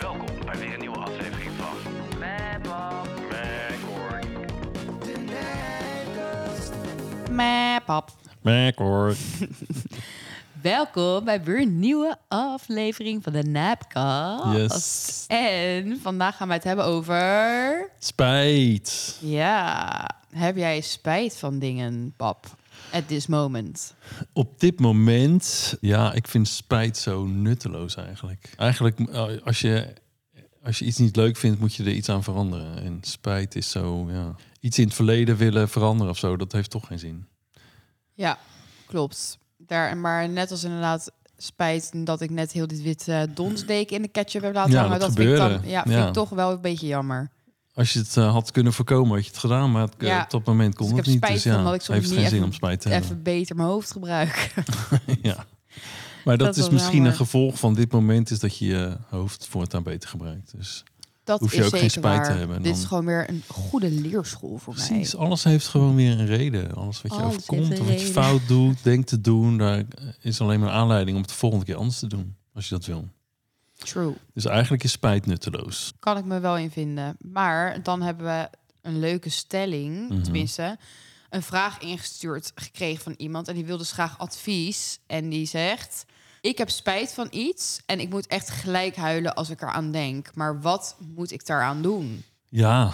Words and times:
Welkom 0.00 0.26
bij 0.44 0.58
weer 0.58 0.72
een 0.72 0.80
nieuwe 0.80 0.96
aflevering 0.96 1.50
van 1.58 1.76
Macor. 2.18 3.08
Map 7.30 8.04
Mac 8.42 8.78
hoor. 8.78 9.14
Welkom 10.62 11.24
bij 11.24 11.42
weer 11.42 11.60
een 11.60 11.78
nieuwe 11.78 12.16
aflevering 12.28 13.22
van 13.22 13.32
de 13.32 13.42
Napcast. 13.42 14.56
Yes. 14.56 15.24
En 15.28 16.00
vandaag 16.02 16.36
gaan 16.36 16.48
we 16.48 16.54
het 16.54 16.64
hebben 16.64 16.84
over... 16.84 17.90
Spijt. 17.98 19.18
Ja, 19.20 20.06
heb 20.30 20.56
jij 20.56 20.80
spijt 20.80 21.36
van 21.36 21.58
dingen, 21.58 22.14
pap? 22.16 22.46
At 22.92 23.08
this 23.08 23.26
moment. 23.26 23.94
Op 24.32 24.60
dit 24.60 24.80
moment, 24.80 25.76
ja, 25.80 26.12
ik 26.12 26.28
vind 26.28 26.48
spijt 26.48 26.96
zo 26.96 27.24
nutteloos 27.26 27.94
eigenlijk. 27.96 28.54
Eigenlijk, 28.56 28.98
eh, 29.00 29.24
als 29.44 29.60
je, 29.60 29.92
als 30.62 30.78
je 30.78 30.84
iets 30.84 30.98
niet 30.98 31.16
leuk 31.16 31.36
vindt, 31.36 31.60
moet 31.60 31.74
je 31.74 31.82
er 31.84 31.90
iets 31.92 32.08
aan 32.08 32.22
veranderen. 32.22 32.82
En 32.82 32.98
spijt 33.02 33.54
is 33.54 33.70
zo, 33.70 34.10
ja. 34.10 34.34
Iets 34.60 34.78
in 34.78 34.84
het 34.84 34.94
verleden 34.94 35.36
willen 35.36 35.68
veranderen 35.68 36.12
of 36.12 36.18
zo, 36.18 36.36
dat 36.36 36.52
heeft 36.52 36.70
toch 36.70 36.86
geen 36.86 36.98
zin. 36.98 37.26
Ja, 38.14 38.38
klopt. 38.86 39.38
Daar, 39.56 39.96
maar 39.96 40.28
net 40.28 40.50
als 40.50 40.64
inderdaad 40.64 41.10
spijt 41.36 42.06
dat 42.06 42.20
ik 42.20 42.30
net 42.30 42.52
heel 42.52 42.66
dit 42.66 42.82
witte 42.82 43.28
donsdeken 43.34 43.96
in 43.96 44.02
de 44.02 44.08
ketchup 44.08 44.42
heb 44.42 44.54
laten 44.54 44.72
Ja, 44.72 44.80
hangen. 44.80 44.98
dat 44.98 45.08
Dat, 45.08 45.16
vind 45.18 45.30
ik 45.30 45.36
dan, 45.36 45.50
ja, 45.70 45.82
vind 45.82 45.94
Ja. 45.94 46.06
ik 46.06 46.12
toch 46.12 46.28
wel 46.28 46.50
een 46.52 46.60
beetje 46.60 46.86
jammer. 46.86 47.30
Als 47.74 47.92
je 47.92 47.98
het 47.98 48.16
eh, 48.16 48.32
had 48.32 48.50
kunnen 48.50 48.72
voorkomen, 48.72 49.14
had 49.14 49.24
je 49.24 49.30
het 49.30 49.38
gedaan. 49.40 49.70
Maar 49.72 49.82
het, 49.82 49.94
Ja. 49.98 50.22
op 50.22 50.30
dat 50.30 50.44
moment 50.44 50.74
kon 50.74 50.86
Dus 50.90 50.98
ik 50.98 51.04
het 51.04 51.06
heb 51.06 51.14
niet. 51.14 51.24
spijt 51.24 51.42
Dus 51.42 51.52
ja, 51.52 51.54
van 51.54 51.64
dat 51.64 51.74
ik 51.74 51.80
soms 51.80 51.98
heeft 51.98 52.10
niet 52.10 52.18
geen 52.18 52.28
zin 52.28 52.34
even- 52.36 52.48
om 52.48 52.52
spijt 52.54 52.80
te 52.80 52.88
hebben. 52.88 53.08
Even 53.10 53.22
beter 53.22 53.56
mijn 53.56 53.68
hoofd 53.68 53.92
gebruiken. 53.92 54.64
ja. 55.22 55.46
Maar 56.24 56.36
dat, 56.38 56.46
Dat 56.46 56.56
is 56.56 56.68
misschien 56.70 56.92
jammer. 56.94 57.10
een 57.10 57.16
gevolg 57.16 57.58
van 57.58 57.74
dit 57.74 57.92
moment, 57.92 58.30
is 58.30 58.38
dat 58.38 58.58
je 58.58 58.66
je 58.66 58.96
hoofd 59.08 59.46
voortaan 59.46 59.82
beter 59.82 60.08
gebruikt. 60.08 60.52
Dus 60.56 60.84
Dat 61.24 61.40
Hoef 61.40 61.52
je 61.54 61.58
is 61.60 61.66
ook 61.66 61.78
geen 61.78 61.90
spijt 61.90 62.24
te 62.24 62.30
hebben 62.32 62.56
en 62.56 62.62
Dit 62.62 62.76
is 62.76 62.84
gewoon 62.84 63.04
weer 63.06 63.28
een 63.28 63.42
goede 63.48 63.90
leerschool 63.90 64.58
voor 64.58 64.74
mij. 64.74 64.86
Precies, 64.86 65.16
alles 65.16 65.44
heeft 65.44 65.66
gewoon 65.68 65.94
weer 65.94 66.18
een 66.20 66.26
reden. 66.26 66.74
Alles 66.74 67.02
wat 67.02 67.12
je 67.12 67.18
Alles 67.18 67.34
overkomt 67.34 67.80
of 67.80 67.86
wat 67.86 68.00
je 68.00 68.06
fout 68.06 68.40
doet, 68.46 68.78
denkt 68.82 69.06
te 69.08 69.20
doen, 69.20 69.58
daar 69.58 69.82
is 70.20 70.40
alleen 70.40 70.60
maar 70.60 70.68
een 70.68 70.74
aanleiding 70.74 71.16
om 71.16 71.22
het 71.22 71.30
de 71.30 71.36
volgende 71.38 71.64
keer 71.64 71.76
anders 71.76 71.98
te 71.98 72.06
doen. 72.06 72.36
Als 72.54 72.68
je 72.68 72.74
dat 72.74 72.84
wil. 72.86 73.08
True. 73.84 74.14
Dus 74.34 74.44
eigenlijk 74.44 74.84
is 74.84 74.92
spijt 74.92 75.26
nutteloos. 75.26 75.92
Kan 75.98 76.16
ik 76.16 76.24
me 76.24 76.40
wel 76.40 76.56
in 76.56 76.70
vinden. 76.70 77.16
Maar 77.18 77.82
dan 77.82 78.02
hebben 78.02 78.26
we 78.26 78.48
een 78.82 78.98
leuke 78.98 79.28
stelling, 79.30 80.08
Mhm. 80.08 80.22
tenminste, 80.22 80.78
een 81.30 81.42
vraag 81.42 81.78
ingestuurd 81.78 82.52
gekregen 82.54 83.02
van 83.02 83.14
iemand. 83.16 83.48
En 83.48 83.54
die 83.54 83.64
wil 83.64 83.76
dus 83.78 83.92
graag 83.92 84.18
advies. 84.18 84.98
En 85.06 85.28
die 85.28 85.46
zegt: 85.46 86.04
Ik 86.40 86.58
heb 86.58 86.70
spijt 86.70 87.12
van 87.14 87.28
iets 87.30 87.80
en 87.86 88.00
ik 88.00 88.10
moet 88.10 88.26
echt 88.26 88.50
gelijk 88.50 88.96
huilen 88.96 89.34
als 89.34 89.50
ik 89.50 89.62
eraan 89.62 89.90
denk. 89.92 90.34
Maar 90.34 90.60
wat 90.60 90.96
moet 91.14 91.30
ik 91.32 91.46
daaraan 91.46 91.82
doen? 91.82 92.24
Ja, 92.48 92.92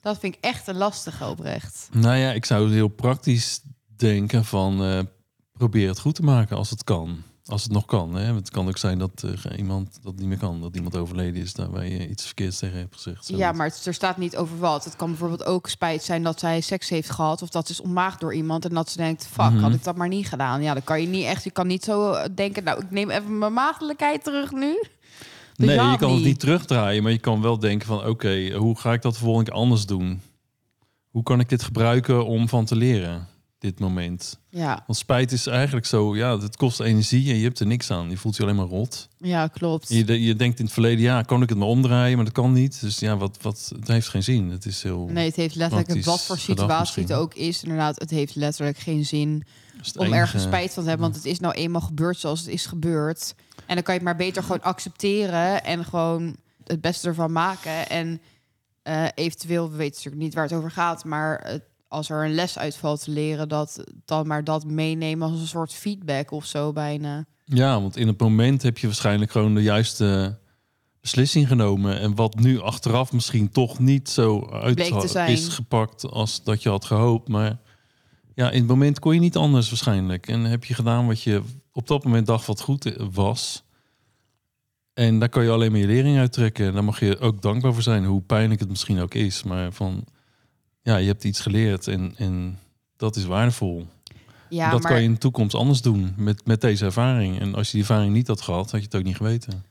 Dat 0.00 0.18
vind 0.18 0.34
ik 0.34 0.40
echt 0.44 0.66
een 0.66 0.76
lastige 0.76 1.26
oprecht. 1.26 1.88
nou 1.92 2.16
ja, 2.16 2.32
ik 2.32 2.44
zou 2.44 2.72
heel 2.72 2.88
praktisch 2.88 3.60
denken 3.96 4.44
van 4.44 4.84
eh, 4.84 5.00
probeer 5.52 5.88
het 5.88 5.98
goed 5.98 6.14
te 6.14 6.22
maken 6.22 6.56
als 6.56 6.70
het 6.70 6.84
kan. 6.84 7.22
Als 7.48 7.62
het 7.62 7.72
nog 7.72 7.84
kan. 7.84 8.14
Hè? 8.14 8.34
Het 8.34 8.50
kan 8.50 8.68
ook 8.68 8.76
zijn 8.76 8.98
dat 8.98 9.22
eh, 9.24 9.58
iemand 9.58 9.98
dat 10.02 10.16
niet 10.16 10.26
meer 10.28 10.38
kan. 10.38 10.60
Dat 10.60 10.76
iemand 10.76 10.96
overleden 10.96 11.42
is 11.42 11.52
daar 11.54 11.70
waar 11.70 11.86
je 11.86 12.08
iets 12.08 12.24
verkeerds 12.24 12.58
tegen 12.58 12.78
hebt 12.78 12.94
gezegd. 12.94 13.28
Ja, 13.28 13.52
maar 13.52 13.66
het, 13.66 13.86
er 13.86 13.94
staat 13.94 14.16
niet 14.16 14.36
over 14.36 14.58
wat. 14.58 14.84
Het 14.84 14.96
kan 14.96 15.08
bijvoorbeeld 15.08 15.44
ook 15.44 15.68
spijt 15.68 16.02
zijn 16.02 16.22
dat 16.22 16.38
zij 16.40 16.60
seks 16.60 16.88
heeft 16.88 17.10
gehad. 17.10 17.42
Of 17.42 17.48
dat 17.48 17.66
ze 17.66 17.72
is 17.72 17.80
ontmaagd 17.80 18.20
door 18.20 18.34
iemand. 18.34 18.64
En 18.64 18.74
dat 18.74 18.90
ze 18.90 18.96
denkt, 18.96 19.26
fuck, 19.26 19.50
Mhm. 19.50 19.58
had 19.62 19.74
ik 19.74 19.84
dat 19.84 19.96
maar 19.96 20.08
niet 20.08 20.28
gedaan. 20.28 20.62
Ja, 20.62 20.72
dan 20.72 20.84
kan 20.84 21.00
je 21.00 21.06
niet 21.06 21.24
echt... 21.24 21.44
Je 21.44 21.50
kan 21.50 21.66
niet 21.66 21.84
zo 21.84 22.12
eh, 22.12 22.24
denken, 22.34 22.64
nou, 22.64 22.80
ik 22.82 22.90
neem 22.90 23.10
even 23.10 23.38
mijn 23.38 23.52
maagdelijkheid 23.52 24.24
terug 24.24 24.52
nu. 24.52 24.82
Dus 25.54 25.66
Nee, 25.66 25.76
ja, 25.76 25.90
je 25.92 25.98
kan 25.98 26.08
het 26.08 26.18
niet. 26.18 26.26
niet 26.26 26.40
terugdraaien, 26.40 27.02
maar 27.02 27.12
je 27.12 27.18
kan 27.18 27.42
wel 27.42 27.58
denken 27.58 27.86
van 27.86 28.06
oké, 28.06 28.50
hoe 28.56 28.78
ga 28.78 28.92
ik 28.92 29.02
dat 29.02 29.12
de 29.12 29.18
volgende 29.18 29.50
keer 29.50 29.60
anders 29.60 29.86
doen? 29.86 30.20
Hoe 31.10 31.22
kan 31.22 31.40
ik 31.40 31.48
dit 31.48 31.62
gebruiken 31.62 32.26
om 32.26 32.48
van 32.48 32.64
te 32.64 32.76
leren, 32.76 33.26
dit 33.58 33.80
moment? 33.80 34.38
Ja, 34.50 34.82
Want 34.86 34.98
spijt 34.98 35.32
is 35.32 35.46
eigenlijk 35.46 35.86
zo, 35.86 36.16
ja, 36.16 36.38
het 36.38 36.56
kost 36.56 36.80
energie 36.80 37.30
en 37.30 37.36
je 37.36 37.44
hebt 37.44 37.60
er 37.60 37.66
niks 37.66 37.90
aan. 37.90 38.10
Je 38.10 38.16
voelt 38.16 38.36
je 38.36 38.42
alleen 38.42 38.56
maar 38.56 38.66
rot. 38.66 39.08
ja, 39.18 39.46
klopt. 39.46 39.88
Je, 39.88 40.22
je 40.24 40.36
denkt 40.36 40.58
in 40.58 40.64
het 40.64 40.72
verleden, 40.74 41.00
ja, 41.00 41.22
kan 41.22 41.42
ik 41.42 41.48
het 41.48 41.58
maar 41.58 41.68
omdraaien, 41.68 42.16
maar 42.16 42.24
dat 42.24 42.34
kan 42.34 42.52
niet. 42.52 42.80
Dus 42.80 42.98
ja, 42.98 43.16
wat, 43.16 43.38
wat, 43.42 43.72
het 43.78 43.88
heeft 43.88 44.08
geen 44.08 44.22
zin. 44.22 44.50
Het 44.50 44.64
is 44.66 44.82
heel... 44.82 45.06
Nee, 45.06 45.26
het 45.26 45.36
heeft 45.36 45.54
letterlijk, 45.54 46.04
wat 46.04 46.22
voor 46.22 46.38
situatie 46.38 47.02
het 47.02 47.12
ook 47.12 47.34
is, 47.34 47.62
inderdaad, 47.62 47.98
het 48.00 48.10
heeft 48.10 48.34
letterlijk 48.34 48.78
geen 48.78 49.04
zin 49.04 49.42
om 49.96 50.02
enige. 50.04 50.18
ergens 50.20 50.42
spijt 50.42 50.72
van 50.74 50.82
te 50.82 50.88
hebben. 50.88 51.06
Want 51.10 51.22
het 51.22 51.32
is 51.32 51.40
nou 51.40 51.54
eenmaal 51.54 51.80
gebeurd 51.80 52.18
zoals 52.18 52.40
het 52.40 52.48
is 52.48 52.66
gebeurd. 52.66 53.34
En 53.66 53.74
dan 53.74 53.82
kan 53.84 53.94
je 53.94 54.00
het 54.00 54.08
maar 54.08 54.16
beter 54.26 54.42
gewoon 54.42 54.62
accepteren 54.62 55.64
en 55.64 55.84
gewoon 55.84 56.36
het 56.64 56.80
beste 56.80 57.08
ervan 57.08 57.32
maken. 57.32 57.88
En 57.88 58.20
eh, 58.82 59.04
eventueel, 59.14 59.70
we 59.70 59.76
weten 59.76 59.94
natuurlijk 59.96 60.22
niet 60.22 60.34
waar 60.34 60.44
het 60.44 60.52
over 60.52 60.70
gaat, 60.70 61.04
maar 61.04 61.40
het- 61.44 61.62
als 61.88 62.10
er 62.10 62.24
een 62.24 62.34
les 62.34 62.58
uitvalt 62.58 63.04
te 63.04 63.10
leren, 63.10 63.48
dat 63.48 63.84
dan 64.04 64.26
maar 64.26 64.44
dat 64.44 64.64
meenemen 64.64 65.30
als 65.30 65.40
een 65.40 65.46
soort 65.46 65.72
feedback 65.72 66.30
of 66.30 66.44
zo 66.44 66.72
bijna. 66.72 67.26
Ja, 67.44 67.80
want 67.80 67.96
in 67.96 68.06
het 68.06 68.20
moment 68.20 68.62
heb 68.62 68.78
je 68.78 68.86
waarschijnlijk 68.86 69.30
gewoon 69.30 69.54
de 69.54 69.62
juiste 69.62 70.38
beslissing 71.00 71.48
genomen. 71.48 72.00
En 72.00 72.14
wat 72.14 72.34
nu 72.34 72.60
achteraf 72.60 73.12
misschien 73.12 73.50
toch 73.50 73.78
niet 73.78 74.08
zo 74.08 74.48
uit 74.50 74.78
is 75.28 75.48
gepakt 75.48 76.10
als 76.10 76.42
dat 76.42 76.62
je 76.62 76.68
had 76.68 76.84
gehoopt. 76.84 77.28
Maar 77.28 77.58
ja, 78.34 78.50
in 78.50 78.58
het 78.58 78.68
moment 78.68 78.98
kon 78.98 79.14
je 79.14 79.20
niet 79.20 79.36
anders 79.36 79.68
waarschijnlijk. 79.68 80.28
En 80.28 80.44
heb 80.44 80.64
je 80.64 80.74
gedaan 80.74 81.06
wat 81.06 81.22
je 81.22 81.42
op 81.72 81.86
dat 81.86 82.04
moment 82.04 82.26
dacht 82.26 82.46
wat 82.46 82.60
goed 82.60 82.96
was. 83.12 83.64
En 84.94 85.18
daar 85.18 85.28
kan 85.28 85.44
je 85.44 85.50
alleen 85.50 85.70
maar 85.70 85.80
je 85.80 85.86
lering 85.86 86.18
uittrekken. 86.18 86.66
En 86.66 86.72
daar 86.72 86.84
mag 86.84 87.00
je 87.00 87.18
ook 87.18 87.42
dankbaar 87.42 87.72
voor 87.72 87.82
zijn, 87.82 88.04
hoe 88.04 88.20
pijnlijk 88.20 88.60
het 88.60 88.68
misschien 88.68 89.00
ook 89.00 89.14
is. 89.14 89.42
Maar 89.42 89.72
van, 89.72 90.04
ja, 90.88 90.96
je 90.96 91.06
hebt 91.06 91.24
iets 91.24 91.40
geleerd 91.40 91.86
en, 91.86 92.14
en 92.16 92.58
dat 92.96 93.16
is 93.16 93.24
waardevol. 93.24 93.86
Ja, 94.48 94.70
dat 94.70 94.82
maar 94.82 94.90
kan 94.90 95.00
je 95.00 95.06
in 95.06 95.12
de 95.12 95.18
toekomst 95.18 95.54
anders 95.54 95.82
doen 95.82 96.14
met, 96.16 96.46
met 96.46 96.60
deze 96.60 96.84
ervaring. 96.84 97.40
En 97.40 97.54
als 97.54 97.66
je 97.66 97.72
die 97.72 97.80
ervaring 97.80 98.12
niet 98.12 98.26
had 98.26 98.40
gehad, 98.40 98.70
had 98.70 98.80
je 98.80 98.86
het 98.86 98.94
ook 98.94 99.02
niet 99.02 99.16
geweten. 99.16 99.64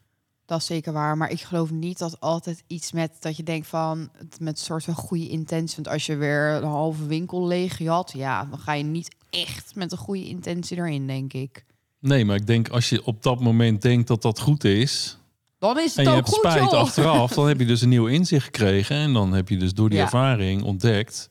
dat 0.45 0.59
is 0.59 0.65
zeker 0.65 0.93
waar. 0.93 1.17
Maar 1.17 1.31
ik 1.31 1.41
geloof 1.41 1.71
niet 1.71 1.97
dat 1.97 2.19
altijd 2.19 2.63
iets 2.67 2.91
met 2.91 3.11
dat 3.19 3.37
je 3.37 3.43
denkt 3.43 3.67
van 3.67 4.09
het 4.17 4.39
met 4.39 4.57
een 4.59 4.65
soort 4.65 4.83
van 4.83 4.93
goede 4.93 5.29
intentie. 5.29 5.75
Want 5.75 5.87
als 5.87 6.05
je 6.05 6.15
weer 6.15 6.49
een 6.49 6.63
halve 6.63 7.05
winkel 7.05 7.47
leeg 7.47 7.85
had, 7.85 8.11
ja, 8.15 8.45
dan 8.45 8.59
ga 8.59 8.73
je 8.73 8.83
niet 8.83 9.15
echt 9.29 9.75
met 9.75 9.91
een 9.91 9.97
goede 9.97 10.27
intentie 10.27 10.77
erin, 10.77 11.07
denk 11.07 11.33
ik. 11.33 11.65
Nee, 11.99 12.25
maar 12.25 12.35
ik 12.35 12.47
denk 12.47 12.69
als 12.69 12.89
je 12.89 13.05
op 13.05 13.23
dat 13.23 13.39
moment 13.39 13.81
denkt 13.81 14.07
dat 14.07 14.21
dat 14.21 14.39
goed 14.39 14.63
is... 14.63 15.17
Dan 15.59 15.79
is 15.79 15.95
en 15.95 16.03
het 16.05 16.11
je 16.13 16.17
ook 16.19 16.25
hebt 16.25 16.27
goed, 16.27 16.51
spijt 16.51 16.71
joh. 16.71 16.79
achteraf... 16.79 17.33
dan 17.33 17.47
heb 17.47 17.59
je 17.59 17.65
dus 17.65 17.81
een 17.81 17.89
nieuw 17.89 18.07
inzicht 18.07 18.45
gekregen. 18.45 18.95
En 18.95 19.13
dan 19.13 19.33
heb 19.33 19.49
je 19.49 19.57
dus 19.57 19.73
door 19.73 19.89
die 19.89 19.97
Ja. 19.97 20.03
ervaring 20.03 20.63
ontdekt... 20.63 21.29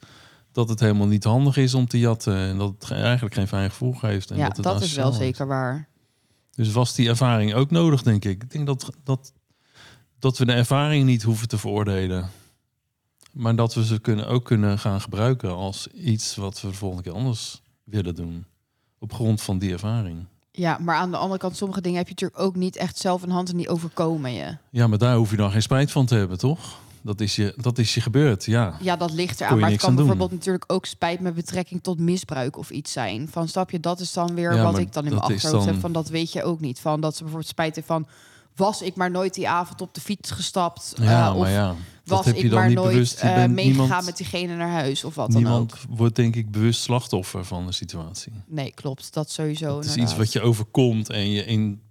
dat 0.52 0.68
het 0.68 0.80
helemaal 0.80 1.06
niet 1.06 1.24
handig 1.24 1.56
is 1.56 1.74
om 1.74 1.86
te 1.86 1.98
jatten. 1.98 2.36
En 2.36 2.58
dat 2.58 2.72
het 2.74 2.84
ge- 2.84 2.94
eigenlijk 2.94 3.34
geen 3.34 3.48
fijn 3.48 3.70
gevoel 3.70 3.92
geeft. 3.92 4.30
En 4.30 4.36
Ja, 4.36 4.46
dat, 4.48 4.56
het 4.56 4.64
dat 4.64 4.82
is 4.82 4.94
wel 4.94 5.12
zeker 5.12 5.46
waar. 5.46 5.88
Dus 6.54 6.72
was 6.72 6.94
die 6.94 7.08
ervaring 7.08 7.54
ook 7.54 7.70
nodig, 7.70 8.02
denk 8.02 8.24
ik. 8.24 8.42
Ik 8.42 8.50
denk 8.50 8.66
dat, 8.66 8.90
dat, 9.04 9.32
dat 10.18 10.38
we 10.38 10.44
de 10.46 10.52
ervaring 10.52 11.04
niet 11.04 11.22
hoeven 11.22 11.48
te 11.48 11.58
veroordelen. 11.58 12.30
Maar 13.32 13.56
dat 13.56 13.74
we 13.74 13.84
ze 13.84 13.98
kunnen, 14.00 14.26
ook 14.28 14.44
kunnen 14.44 14.78
gaan 14.78 15.00
gebruiken 15.00 15.50
als 15.54 15.86
iets 15.86 16.34
wat 16.36 16.60
we 16.60 16.68
de 16.68 16.74
volgende 16.74 17.02
keer 17.02 17.12
anders 17.12 17.62
willen 17.84 18.14
doen. 18.14 18.46
Op 18.98 19.12
grond 19.12 19.42
van 19.42 19.58
die 19.58 19.72
ervaring. 19.72 20.26
Ja, 20.56 20.78
maar 20.80 20.96
aan 20.96 21.10
de 21.10 21.16
andere 21.16 21.38
kant, 21.40 21.56
sommige 21.56 21.80
dingen 21.80 21.98
heb 21.98 22.06
je 22.08 22.12
natuurlijk 22.14 22.40
ook 22.42 22.54
niet 22.56 22.76
echt 22.76 22.98
zelf 22.98 23.22
in 23.22 23.30
hand 23.30 23.50
en 23.50 23.56
die 23.56 23.68
overkomen 23.68 24.32
je. 24.32 24.56
Ja, 24.70 24.86
maar 24.86 24.98
daar 24.98 25.16
hoef 25.16 25.30
je 25.30 25.36
dan 25.36 25.50
geen 25.50 25.62
spijt 25.62 25.90
van 25.92 26.06
te 26.06 26.14
hebben, 26.14 26.38
toch? 26.38 26.78
Dat 27.02 27.20
is 27.20 27.36
je, 27.36 27.54
dat 27.56 27.78
is 27.78 27.94
je 27.94 28.00
gebeurd, 28.00 28.44
ja. 28.44 28.76
Ja, 28.80 28.96
dat 28.96 29.12
ligt 29.12 29.40
eraan. 29.40 29.58
Maar 29.58 29.70
het 29.70 29.78
kan 29.80 29.88
doen. 29.88 29.96
bijvoorbeeld 29.96 30.30
natuurlijk 30.30 30.64
ook 30.72 30.86
spijt 30.86 31.20
met 31.20 31.34
betrekking 31.34 31.82
tot 31.82 31.98
misbruik 31.98 32.56
of 32.58 32.70
iets 32.70 32.92
zijn. 32.92 33.28
Van 33.30 33.48
stap 33.48 33.70
je, 33.70 33.80
dat 33.80 34.00
is 34.00 34.12
dan 34.12 34.34
weer 34.34 34.54
Ja, 34.54 34.62
wat 34.62 34.78
ik 34.78 34.92
dan 34.92 35.04
in 35.04 35.10
mijn 35.10 35.22
achterhoofd 35.22 35.64
dan- 35.64 35.74
heb. 35.74 35.80
Van 35.80 35.92
dat 35.92 36.08
weet 36.08 36.32
je 36.32 36.42
ook 36.44 36.60
niet. 36.60 36.80
Van 36.80 37.00
dat 37.00 37.12
ze 37.16 37.18
bijvoorbeeld 37.22 37.50
spijt 37.50 37.74
heeft 37.74 37.86
van 37.86 38.06
was 38.56 38.82
ik 38.82 38.94
maar 38.94 39.10
nooit 39.10 39.34
die 39.34 39.48
avond 39.48 39.80
op 39.80 39.94
de 39.94 40.00
fiets 40.00 40.30
gestapt. 40.30 40.94
Ja, 40.96 41.34
of 41.34 41.40
maar 41.40 41.50
ja. 41.50 41.74
Was 42.04 42.26
heb 42.26 42.36
je 42.36 42.42
ik 42.42 42.50
dan 42.50 42.58
maar 42.58 42.72
nooit 42.72 42.92
bewust. 42.92 43.20
Je 43.20 43.34
bent 43.34 43.54
meegegaan 43.54 43.78
niemand, 43.78 44.04
met 44.04 44.16
diegene 44.16 44.56
naar 44.56 44.70
huis 44.70 45.04
of 45.04 45.14
wat 45.14 45.32
dan 45.32 45.42
niemand 45.42 45.72
ook. 45.72 45.96
wordt 45.96 46.16
denk 46.16 46.36
ik 46.36 46.50
bewust 46.50 46.80
slachtoffer 46.80 47.44
van 47.44 47.66
de 47.66 47.72
situatie. 47.72 48.32
Nee, 48.46 48.72
klopt. 48.72 49.12
Dat 49.12 49.30
sowieso. 49.30 49.76
Het 49.76 49.86
is 49.86 49.96
iets 49.96 50.16
wat 50.16 50.32
je 50.32 50.40
overkomt 50.40 51.10
en 51.10 51.30
je 51.30 51.44
in, 51.44 51.82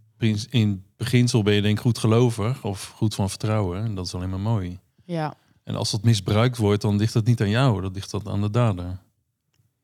in 0.50 0.84
beginsel 0.98 1.44
ben 1.44 1.54
je 1.54 1.62
denk 1.62 1.78
ik 1.78 1.84
goed 1.84 1.98
gelovig 1.98 2.64
of 2.64 2.94
goed 2.96 3.16
van 3.16 3.30
vertrouwen. 3.30 3.84
En 3.84 3.96
dat 3.96 4.06
is 4.06 4.16
alleen 4.16 4.30
maar 4.30 4.40
mooi. 4.40 4.80
Ja. 5.04 5.34
En 5.64 5.76
als 5.76 5.92
dat 5.92 6.04
misbruikt 6.04 6.58
wordt, 6.58 6.82
dan 6.82 6.98
ligt 6.98 7.14
dat 7.14 7.26
niet 7.26 7.42
aan 7.42 7.50
jou, 7.50 7.82
dat 7.82 7.94
ligt 7.94 8.12
dat 8.12 8.28
aan 8.28 8.42
de 8.42 8.50
dader. 8.50 8.98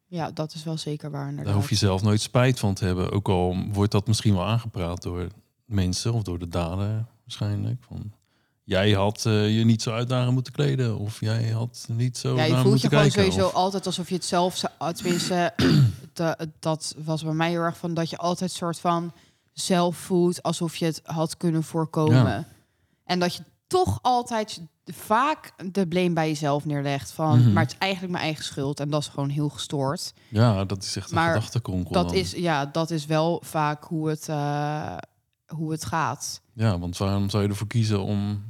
ja, 0.08 0.32
dat 0.32 0.54
is 0.54 0.64
wel 0.64 0.78
zeker 0.78 1.12
waar. 1.12 1.22
Inderdaad. 1.30 1.46
Daar 1.46 1.56
hoef 1.62 1.70
je 1.70 1.76
zelf 1.76 2.02
nooit 2.02 2.22
spijt 2.22 2.60
van 2.60 2.74
te 2.74 2.86
hebben. 2.86 3.12
Ook 3.12 3.30
al 3.30 3.56
wordt 3.72 3.92
dat 3.92 4.08
misschien 4.08 4.34
wel 4.34 4.46
aangepraat 4.46 5.02
door 5.02 5.28
mensen 5.72 6.14
of 6.14 6.24
door 6.24 6.40
de 6.40 6.48
dader 6.48 7.06
waarschijnlijk. 7.24 7.84
Van, 7.88 8.12
jij 8.64 8.92
had 8.92 9.26
eh, 9.26 9.58
je 9.58 9.66
niet 9.66 9.82
zo 9.82 9.92
uitdagen 9.92 10.34
moeten 10.34 10.54
kleden 10.54 10.98
of 10.98 11.20
jij 11.20 11.50
had 11.50 11.86
niet 11.92 12.18
zo 12.18 12.36
Ja, 12.36 12.44
je 12.44 12.58
voelt 12.58 12.82
je 12.82 12.88
gewoon 12.88 13.04
kijken. 13.04 13.22
sowieso 13.24 13.48
of- 13.48 13.54
altijd 13.54 13.86
alsof 13.86 14.10
je 14.10 14.16
het 14.16 14.26
zelf 14.26 14.56
zou... 14.58 14.74
ah, 14.78 14.90
Tenminste, 14.94 15.54
de- 16.14 16.50
dat 16.60 16.96
was 17.04 17.24
bij 17.24 17.34
mij 17.34 17.50
heel 17.50 17.62
erg 17.62 17.78
van 17.78 17.94
dat 17.94 18.10
je 18.10 18.18
altijd 18.18 18.52
soort 18.52 18.80
van 18.80 19.12
zelf 19.54 19.96
voelt 19.98 20.44
alsof 20.44 20.76
je 20.76 20.86
het 20.86 21.02
had 21.04 21.38
kunnen 21.38 21.64
voorkomen. 21.64 22.16
Ja. 22.26 22.46
En 23.06 23.20
dat 23.20 23.36
je 23.36 23.44
toch 23.68 24.00
altijd 24.02 24.62
vaak 24.86 25.54
de 25.72 25.88
blame 25.88 26.14
bij 26.14 26.28
jezelf 26.28 26.66
neerlegt. 26.66 27.12
Van, 27.12 27.40
Mhm. 27.40 27.54
maar 27.54 27.64
het 27.64 27.72
is 27.72 27.78
eigenlijk 27.78 28.12
mijn 28.14 28.24
eigen 28.26 28.44
schuld. 28.44 28.80
En 28.80 28.90
dat 28.90 29.02
is 29.02 29.08
gewoon 29.08 29.30
heel 29.30 29.50
gestoord. 29.50 30.14
Ja, 30.30 30.66
dat 30.66 30.84
is 30.84 30.96
echt 30.96 31.12
een 31.12 31.18
gedachtekonkel 31.18 31.92
Dat 31.94 32.08
dan. 32.08 32.18
is, 32.18 32.32
ja, 32.32 32.66
dat 32.66 32.92
is 32.92 33.06
wel 33.06 33.42
vaak 33.46 33.84
hoe 33.84 34.10
het, 34.10 34.30
eh, 34.30 34.98
hoe 35.56 35.72
het 35.72 35.86
gaat. 35.86 36.42
Ja, 36.54 36.80
want 36.80 36.98
waarom 36.98 37.30
zou 37.30 37.44
je 37.44 37.50
ervoor 37.50 37.68
kiezen 37.68 38.02
om 38.04 38.44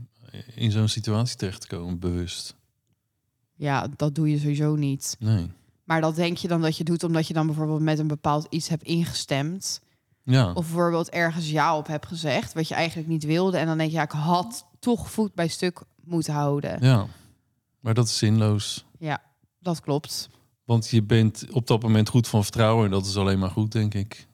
in 0.56 0.71
zo'n 0.71 0.88
situatie 0.88 1.38
terecht 1.38 1.62
te 1.62 1.68
komen, 1.68 2.00
bewust? 2.00 2.56
Ja, 3.56 3.88
dat 3.95 4.15
doe 4.15 4.30
je 4.30 4.39
sowieso 4.39 4.75
niet. 4.75 5.15
Nee. 5.19 5.51
Maar 5.83 6.01
dat 6.01 6.15
denk 6.15 6.38
je 6.38 6.48
dan 6.48 6.62
dat 6.62 6.77
je 6.77 6.83
doet 6.83 7.03
omdat 7.03 7.27
je 7.27 7.33
dan 7.33 7.45
bijvoorbeeld 7.45 7.81
met 7.81 8.00
een 8.00 8.07
bepaald 8.07 8.48
iets 8.50 8.68
hebt 8.68 8.83
ingestemd. 8.83 9.81
Ja, 10.24 10.48
Of 10.53 10.65
bijvoorbeeld 10.65 11.09
ergens 11.09 11.50
ja 11.50 11.77
op 11.77 11.88
hebt 11.88 12.06
gezegd, 12.07 12.53
wat 12.53 12.68
je 12.68 12.74
eigenlijk 12.75 13.07
niet 13.07 13.24
wilde. 13.24 13.57
En 13.57 13.65
dan 13.65 13.77
denk 13.77 13.89
je, 13.89 13.95
ja, 13.95 14.03
ik 14.03 14.12
had 14.12 14.65
toch 14.80 15.12
voet 15.12 15.33
bij 15.33 15.48
stuk 15.48 15.81
moeten 16.03 16.33
houden. 16.33 16.77
ja. 16.81 17.07
Maar 17.80 17.94
dat 17.94 18.07
is 18.07 18.18
zinloos. 18.18 18.86
Ja, 19.00 19.21
dat 19.59 19.80
klopt. 19.80 20.30
Want 20.63 20.88
je 20.89 21.03
bent 21.03 21.45
op 21.51 21.68
dat 21.68 21.81
moment 21.81 22.09
goed 22.09 22.27
van 22.27 22.44
vertrouwen 22.44 22.86
en 22.86 22.92
dat 22.92 23.06
is 23.06 23.18
alleen 23.18 23.39
maar 23.39 23.50
goed, 23.50 23.71
denk 23.71 23.94
ik. 23.94 24.27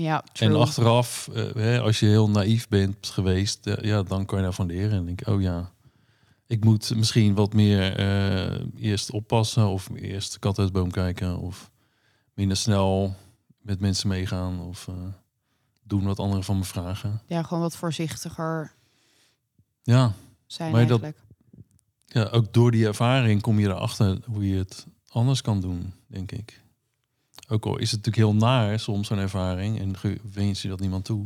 Ja, 0.00 0.24
true. 0.32 0.48
En 0.48 0.56
achteraf, 0.60 1.28
eh, 1.34 1.54
hè, 1.54 1.80
als 1.80 2.00
je 2.00 2.06
heel 2.06 2.30
naïef 2.30 2.68
bent 2.68 3.06
geweest, 3.06 3.66
eh, 3.66 3.84
ja, 3.84 4.02
dan 4.02 4.24
kan 4.26 4.38
je 4.38 4.44
daarvan 4.44 4.66
leren. 4.66 4.98
En 4.98 5.04
denk 5.04 5.26
oh 5.26 5.40
ja, 5.40 5.72
ik 6.46 6.64
moet 6.64 6.94
misschien 6.96 7.34
wat 7.34 7.52
meer 7.52 7.96
eh, 7.96 8.60
eerst 8.78 9.10
oppassen 9.10 9.66
of 9.66 9.88
eerst 9.94 10.32
de 10.32 10.38
kat 10.38 10.58
uit 10.58 10.66
de 10.66 10.72
boom 10.72 10.90
kijken 10.90 11.38
of 11.38 11.70
minder 12.34 12.56
snel 12.56 13.14
met 13.60 13.80
mensen 13.80 14.08
meegaan 14.08 14.60
of 14.60 14.88
eh, 14.88 14.94
doen 15.82 16.04
wat 16.04 16.18
anderen 16.18 16.44
van 16.44 16.58
me 16.58 16.64
vragen. 16.64 17.22
Ja, 17.26 17.42
gewoon 17.42 17.62
wat 17.62 17.76
voorzichtiger 17.76 18.72
Ja, 19.82 20.12
zijn 20.46 20.72
Maar 20.72 20.86
dat- 20.86 21.02
eigenlijk. 21.02 21.32
ja, 22.04 22.24
ook 22.24 22.52
door 22.52 22.70
die 22.70 22.86
ervaring 22.86 23.42
kom 23.42 23.58
je 23.58 23.66
erachter 23.68 24.18
hoe 24.24 24.48
je 24.48 24.56
het 24.56 24.86
anders 25.08 25.40
kan 25.42 25.60
doen, 25.60 25.92
denk 26.06 26.32
ik. 26.32 26.60
Ook 27.48 27.66
al 27.66 27.78
is 27.78 27.90
het 27.90 28.04
natuurlijk 28.04 28.32
heel 28.32 28.48
naar 28.48 28.80
soms 28.80 29.06
zo'n 29.06 29.18
ervaring 29.18 29.78
en 29.78 29.94
wens 30.32 30.62
je 30.62 30.68
dat 30.68 30.80
niemand 30.80 31.04
toe. 31.04 31.24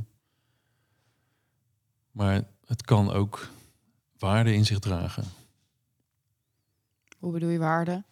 Maar 2.11 2.43
het 2.67 2.83
kan 2.83 3.13
ook 3.13 3.51
waarde 4.19 4.55
in 4.55 4.67
zich 4.67 4.79
dragen. 4.79 5.25
Hoe 7.19 7.33
bedoel 7.33 7.49
je 7.49 7.59
waarde? 7.59 8.05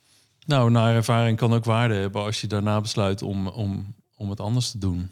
Nou, 0.46 0.70
naar 0.70 0.94
ervaring 0.94 1.36
kan 1.36 1.52
ook 1.52 1.64
waarde 1.64 1.94
hebben 1.94 2.22
als 2.22 2.40
je 2.40 2.46
daarna 2.46 2.80
besluit 2.80 3.22
om, 3.22 3.46
om, 3.46 3.94
om 4.16 4.30
het 4.30 4.40
anders 4.40 4.70
te 4.70 4.78
doen. 4.78 5.10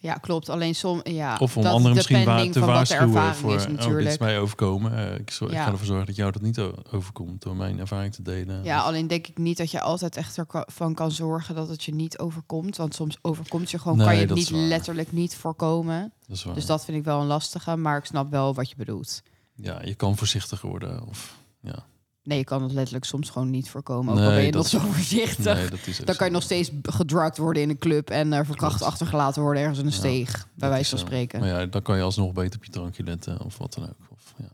Ja, 0.00 0.14
klopt. 0.14 0.48
Alleen 0.48 0.74
soms, 0.74 1.00
ja. 1.04 1.36
Of 1.38 1.56
om 1.56 1.62
dat 1.62 1.72
anderen 1.72 1.96
misschien 1.96 2.16
wa 2.16 2.22
depending 2.24 2.52
te 2.52 2.58
van 2.58 2.68
wat 2.68 2.76
de 2.88 2.94
waarschuwen 2.94 3.16
ervaring 3.16 3.36
voor, 3.36 3.54
is 3.54 3.86
oh, 3.86 3.96
dit 3.96 4.06
is 4.06 4.18
mij 4.18 4.38
overkomen. 4.38 4.96
Eh, 4.96 5.14
ik, 5.18 5.30
zo, 5.30 5.44
ik 5.44 5.50
Ja. 5.50 5.64
ga 5.64 5.70
ervoor 5.70 5.86
zorgen 5.86 6.06
dat 6.06 6.16
jou 6.16 6.30
dat 6.32 6.42
niet 6.42 6.58
overkomt 6.92 7.42
door 7.42 7.56
mijn 7.56 7.78
ervaring 7.78 8.14
te 8.14 8.22
delen. 8.22 8.64
Ja, 8.64 8.80
alleen 8.80 9.06
denk 9.06 9.26
ik 9.26 9.38
niet 9.38 9.56
dat 9.56 9.70
je 9.70 9.80
altijd 9.80 10.16
echt 10.16 10.38
ervan 10.38 10.94
kan 10.94 11.10
zorgen 11.10 11.54
dat 11.54 11.68
het 11.68 11.84
je 11.84 11.94
niet 11.94 12.18
overkomt. 12.18 12.76
Want 12.76 12.94
soms 12.94 13.18
overkomt 13.22 13.70
je 13.70 13.78
gewoon, 13.78 13.96
Nee, 13.96 14.06
kan 14.06 14.14
je 14.16 14.20
het 14.26 14.34
niet 14.34 14.50
waar. 14.50 14.60
letterlijk 14.60 15.12
niet 15.12 15.36
voorkomen. 15.36 16.12
Dat 16.26 16.42
waar. 16.42 16.54
Dus 16.54 16.66
dat 16.66 16.84
vind 16.84 16.98
ik 16.98 17.04
wel 17.04 17.20
een 17.20 17.26
lastige, 17.26 17.76
maar 17.76 17.98
ik 17.98 18.04
snap 18.04 18.30
wel 18.30 18.54
wat 18.54 18.68
je 18.70 18.76
bedoelt. 18.76 19.22
Ja, 19.54 19.80
je 19.84 19.94
kan 19.94 20.16
voorzichtiger 20.16 20.68
worden. 20.68 21.06
Of, 21.06 21.36
ja. 21.60 21.86
Nee, 22.28 22.38
je 22.38 22.44
kan 22.44 22.62
het 22.62 22.72
letterlijk 22.72 23.04
soms 23.04 23.30
gewoon 23.30 23.50
niet 23.50 23.70
voorkomen. 23.70 24.12
Ook 24.12 24.18
Nee, 24.18 24.28
al 24.28 24.34
ben 24.34 24.44
je 24.44 24.52
dat 24.52 24.72
nog 24.72 24.82
zo 24.82 24.88
voorzichtig. 24.92 25.54
Nee, 25.54 25.68
dat 25.68 25.86
is 25.86 26.00
ook 26.00 26.06
Dan 26.06 26.16
kan 26.16 26.26
je 26.26 26.32
nog 26.32 26.42
steeds 26.42 26.70
gedrukt 26.82 27.38
worden 27.38 27.62
in 27.62 27.70
een 27.70 27.78
club 27.78 28.10
en 28.10 28.32
eh, 28.32 28.40
verkracht 28.44 28.76
Klopt. 28.76 28.92
achtergelaten 28.92 29.42
worden 29.42 29.62
ergens 29.62 29.78
in 29.78 29.86
een 29.86 29.90
Ja, 29.92 29.96
steeg. 29.98 30.48
Bij 30.54 30.68
wijze 30.68 30.90
van 30.90 30.98
zo. 30.98 31.04
spreken. 31.04 31.40
Maar 31.40 31.48
ja, 31.48 31.66
dan 31.66 31.82
kan 31.82 31.96
je 31.96 32.02
alsnog 32.02 32.32
beter 32.32 32.58
op 32.58 32.64
je 32.64 32.70
drankje 32.70 33.02
letten 33.02 33.44
of 33.44 33.58
wat 33.58 33.74
dan 33.74 33.84
ook. 33.84 33.96
Of, 34.10 34.34
ja. 34.36 34.44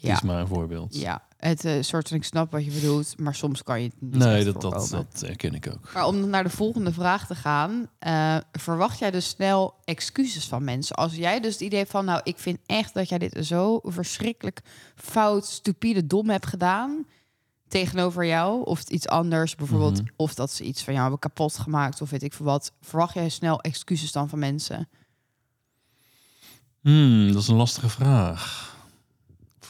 Ja. 0.00 0.12
is 0.14 0.22
maar 0.22 0.40
een 0.40 0.46
voorbeeld. 0.46 0.96
Ja, 0.96 1.22
het 1.36 1.64
eh, 1.64 1.82
soort 1.82 2.08
van 2.08 2.16
ik 2.16 2.24
snap 2.24 2.50
wat 2.52 2.64
je 2.64 2.70
bedoelt, 2.70 3.18
maar 3.18 3.34
soms 3.34 3.62
kan 3.62 3.80
je 3.82 3.86
het 3.88 4.00
niet 4.00 4.14
nee, 4.14 4.44
dat, 4.44 4.60
dat, 4.60 4.62
voorkomen. 4.62 5.06
dat 5.12 5.20
herken 5.20 5.54
ik 5.54 5.68
ook. 5.74 5.90
Maar 5.94 6.06
om 6.06 6.28
naar 6.28 6.42
de 6.44 6.50
volgende 6.50 6.92
vraag 6.92 7.26
te 7.26 7.34
gaan, 7.34 7.88
eh, 7.98 8.36
verwacht 8.52 8.98
jij 8.98 9.10
dus 9.10 9.28
snel 9.28 9.74
excuses 9.84 10.44
van 10.46 10.64
mensen? 10.64 10.96
Als 10.96 11.14
jij 11.14 11.40
dus 11.40 11.52
het 11.52 11.60
idee 11.62 11.78
hebt 11.78 11.90
van, 11.90 12.04
nou, 12.04 12.20
ik 12.24 12.38
vind 12.38 12.58
echt 12.66 12.94
dat 12.94 13.08
jij 13.08 13.18
dit 13.18 13.46
zo 13.46 13.80
verschrikkelijk 13.84 14.60
fout, 14.94 15.46
stupide, 15.46 16.06
dom 16.06 16.28
hebt 16.30 16.46
gedaan 16.46 17.06
tegenover 17.68 18.26
jou, 18.26 18.64
of 18.64 18.88
iets 18.88 19.08
anders, 19.08 19.54
bijvoorbeeld, 19.54 20.02
Mhm. 20.02 20.10
of 20.16 20.34
dat 20.34 20.52
ze 20.52 20.64
iets 20.64 20.82
van 20.82 20.92
jou 20.94 21.08
hebben 21.10 21.30
kapot 21.30 21.58
gemaakt, 21.58 22.00
of 22.00 22.10
weet 22.10 22.22
ik 22.22 22.32
veel 22.32 22.46
wat, 22.46 22.72
verwacht 22.80 23.14
jij 23.14 23.28
snel 23.28 23.60
excuses 23.60 24.12
dan 24.12 24.28
van 24.28 24.38
mensen? 24.38 24.88
Hmm, 26.80 27.32
dat 27.32 27.42
is 27.42 27.48
een 27.48 27.56
lastige 27.56 27.88
vraag. 27.88 28.76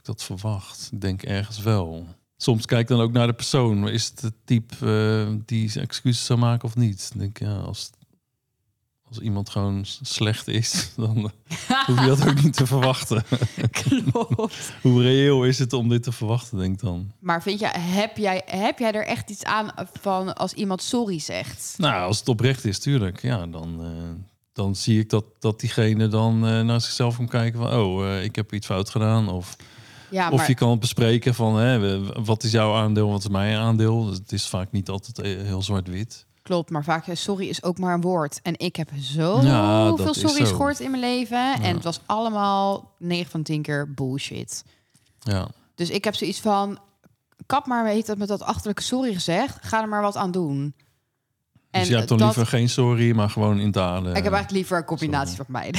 Dat 0.08 0.22
verwacht. 0.22 0.88
Ik 0.92 1.00
denk 1.00 1.22
ergens 1.22 1.58
wel. 1.58 2.06
Soms 2.36 2.66
kijk 2.66 2.80
ik 2.80 2.88
dan 2.88 3.00
ook 3.00 3.12
naar 3.12 3.26
de 3.26 3.32
persoon. 3.32 3.88
Is 3.88 4.04
het 4.04 4.20
het 4.20 4.34
type 4.44 4.74
eh, 4.80 5.34
die 5.44 5.70
zijn 5.70 5.84
excuses 5.84 6.24
zou 6.24 6.38
maken 6.38 6.68
of 6.68 6.76
niet? 6.76 7.10
Ik 7.12 7.18
denk, 7.18 7.38
ja, 7.38 7.56
als, 7.56 7.90
als 9.08 9.18
iemand 9.18 9.48
gewoon 9.48 9.84
slecht 10.02 10.48
is, 10.48 10.90
dan 10.96 11.32
hoef 11.86 12.00
je 12.00 12.06
dat 12.06 12.28
ook 12.28 12.42
niet 12.42 12.52
te 12.52 12.66
verwachten. 12.66 13.24
Klopt. 13.82 14.72
Hoe 14.82 15.02
reëel 15.02 15.44
is 15.44 15.58
het 15.58 15.72
om 15.72 15.88
dit 15.88 16.02
te 16.02 16.12
verwachten, 16.12 16.58
denk 16.58 16.72
ik 16.74 16.80
dan? 16.80 17.12
Maar 17.18 17.42
vind 17.42 17.60
jij, 17.60 17.74
heb 17.78 18.16
jij, 18.16 18.42
heb 18.46 18.78
jij 18.78 18.92
er 18.92 19.06
echt 19.06 19.30
iets 19.30 19.44
aan 19.44 19.70
van 20.00 20.34
als 20.34 20.52
iemand 20.52 20.82
sorry 20.82 21.18
zegt? 21.18 21.74
Nou, 21.76 22.06
als 22.06 22.18
het 22.18 22.28
oprecht 22.28 22.64
is, 22.64 22.78
tuurlijk. 22.78 23.22
Ja, 23.22 23.46
dan, 23.46 23.80
eh, 23.80 24.24
dan 24.52 24.76
zie 24.76 25.00
ik 25.00 25.10
dat, 25.10 25.24
dat 25.38 25.60
diegene 25.60 26.08
dan 26.08 26.46
eh, 26.46 26.60
naar 26.60 26.80
zichzelf 26.80 27.16
kan 27.16 27.28
kijken 27.28 27.60
van... 27.60 27.72
oh, 27.72 28.06
eh, 28.06 28.24
ik 28.24 28.36
heb 28.36 28.52
iets 28.52 28.66
fout 28.66 28.90
gedaan. 28.90 29.28
Of, 29.28 29.56
Ja, 30.10 30.30
of 30.30 30.46
je 30.46 30.54
kan 30.54 30.70
het 30.70 30.80
bespreken 30.80 31.34
van... 31.34 31.56
Hè, 31.58 32.00
wat 32.24 32.42
is 32.42 32.50
jouw 32.50 32.74
aandeel, 32.74 33.10
wat 33.10 33.20
is 33.20 33.28
mijn 33.28 33.56
aandeel? 33.58 34.04
Dus 34.04 34.16
het 34.16 34.32
is 34.32 34.46
vaak 34.48 34.72
niet 34.72 34.88
altijd 34.88 35.18
eh, 35.18 35.42
heel 35.46 35.62
zwart-wit. 35.62 36.26
Klopt, 36.42 36.70
maar 36.70 36.84
vaak 36.84 37.06
is 37.06 37.22
sorry 37.22 37.48
is 37.48 37.62
ook 37.62 37.78
maar 37.78 37.94
een 37.94 38.00
woord. 38.00 38.40
En 38.42 38.58
ik 38.58 38.76
heb 38.76 38.90
zo 39.00 39.40
Ja, 39.42 39.96
veel 39.96 40.14
sorry's 40.14 40.48
zo. 40.48 40.54
gehoord 40.56 40.80
in 40.80 40.90
mijn 40.90 41.02
leven. 41.02 41.54
En 41.62 41.74
het 41.74 41.84
was 41.84 42.00
allemaal 42.06 42.92
9 42.98 43.30
van 43.30 43.42
10 43.42 43.62
keer 43.62 43.92
bullshit. 43.94 44.64
Ja, 45.18 45.48
Dus 45.74 45.90
ik 45.90 46.04
heb 46.04 46.14
zoiets 46.14 46.40
van... 46.40 46.78
Kap 47.46 47.66
maar 47.66 47.84
weet 47.84 48.06
dat 48.06 48.18
met 48.18 48.28
dat 48.28 48.42
achterlijke 48.42 48.82
sorry 48.82 49.12
gezegd. 49.12 49.58
Ga 49.66 49.82
er 49.82 49.88
maar 49.88 50.02
wat 50.02 50.16
aan 50.16 50.30
doen. 50.30 50.74
Dus 51.70 51.88
je 51.88 51.94
hebt 51.96 52.08
dan 52.08 52.18
dat- 52.18 52.26
liever 52.26 52.46
geen 52.46 52.68
sorry, 52.68 53.14
maar 53.14 53.30
gewoon 53.30 53.58
in 53.60 53.72
talen. 53.72 54.14
Ik 54.14 54.22
heb 54.24 54.32
eigenlijk 54.32 54.50
liever 54.50 54.76
een 54.76 54.84
combinatie 54.84 55.36
van 55.36 55.44
beide. 55.48 55.78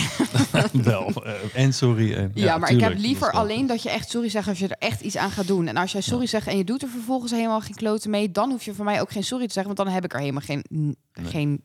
wel. 0.83 1.23
eh, 1.23 1.33
en 1.53 1.73
sorry. 1.73 2.13
En, 2.13 2.31
Ja, 2.33 2.57
maar 2.57 2.71
ik 2.71 2.79
heb 2.79 2.97
liever 2.97 3.31
alleen 3.31 3.67
dat 3.67 3.83
je 3.83 3.89
echt 3.89 4.09
sorry 4.09 4.29
zegt 4.29 4.47
als 4.47 4.59
je 4.59 4.67
er 4.67 4.75
echt 4.79 5.01
iets 5.01 5.17
aan 5.17 5.31
gaat 5.31 5.47
doen. 5.47 5.67
En 5.67 5.77
als 5.77 5.91
jij 5.91 6.01
sorry 6.01 6.25
zegt 6.25 6.47
en 6.47 6.57
je 6.57 6.63
doet 6.63 6.81
er 6.81 6.89
vervolgens 6.89 7.31
helemaal 7.31 7.61
geen 7.61 7.75
kloten 7.75 8.09
mee, 8.09 8.31
dan 8.31 8.49
hoef 8.49 8.63
je 8.63 8.73
van 8.73 8.85
mij 8.85 9.01
ook 9.01 9.11
geen 9.11 9.23
sorry 9.23 9.47
te 9.47 9.53
zeggen, 9.53 9.75
want 9.75 9.87
dan 9.87 9.95
heb 9.95 10.03
ik 10.05 10.13
er 10.13 10.19
helemaal 10.19 10.41
geen, 10.45 10.95
geen 11.13 11.61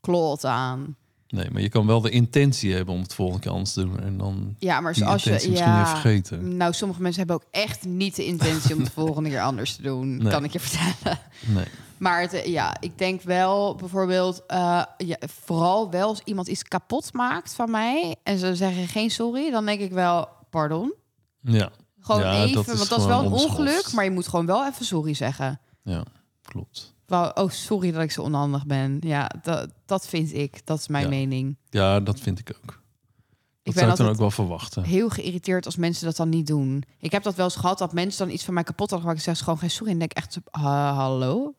kloot 0.00 0.44
aan. 0.44 0.96
Nee, 1.28 1.50
maar 1.50 1.62
je 1.62 1.68
kan 1.68 1.86
wel 1.86 2.00
de 2.00 2.10
intentie 2.10 2.74
hebben 2.74 2.94
om 2.94 3.00
het 3.00 3.14
volgende 3.14 3.40
keer 3.42 3.50
anders 3.52 3.72
te 3.72 3.80
doen. 3.80 4.00
En 4.00 4.16
dan 4.18 4.54
Ja, 4.58 4.80
maar 4.80 4.94
zoals 4.94 5.24
je, 5.24 5.30
misschien 5.30 5.54
ja, 5.54 5.76
weer 5.76 5.86
vergeten. 5.86 6.56
nou, 6.56 6.72
sommige 6.72 7.02
mensen 7.02 7.18
hebben 7.18 7.36
ook 7.36 7.48
echt 7.50 7.84
niet 7.84 8.16
de 8.16 8.24
intentie 8.24 8.74
om 8.74 8.80
het 8.80 8.92
volgende 9.02 9.28
keer 9.28 9.40
anders 9.40 9.76
te 9.76 9.82
doen, 9.82 10.16
Nee. 10.16 10.32
kan 10.32 10.44
ik 10.44 10.52
je 10.52 10.60
vertellen. 10.60 11.18
Nee. 11.46 11.64
Maar 12.04 12.20
het, 12.20 12.32
eh, 12.32 12.44
ja, 12.46 12.76
ik 12.80 12.98
denk 12.98 13.22
wel 13.22 13.74
bijvoorbeeld, 13.74 14.42
eh, 14.46 14.82
ja, 14.96 15.16
vooral 15.44 15.90
wel 15.90 16.08
als 16.08 16.20
iemand 16.24 16.48
iets 16.48 16.62
kapot 16.62 17.12
maakt 17.12 17.54
van 17.54 17.70
mij 17.70 18.16
en 18.22 18.38
ze 18.38 18.54
zeggen 18.56 18.86
geen 18.88 19.10
sorry, 19.10 19.50
dan 19.50 19.64
denk 19.66 19.80
ik 19.80 19.92
wel, 19.92 20.28
pardon. 20.50 20.94
Ja, 21.40 21.70
Gewoon 22.00 22.20
Ja, 22.20 22.42
even, 22.44 22.76
want 22.76 22.88
dat 22.88 22.98
is 22.98 23.04
wel 23.06 23.24
een 23.24 23.32
ongeluk, 23.32 23.92
maar 23.92 24.04
je 24.04 24.10
moet 24.10 24.28
gewoon 24.28 24.46
wel 24.46 24.66
even 24.66 24.84
sorry 24.84 25.14
zeggen. 25.14 25.60
ja, 25.82 26.02
klopt. 26.42 26.94
Oh, 27.08 27.48
sorry 27.50 27.92
dat 27.92 28.02
ik 28.02 28.10
zo 28.10 28.22
onhandig 28.22 28.66
ben. 28.66 28.98
Ja, 29.00 29.30
dat, 29.42 29.70
dat 29.86 30.06
vind 30.06 30.34
ik. 30.34 30.66
Dat 30.66 30.78
is 30.78 30.88
mijn 30.88 31.02
Ja. 31.04 31.08
mening. 31.10 31.56
Ja, 31.70 32.00
dat 32.00 32.20
vind 32.20 32.38
ik 32.38 32.52
ook. 32.56 32.66
Dat 32.66 33.74
ben 33.74 33.82
zou 33.82 33.90
ik 33.90 33.96
dan 33.96 34.08
ook 34.08 34.16
wel 34.16 34.30
verwachten. 34.30 34.82
Heel 34.82 35.08
geïrriteerd 35.08 35.66
als 35.66 35.76
mensen 35.76 36.04
dat 36.06 36.16
dan 36.16 36.28
niet 36.28 36.46
doen. 36.46 36.84
Ik 36.98 37.12
heb 37.12 37.22
dat 37.22 37.34
wel 37.34 37.44
eens 37.44 37.56
gehad 37.56 37.78
dat 37.78 37.92
mensen 37.92 38.24
dan 38.26 38.34
iets 38.34 38.44
van 38.44 38.54
mij 38.54 38.62
kapot 38.62 38.90
hadden 38.90 39.00
gemaakt. 39.08 39.18
Ik 39.26 39.34
zeg 39.34 39.44
gewoon 39.44 39.58
geen 39.58 39.70
sorry. 39.70 39.92
En 39.92 39.98
denk 39.98 40.10
ik 40.10 40.16
echt, 40.16 40.38
ha- 40.50 40.92
hallo? 40.94 41.54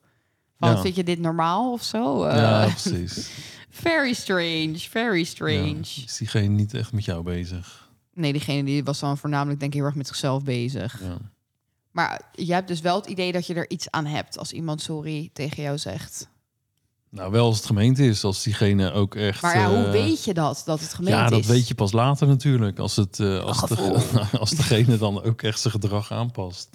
Van, 0.60 0.70
Ja. 0.70 0.82
Vind 0.82 0.96
je 0.96 1.04
dit 1.04 1.20
normaal 1.20 1.72
of 1.72 1.84
zo? 1.84 2.24
Eh, 2.24 2.38
Ja, 2.38 2.66
precies. 2.82 3.30
very 3.70 4.14
strange, 4.14 4.78
very 4.80 5.24
strange. 5.24 5.74
Ja, 5.82 6.04
is 6.06 6.18
diegene 6.18 6.48
niet 6.48 6.74
echt 6.74 6.92
met 6.94 7.06
jou 7.06 7.24
bezig? 7.24 7.90
Nee, 8.14 8.32
diegene 8.32 8.64
die 8.64 8.84
was 8.84 9.00
dan 9.00 9.18
voornamelijk 9.18 9.60
denk 9.60 9.72
ik 9.72 9.78
heel 9.78 9.88
erg 9.88 9.96
met 9.98 10.08
zichzelf 10.08 10.44
bezig. 10.44 11.02
Ja. 11.02 11.18
Maar 11.92 12.22
je 12.32 12.54
hebt 12.54 12.68
dus 12.68 12.82
wel 12.82 12.96
het 12.96 13.06
idee 13.06 13.32
dat 13.32 13.48
je 13.48 13.54
er 13.54 13.70
iets 13.70 13.92
aan 13.92 14.06
hebt 14.06 14.38
als 14.38 14.52
iemand 14.52 14.82
sorry 14.82 15.30
tegen 15.34 15.64
jou 15.64 15.78
zegt. 15.78 16.28
Nou, 17.10 17.32
wel 17.32 17.46
als 17.46 17.58
het 17.58 17.66
gemeente 17.66 18.06
is, 18.06 18.24
als 18.24 18.44
diegene 18.44 18.92
ook 18.92 19.16
echt... 19.16 19.42
Maar 19.42 19.58
ja, 19.58 19.70
hoe 19.70 19.86
eh, 19.86 19.92
weet 19.92 20.24
je 20.24 20.34
dat, 20.34 20.62
dat 20.66 20.80
het 20.80 20.94
gemeend 20.94 21.16
Ja, 21.16 21.30
dat 21.30 21.40
is? 21.40 21.46
weet 21.48 21.68
je 21.68 21.76
pas 21.76 21.92
later 21.92 22.28
natuurlijk. 22.28 22.80
Als, 22.80 22.96
het, 22.96 23.20
eh, 23.20 23.40
als, 23.44 23.62
de, 23.62 24.02
als 24.40 24.50
degene 24.50 24.98
dan 24.98 25.24
ook 25.24 25.42
echt 25.42 25.60
zijn 25.60 25.74
gedrag 25.74 26.12
aanpast. 26.12 26.70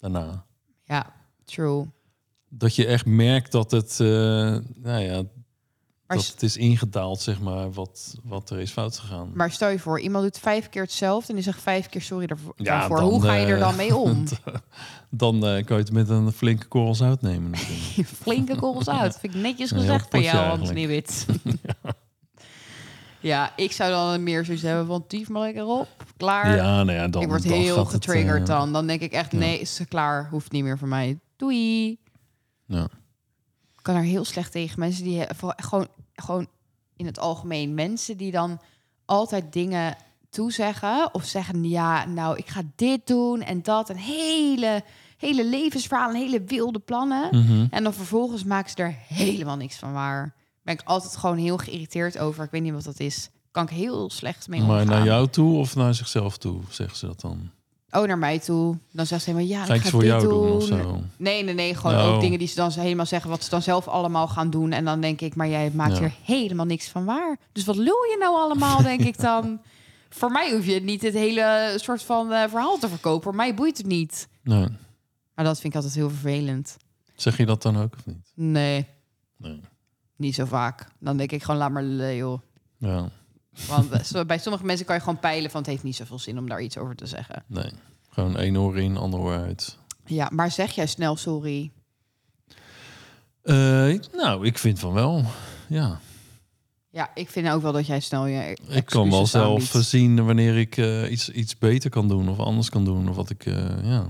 Daarna. 0.00 0.44
Ja, 0.84 1.12
true. 1.44 1.86
Dat 2.58 2.74
je 2.74 2.86
echt 2.86 3.06
merkt 3.06 3.52
dat 3.52 3.70
het... 3.70 4.00
eh, 4.00 4.06
nou 4.74 5.00
ja, 5.00 5.22
dat 6.06 6.26
het 6.26 6.42
is 6.42 6.56
ingedaald, 6.56 7.20
zeg 7.20 7.40
maar, 7.40 7.72
wat, 7.72 8.16
wat 8.24 8.50
er 8.50 8.58
is 8.58 8.70
fout 8.70 8.98
gegaan. 8.98 9.30
maar 9.34 9.50
stel 9.50 9.68
je 9.68 9.78
voor, 9.78 10.00
iemand 10.00 10.24
doet 10.24 10.38
vijf 10.38 10.68
keer 10.68 10.82
hetzelfde 10.82 11.28
en 11.28 11.34
die 11.34 11.44
zegt 11.44 11.60
vijf 11.60 11.88
keer 11.88 12.02
sorry 12.02 12.26
daarvoor. 12.26 12.54
Ja, 12.56 12.78
daarvoor. 12.78 12.96
dan, 12.96 13.08
Hoe 13.08 13.22
ga 13.22 13.34
je 13.34 13.46
er 13.46 13.54
eh, 13.54 13.60
dan 13.60 13.76
mee 13.76 13.96
om? 13.96 14.24
Dan 15.10 15.34
eh, 15.46 15.64
kan 15.64 15.76
je 15.76 15.82
het 15.82 15.92
met 15.92 16.08
een 16.08 16.32
flinke 16.32 16.66
korrel 16.66 16.94
zout 16.94 17.22
nemen. 17.22 17.50
natuurlijk. 17.50 18.08
Flinke 18.22 18.56
korrels 18.56 18.88
uit. 18.88 19.18
Vind 19.18 19.34
ik 19.34 19.40
netjes 19.40 19.70
Een 19.70 19.80
gezegd 19.80 20.06
van 20.10 20.22
jou. 20.22 20.58
Anthony 20.58 20.86
Wit. 20.86 21.26
ja, 23.20 23.52
ik 23.56 23.72
zou 23.72 23.90
dan 23.90 24.22
meer 24.22 24.44
zoiets 24.44 24.62
hebben 24.62 24.86
van 24.86 25.06
tief 25.06 25.28
maar 25.28 25.42
lekker 25.42 25.66
op. 25.66 25.88
Klaar. 26.16 26.56
ja, 26.56 26.84
nou 26.84 26.98
ja, 26.98 27.08
dan, 27.08 27.22
ik 27.22 27.28
word 27.28 27.48
dan 27.48 27.52
heel 27.52 27.78
het, 27.78 27.88
getriggerd 27.88 28.48
eh, 28.48 28.58
dan. 28.58 28.72
Dan 28.72 28.86
denk 28.86 29.00
ik 29.00 29.12
echt, 29.12 29.32
nee, 29.32 29.60
is 29.60 29.80
klaar. 29.88 30.28
Hoeft 30.30 30.52
niet 30.52 30.62
meer 30.62 30.78
voor 30.78 30.88
mij. 30.88 31.18
Doei. 31.36 31.98
Ja. 32.66 32.84
Ik 33.76 33.82
kan 33.82 33.94
er 33.94 34.02
heel 34.02 34.24
slecht 34.24 34.52
tegen. 34.52 34.80
Mensen 34.80 35.04
die 35.04 35.24
voor- 35.34 35.54
gewoon, 35.56 35.88
gewoon 36.14 36.46
in 36.96 37.06
het 37.06 37.18
algemeen. 37.18 37.74
Mensen 37.74 38.16
die 38.16 38.30
dan 38.30 38.60
altijd 39.04 39.52
dingen 39.52 39.96
toezeggen. 40.30 41.14
Of 41.14 41.24
zeggen, 41.24 41.68
ja, 41.68 42.06
nou, 42.06 42.36
ik 42.36 42.48
ga 42.48 42.62
dit 42.76 43.06
doen 43.06 43.42
en 43.42 43.62
dat. 43.62 43.88
Een 43.88 43.96
hele, 43.96 44.82
hele 45.18 45.44
levensverhaal, 45.46 46.08
een 46.10 46.16
hele 46.16 46.42
wilde 46.42 46.78
plannen. 46.78 47.28
mhm. 47.44 47.66
En 47.70 47.82
dan 47.82 47.92
vervolgens 47.94 48.44
maken 48.44 48.70
ze 48.70 48.76
er 48.76 48.96
helemaal 49.08 49.56
niks 49.56 49.76
van 49.76 49.92
waar. 49.92 50.34
Ben 50.62 50.74
ik 50.74 50.82
altijd 50.84 51.16
gewoon 51.16 51.36
heel 51.38 51.56
geïrriteerd 51.56 52.18
over. 52.18 52.44
Ik 52.44 52.50
weet 52.50 52.62
niet 52.62 52.72
wat 52.72 52.84
dat 52.84 53.00
is. 53.00 53.30
Kan 53.50 53.62
ik 53.64 53.70
heel 53.70 54.10
slecht 54.10 54.48
mee 54.48 54.60
omgaan. 54.60 54.76
Maar 54.76 54.86
naar 54.86 55.04
jou 55.04 55.28
toe 55.28 55.58
of 55.58 55.74
naar 55.76 55.94
zichzelf 55.94 56.38
toe, 56.38 56.60
zeggen 56.70 56.96
ze 56.98 57.06
dat 57.06 57.20
dan? 57.20 57.50
Oh, 57.90 58.06
naar 58.06 58.18
mij 58.18 58.38
toe. 58.38 58.78
Dan 58.92 59.06
zegt 59.06 59.22
ze 59.22 59.30
helemaal, 59.30 59.50
ja, 59.50 59.64
Ga 59.64 59.72
ik 59.72 59.78
ik 59.78 59.84
ga 59.84 59.90
voor 59.90 60.00
dit 60.00 60.08
jou 60.10 60.22
doen. 60.22 60.42
doen 60.46 60.52
of 60.56 60.64
zo? 60.64 61.00
Nee, 61.16 61.42
nee, 61.42 61.54
nee. 61.54 61.74
Gewoon 61.74 61.96
Oh. 61.96 62.14
ook 62.14 62.20
dingen 62.20 62.38
die 62.38 62.48
ze 62.48 62.54
dan 62.54 62.70
helemaal 62.70 63.06
zeggen... 63.06 63.30
wat 63.30 63.44
ze 63.44 63.50
dan 63.50 63.62
zelf 63.62 63.88
allemaal 63.88 64.28
gaan 64.28 64.50
doen. 64.50 64.72
En 64.72 64.84
dan 64.84 65.00
denk 65.00 65.20
ik, 65.20 65.34
maar 65.34 65.48
jij 65.48 65.70
maakt 65.74 65.96
Ja. 65.96 66.02
er 66.02 66.14
helemaal 66.24 66.66
niks 66.66 66.88
van 66.88 67.04
waar. 67.04 67.38
Dus 67.52 67.64
wat 67.64 67.76
lul 67.76 67.84
je 68.10 68.16
nou 68.18 68.34
allemaal, 68.36 68.82
denk 68.82 69.00
ik 69.12 69.18
dan? 69.20 69.60
Voor 70.08 70.30
mij 70.30 70.52
hoef 70.52 70.66
je 70.66 70.80
niet 70.80 71.02
het 71.02 71.14
hele 71.14 71.72
soort 71.76 72.02
van 72.02 72.32
eh, 72.32 72.48
verhaal 72.48 72.78
te 72.78 72.88
verkopen. 72.88 73.22
Voor 73.22 73.34
mij 73.34 73.54
boeit 73.54 73.78
het 73.78 73.86
niet. 73.86 74.28
Nee. 74.42 74.66
Maar 75.34 75.44
dat 75.44 75.60
vind 75.60 75.72
ik 75.74 75.74
altijd 75.74 75.94
heel 75.94 76.08
vervelend. 76.10 76.76
Zeg 77.14 77.36
je 77.36 77.46
dat 77.46 77.62
dan 77.62 77.78
ook 77.78 77.94
of 77.94 78.06
niet? 78.06 78.32
Nee, 78.34 78.86
Nee. 79.36 79.60
niet 80.16 80.34
zo 80.34 80.44
vaak. 80.44 80.86
Dan 80.98 81.16
denk 81.16 81.32
ik 81.32 81.42
gewoon, 81.42 81.56
laat 81.60 81.70
maar 81.70 81.82
lullen, 81.82 82.16
joh. 82.16 82.40
Ja, 82.78 83.08
Want 83.68 84.26
bij 84.26 84.38
sommige 84.38 84.64
mensen 84.64 84.86
kan 84.86 84.94
je 84.94 85.00
gewoon 85.00 85.18
peilen 85.20 85.50
van... 85.50 85.60
het 85.60 85.70
heeft 85.70 85.82
niet 85.82 85.96
zoveel 85.96 86.18
zin 86.18 86.38
om 86.38 86.48
daar 86.48 86.62
iets 86.62 86.78
over 86.78 86.96
te 86.96 87.06
zeggen. 87.06 87.44
nee. 87.46 87.72
Gewoon 88.10 88.36
één 88.36 88.56
oor 88.56 88.78
in, 88.78 88.96
ander 88.96 89.20
oor 89.20 89.36
uit. 89.36 89.78
Ja, 90.04 90.28
maar 90.32 90.50
zeg 90.50 90.72
jij 90.72 90.86
snel 90.86 91.16
sorry? 91.16 91.70
Eh, 93.42 93.54
nou, 94.12 94.46
ik 94.46 94.58
vind 94.58 94.78
van 94.78 94.92
wel. 94.92 95.24
Ja, 95.68 96.00
Ja, 96.90 97.10
ik 97.14 97.30
vind 97.30 97.48
ook 97.48 97.62
wel 97.62 97.72
dat 97.72 97.86
jij 97.86 98.00
snel 98.00 98.26
je 98.26 98.58
ik 98.68 98.84
kan 98.84 99.10
wel 99.10 99.26
zelf 99.26 99.62
aanbiedt. 99.62 99.88
zien 99.88 100.24
wanneer 100.24 100.58
ik 100.58 100.76
eh, 100.76 101.10
iets, 101.10 101.30
iets 101.30 101.58
beter 101.58 101.90
kan 101.90 102.08
doen 102.08 102.28
of 102.28 102.38
anders 102.38 102.68
kan 102.68 102.84
doen. 102.84 103.08
Of 103.08 103.16
wat 103.16 103.30
ik, 103.30 103.46
eh, 103.46 103.84
ja, 103.84 104.06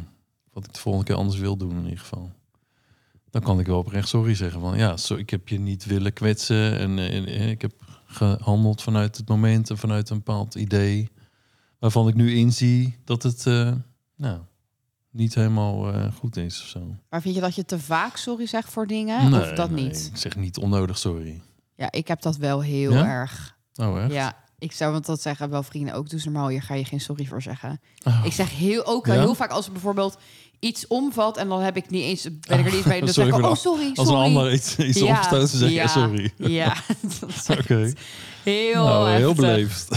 wat 0.53 0.65
ik 0.65 0.73
de 0.73 0.81
volgende 0.81 1.07
keer 1.07 1.17
anders 1.17 1.39
wil 1.39 1.57
doen 1.57 1.77
in 1.77 1.85
ieder 1.85 1.99
geval. 1.99 2.31
Dan 3.31 3.43
kan 3.43 3.61
ik 3.61 3.67
wel 3.67 3.79
oprecht 3.79 4.09
sorry 4.09 4.35
zeggen 4.35 4.61
van 4.61 4.79
ja, 4.79 4.97
zo, 4.97 5.15
ik 5.15 5.31
heb 5.31 5.49
je 5.49 5.59
niet 5.59 5.85
willen 5.85 6.13
kwetsen 6.13 6.79
en, 6.79 6.99
en, 6.99 7.49
ik 7.49 7.63
heb 7.63 7.73
gehandeld 8.07 8.83
vanuit 8.83 9.17
het 9.17 9.29
moment 9.29 9.71
en 9.71 9.79
vanuit 9.79 10.11
een 10.11 10.17
bepaald 10.17 10.55
idee 10.55 11.11
waarvan 11.79 12.09
ik 12.09 12.15
nu 12.15 12.35
inzie 12.35 12.99
dat 13.05 13.23
het 13.23 13.47
eh, 13.47 13.73
nou, 14.17 14.41
niet 15.11 15.35
helemaal 15.35 15.93
eh, 15.93 16.13
goed 16.13 16.37
is 16.37 16.61
of 16.61 16.67
zo. 16.67 16.95
Maar 17.11 17.23
vind 17.23 17.35
je 17.35 17.41
dat 17.41 17.55
je 17.55 17.65
te 17.65 17.79
vaak 17.79 18.17
sorry 18.17 18.47
zegt 18.47 18.69
voor 18.71 18.87
dingen? 18.87 19.33
of 19.33 19.53
dat 19.53 19.71
nee, 19.71 19.85
niet? 19.85 20.09
Ik 20.13 20.17
zeg 20.17 20.37
niet 20.37 20.59
onnodig 20.59 20.99
sorry. 20.99 21.41
Ja, 21.75 21.93
ik 21.93 22.09
heb 22.09 22.23
dat 22.23 22.37
wel 22.37 22.63
heel 22.63 22.93
Ja? 22.93 23.07
erg. 23.07 23.57
Oh, 23.75 24.03
echt? 24.03 24.13
Ja, 24.13 24.37
ik 24.59 24.73
zou 24.73 24.93
want 24.93 25.07
dat 25.07 25.23
zeggen 25.23 25.51
wel 25.51 25.63
vrienden 25.63 25.95
ook. 25.95 26.09
Ze 26.09 26.21
normaal, 26.25 26.49
hier 26.49 26.63
ga 26.63 26.75
je 26.75 26.85
geen 26.85 27.01
sorry 27.01 27.25
voor 27.25 27.43
zeggen. 27.43 27.81
Oh. 28.05 28.21
Ik 28.25 28.33
zeg 28.33 28.51
heel, 28.51 28.87
ook 28.87 29.07
Ja? 29.07 29.13
heel 29.13 29.35
vaak 29.35 29.51
als 29.51 29.67
er 29.67 29.73
bijvoorbeeld 29.73 30.19
iets 30.61 30.87
omvalt... 30.87 31.37
en 31.37 31.49
dan 31.49 31.61
heb 31.61 31.77
ik 31.77 31.91
niet 31.91 32.03
eens, 32.03 32.23
ben 32.23 32.59
ik 32.59 32.67
er 32.67 32.73
niet 32.73 32.85
bij. 32.85 33.01
Dan 33.01 33.09
Sorry 33.09 33.31
zeg 33.31 33.39
ik, 33.39 33.45
oh 33.45 33.51
de- 33.51 33.57
sorry, 33.59 33.91
Als 33.95 34.09
sorry. 34.09 34.21
een 34.25 34.27
ander 34.37 34.53
iets, 34.53 34.77
iets 34.77 34.99
Ja, 34.99 35.17
opstoot, 35.19 35.39
dan 35.39 35.49
zeg 35.49 35.69
je 35.69 35.75
ja, 35.75 35.87
sorry. 35.87 36.33
Ja, 36.37 36.77
dat 37.47 37.95
heel 38.45 38.85
Nou, 38.85 39.11
heel 39.11 39.35
beleefd. 39.35 39.89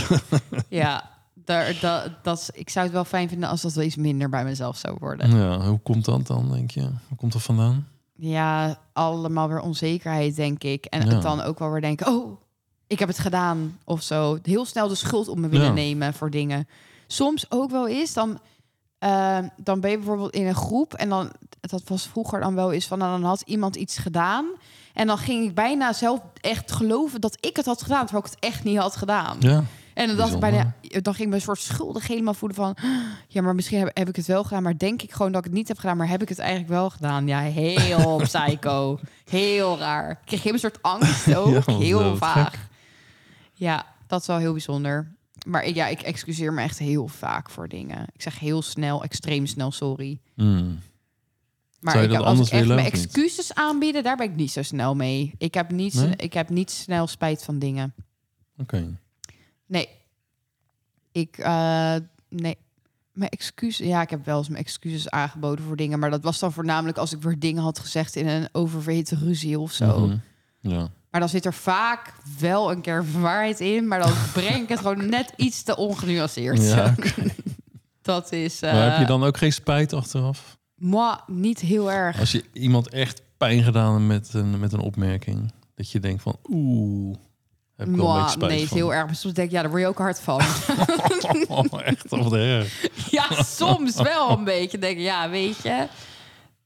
Ja, 0.70 1.10
daar, 1.46 1.78
dat, 1.82 2.10
dat, 2.24 2.50
ik 2.54 2.70
zou 2.70 2.86
het 2.86 2.94
wel 2.94 3.06
fijn 3.06 3.30
vinden 3.30 3.50
als 3.50 3.62
dat 3.62 3.74
wel 3.74 3.84
iets 3.86 3.96
minder 3.96 4.30
bij 4.30 4.44
mezelf 4.44 4.78
zou 4.78 4.96
worden. 5.00 5.36
Ja, 5.38 5.60
hoe 5.68 5.80
komt 5.80 6.06
dat 6.06 6.28
dan, 6.28 6.52
denk 6.52 6.72
je? 6.72 6.82
Hoe 6.82 7.18
komt 7.18 7.34
dat 7.34 7.42
vandaan? 7.42 7.88
Ja, 8.16 8.80
allemaal 8.94 9.48
weer 9.48 9.60
onzekerheid, 9.60 10.36
denk 10.36 10.64
ik. 10.64 10.86
En 10.86 11.06
Ja. 11.06 11.14
het 11.14 11.22
dan 11.22 11.42
ook 11.42 11.60
wel 11.60 11.72
weer 11.72 11.82
denken, 11.82 12.08
oh, 12.08 12.42
ik 12.90 13.00
heb 13.00 13.08
het 13.08 13.20
gedaan 13.20 13.78
of 13.84 14.02
zo. 14.04 14.38
Heel 14.44 14.66
snel 14.66 14.88
de 14.88 14.96
schuld 14.96 15.28
op 15.28 15.38
me 15.38 15.48
willen 15.50 15.66
Ja. 15.66 15.72
nemen 15.74 16.14
voor 16.14 16.30
dingen. 16.30 16.68
Soms 17.08 17.46
ook 17.52 17.72
wel 17.72 17.88
eens, 17.88 18.14
dan, 18.14 18.40
eh, 19.00 19.38
dan 19.58 19.80
ben 19.80 19.90
je 19.92 19.98
bijvoorbeeld 19.98 20.34
in 20.34 20.48
een 20.48 20.56
groep... 20.56 20.94
en 20.94 21.10
dan, 21.10 21.32
dat 21.62 21.82
was 21.88 22.08
vroeger 22.08 22.40
dan 22.40 22.56
wel 22.56 22.72
eens 22.72 22.86
van... 22.88 22.98
nou, 22.98 23.12
dan 23.20 23.30
had 23.30 23.42
iemand 23.46 23.76
iets 23.76 23.98
gedaan... 23.98 24.46
en 24.94 25.08
dan 25.08 25.18
ging 25.18 25.46
ik 25.48 25.56
bijna 25.56 25.94
zelf 25.94 26.20
echt 26.42 26.72
geloven 26.72 27.22
dat 27.22 27.38
ik 27.40 27.56
het 27.56 27.66
had 27.66 27.82
gedaan... 27.82 28.06
terwijl 28.06 28.26
ik 28.26 28.32
het 28.32 28.40
echt 28.44 28.64
niet 28.64 28.78
had 28.78 28.96
gedaan. 28.96 29.38
Ja, 29.40 29.64
En 29.94 30.08
dan 30.08 30.18
dacht 30.18 30.34
ik 30.34 30.40
bijna, 30.40 30.74
dan 30.82 31.14
ging 31.14 31.20
ik 31.20 31.28
me 31.28 31.36
een 31.36 31.42
soort 31.42 31.60
schuldig 31.60 32.08
helemaal 32.08 32.34
voelen 32.34 32.58
van, 32.58 32.76
ja, 33.28 33.42
maar 33.42 33.56
misschien 33.56 33.80
heb, 33.80 33.92
heb 33.98 34.10
ik 34.10 34.16
het 34.16 34.26
wel 34.26 34.44
gedaan, 34.44 34.64
maar 34.64 34.78
denk 34.78 35.02
ik 35.02 35.12
gewoon 35.12 35.32
dat 35.32 35.40
ik 35.46 35.48
het 35.48 35.58
niet 35.58 35.68
heb 35.68 35.78
gedaan, 35.78 35.98
maar 35.98 36.10
heb 36.10 36.22
ik 36.22 36.30
het 36.30 36.40
eigenlijk 36.40 36.70
wel 36.70 36.90
gedaan? 36.90 37.28
Ja, 37.28 37.40
heel 37.40 38.16
psycho, 38.24 39.00
heel 39.30 39.78
raar. 39.78 40.10
Ik 40.10 40.40
kreeg 40.40 40.46
een 40.54 40.60
soort 40.60 40.82
angst 40.82 41.36
ook, 41.36 41.66
Ja, 41.66 41.74
heel 41.74 42.18
vaag. 42.18 42.68
Ja, 43.60 43.86
dat 44.08 44.22
is 44.22 44.28
wel 44.28 44.38
heel 44.38 44.52
bijzonder. 44.52 45.12
Maar 45.46 45.64
ik, 45.64 45.76
ja, 45.76 45.88
ik 45.88 46.02
excuseer 46.02 46.54
me 46.54 46.62
echt 46.62 46.80
heel 46.80 47.08
vaak 47.08 47.50
voor 47.50 47.68
dingen. 47.68 48.08
Ik 48.14 48.22
zeg 48.22 48.40
heel 48.40 48.62
snel, 48.62 49.04
extreem 49.04 49.46
snel 49.46 49.72
sorry. 49.72 50.20
Hmm. 50.34 50.80
Maar 51.80 51.94
Zou 51.94 52.06
je 52.06 52.12
ik, 52.12 52.18
dat 52.18 52.26
als 52.26 52.48
ik 52.48 52.54
echt 52.54 52.68
mijn 52.68 52.86
excuses 52.86 53.54
aanbieden, 53.54 54.04
daar 54.04 54.18
ben 54.18 54.30
ik 54.30 54.36
niet 54.36 54.52
zo 54.52 54.62
snel 54.62 54.96
mee. 54.96 55.34
Ik 55.38 55.54
heb 55.54 55.72
niet, 55.72 55.94
Nee? 55.94 56.16
ik 56.16 56.34
heb 56.34 56.50
niet 56.50 56.72
snel 56.72 57.08
spijt 57.08 57.44
van 57.44 57.60
dingen. 57.60 57.94
Oké. 58.58 58.98
Nee. 59.66 59.90
Ik, 61.12 61.38
eh, 61.38 61.96
nee. 62.30 62.58
Mijn 63.12 63.32
excuses, 63.32 63.88
ja, 63.88 64.02
ik 64.02 64.10
heb 64.10 64.26
wel 64.26 64.38
eens 64.38 64.50
mijn 64.50 64.64
excuses 64.64 65.10
aangeboden 65.10 65.66
voor 65.66 65.76
dingen, 65.76 66.00
maar 66.00 66.10
dat 66.10 66.24
was 66.24 66.40
dan 66.40 66.52
voornamelijk 66.52 66.98
als 66.98 67.14
ik 67.14 67.22
weer 67.22 67.40
dingen 67.40 67.64
had 67.64 67.80
gezegd 67.80 68.16
in 68.16 68.28
een 68.28 68.50
oververhitte 68.52 69.16
ruzie 69.16 69.60
of 69.60 69.72
zo. 69.72 70.00
Mhm. 70.00 70.18
Ja. 70.60 70.92
Maar 71.12 71.20
dan 71.20 71.30
zit 71.30 71.46
er 71.46 71.54
vaak 71.54 72.14
wel 72.40 72.72
een 72.72 72.82
keer 72.82 73.06
waarheid 73.20 73.60
in, 73.60 73.88
maar 73.88 74.00
dan 74.00 74.14
breng 74.34 74.64
ik 74.64 74.70
het 74.70 74.80
gewoon 74.80 75.10
net 75.10 75.34
iets 75.36 75.64
te 75.64 75.76
ongenuanceerd. 75.78 76.64
Ja, 76.64 76.96
Dat 78.02 78.32
is, 78.32 78.62
eh 78.62 78.74
maar 78.74 78.92
heb 78.92 79.00
je 79.00 79.06
dan 79.06 79.24
ook 79.24 79.38
geen 79.38 79.54
spijt 79.54 79.94
achteraf? 79.94 80.58
moi, 80.76 81.18
niet 81.28 81.60
heel 81.60 81.92
erg. 81.92 82.20
Als 82.20 82.32
je 82.32 82.44
iemand 82.54 82.90
echt 82.90 83.22
pijn 83.38 83.64
gedaan 83.64 84.08
met 84.08 84.34
een, 84.34 84.60
met 84.60 84.74
een 84.74 84.80
opmerking, 84.80 85.52
dat 85.76 85.92
je 85.92 86.00
denkt 86.00 86.22
van 86.22 86.38
oeh, 86.50 87.16
heb 87.76 87.88
ik 87.88 87.96
wel 87.96 88.18
een 88.18 88.30
spijt 88.30 88.52
nee, 88.52 88.62
is 88.62 88.68
van. 88.68 88.78
heel 88.78 88.94
erg. 88.94 89.06
Maar 89.06 89.16
soms 89.16 89.34
denk 89.34 89.48
ik, 89.48 89.54
ja, 89.54 89.62
daar 89.62 89.70
word 89.70 89.82
je 89.82 89.88
ook 89.88 89.98
hard 89.98 90.20
van. 90.20 90.42
Oh, 91.48 91.66
echt 91.84 92.12
of 92.12 92.34
erg. 92.34 92.88
Ja, 93.12 93.44
soms 93.44 93.96
wel 93.96 94.30
een 94.30 94.44
beetje. 94.44 94.78
Denk 94.78 94.98
ik, 94.98 95.04
ja, 95.04 95.30
weet 95.30 95.64
je. 95.64 95.88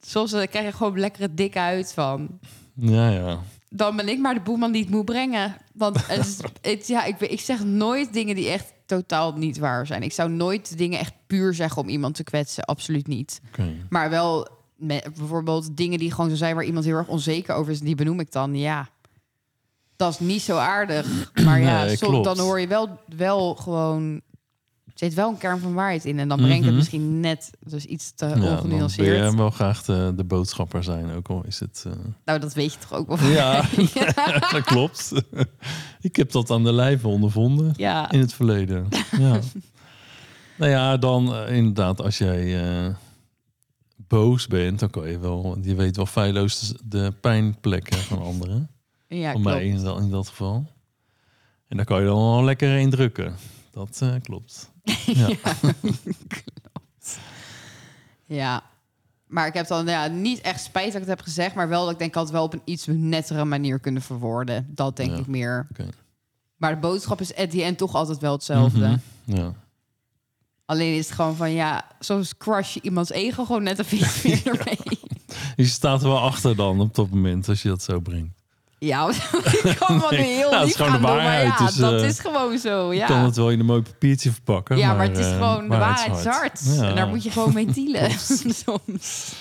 Soms 0.02 0.34
eh, 0.34 0.48
krijg 0.50 0.66
je 0.66 0.72
gewoon 0.72 1.00
lekkere 1.00 1.34
dik 1.34 1.58
uit 1.58 1.94
van. 1.94 2.40
Ja, 2.76 3.10
ja. 3.10 3.40
Dan 3.76 3.96
ben 3.96 4.08
ik 4.10 4.20
maar 4.20 4.34
de 4.34 4.42
boeman 4.42 4.72
die 4.72 4.82
het 4.82 4.92
moet 4.92 5.06
brengen. 5.06 5.56
Want 5.74 6.08
het, 6.62 6.88
ja, 6.88 7.04
ik, 7.04 7.20
ik 7.20 7.40
zeg 7.40 7.64
nooit 7.64 8.14
dingen 8.14 8.36
die 8.36 8.50
echt 8.50 8.74
totaal 8.86 9.34
niet 9.34 9.58
waar 9.58 9.88
zijn. 9.88 10.04
Ik 10.04 10.12
zou 10.14 10.30
nooit 10.30 10.78
dingen 10.78 11.00
echt 11.00 11.14
puur 11.28 11.54
zeggen 11.54 11.82
om 11.82 11.90
iemand 11.90 12.16
te 12.16 12.24
kwetsen. 12.24 12.64
Absoluut 12.64 13.08
niet. 13.08 13.42
Maar 13.90 14.10
wel 14.10 14.48
met, 14.76 15.14
bijvoorbeeld 15.18 15.78
dingen 15.78 16.00
die 16.00 16.12
gewoon 16.12 16.30
zo 16.30 16.36
zijn 16.36 16.56
waar 16.56 16.64
iemand 16.66 16.86
heel 16.86 16.96
erg 16.96 17.08
onzeker 17.08 17.56
over 17.56 17.72
is. 17.72 17.80
Die 17.80 17.96
benoem 17.96 18.20
ik 18.20 18.32
dan. 18.32 18.56
Ja, 18.56 18.90
dat 19.96 20.12
is 20.14 20.20
niet 20.20 20.42
zo 20.42 20.58
aardig. 20.58 21.08
Maar 21.46 21.60
ja, 21.62 21.84
Nee, 21.84 21.98
som- 21.98 22.10
klopt. 22.10 22.26
dan 22.26 22.40
hoor 22.40 22.60
je 22.60 22.68
wel, 22.68 23.00
wel 23.18 23.56
gewoon... 23.56 24.22
Er 24.94 25.00
zit 25.00 25.14
wel 25.14 25.30
een 25.30 25.38
kern 25.38 25.60
van 25.60 25.74
waarheid 25.74 26.06
in. 26.06 26.20
En 26.20 26.28
dan 26.28 26.38
brengt 26.38 26.56
het 26.58 26.66
Mhm. 26.66 26.76
misschien 26.76 27.20
net 27.20 27.52
dus 27.60 27.86
iets 27.86 28.12
te 28.16 28.26
Ja, 28.26 28.32
dan 28.32 28.42
wil 28.42 28.52
ongenuanceerd. 28.52 29.32
je 29.32 29.36
wel 29.38 29.50
graag 29.50 29.84
de, 29.84 30.14
de 30.16 30.24
boodschapper 30.24 30.84
zijn, 30.84 31.12
ook 31.16 31.28
al 31.28 31.44
is 31.46 31.60
het... 31.60 31.84
eh, 31.88 31.94
Nou, 32.26 32.40
dat 32.40 32.54
weet 32.54 32.74
je 32.74 32.80
toch 32.80 32.94
ook 32.94 33.08
wel. 33.18 33.30
Ja, 33.30 33.64
dat 34.52 34.64
klopt. 34.64 35.12
Ik 36.02 36.16
heb 36.16 36.32
dat 36.32 36.52
aan 36.52 36.64
de 36.64 36.74
lijve 36.74 37.08
ondervonden 37.08 37.74
ja. 37.78 38.12
in 38.12 38.20
het 38.20 38.34
verleden. 38.34 38.88
Ja. 39.20 39.40
nou 40.58 40.72
ja, 40.72 40.98
dan 40.98 41.34
eh, 41.36 41.56
inderdaad, 41.56 42.02
als 42.02 42.18
jij 42.18 42.64
eh, 42.86 42.94
boos 43.96 44.48
bent, 44.48 44.80
dan 44.80 44.90
kan 44.90 45.10
je 45.10 45.20
wel... 45.20 45.58
Je 45.62 45.76
weet 45.76 45.96
wel 45.96 46.06
feilloos 46.06 46.74
de, 46.84 47.14
pijnplekken 47.22 47.98
van 47.98 48.22
anderen. 48.22 48.70
ja, 49.08 49.32
klopt. 49.32 49.46
mij 49.46 49.66
in 49.66 49.84
dat, 49.84 50.00
in 50.00 50.10
dat 50.10 50.28
geval. 50.28 50.66
En 51.68 51.78
daar 51.78 51.86
kan 51.86 52.00
je 52.00 52.06
dan 52.06 52.18
wel 52.22 52.44
lekker 52.44 52.78
in 52.78 52.90
drukken. 52.90 53.36
Dat 53.74 54.00
eh, 54.02 54.14
klopt. 54.22 54.72
Ja. 55.06 55.30
Ja. 58.26 58.64
Maar 59.28 59.48
ik 59.48 59.54
heb 59.54 59.68
dan 59.68 59.86
ja, 59.86 60.08
niet 60.08 60.42
echt 60.42 60.64
spijt 60.64 60.86
dat 60.86 60.94
ik 60.94 61.00
het 61.08 61.10
heb 61.18 61.22
gezegd, 61.22 61.56
maar 61.56 61.70
wel 61.70 61.84
dat 61.84 61.92
ik 61.92 61.98
denk 61.98 62.10
ik 62.10 62.16
had 62.16 62.24
het 62.24 62.34
wel 62.34 62.44
op 62.44 62.54
een 62.54 62.62
iets 62.66 62.86
nettere 62.90 63.46
manier 63.46 63.80
kunnen 63.80 64.02
verwoorden. 64.02 64.68
Dat 64.70 64.96
denk 64.96 65.12
Ja. 65.12 65.18
ik 65.18 65.28
meer. 65.28 65.68
Maar 66.56 66.74
de 66.74 66.80
boodschap 66.80 67.22
is 67.22 67.36
at 67.36 67.52
the 67.52 67.64
end 67.64 67.78
toch 67.78 67.94
altijd 67.96 68.20
wel 68.20 68.32
hetzelfde. 68.34 68.88
Mhm. 68.88 68.98
Ja. 69.38 69.54
Alleen 70.66 70.98
is 70.98 71.06
het 71.06 71.16
gewoon 71.16 71.36
van 71.36 71.52
ja, 71.52 71.88
soms 72.00 72.38
crush 72.38 72.74
je 72.74 72.82
iemands 72.82 73.12
ego 73.12 73.46
gewoon 73.46 73.64
net 73.64 73.80
een 73.80 73.86
beetje 73.90 74.30
meer 74.30 74.48
ermee. 74.60 75.00
Je 75.56 75.66
staat 75.66 76.02
er 76.02 76.08
wel 76.08 76.20
achter 76.20 76.56
dan 76.56 76.80
op 76.82 76.96
dat 76.96 77.10
moment 77.10 77.50
als 77.50 77.62
je 77.62 77.70
dat 77.70 77.84
zo 77.84 78.00
brengt. 78.00 78.43
Ja, 78.86 79.10
ik 79.64 79.76
kan 79.80 80.00
wel 80.00 80.12
nu 80.12 80.18
Nee, 80.18 80.36
heel 80.36 80.52
ja, 80.52 80.64
lief 80.64 80.76
gaan 80.76 80.92
doen, 80.92 81.02
maar 81.02 81.44
ja, 81.44 81.70
dat 81.78 82.02
is 82.02 82.20
gewoon 82.20 82.58
zo. 82.58 82.94
Je 82.94 83.00
Ja, 83.00 83.06
kan 83.06 83.24
het 83.24 83.36
wel 83.36 83.50
in 83.52 83.60
een 83.60 83.66
mooi 83.66 83.82
papiertje 83.82 84.32
verpakken. 84.32 84.78
ja 84.78 84.94
maar, 84.94 85.08
het 85.08 85.18
is 85.18 85.26
eh, 85.26 85.32
gewoon 85.34 85.70
de 85.70 85.78
waarheid 85.78 86.18
is 86.18 86.26
hard. 86.26 86.62
Ja. 86.64 86.90
En 86.90 86.96
daar 86.96 87.08
moet 87.08 87.24
je 87.24 87.32
gewoon 87.32 87.54
mee 87.54 87.66
dealen 87.84 88.12
soms. 88.66 89.34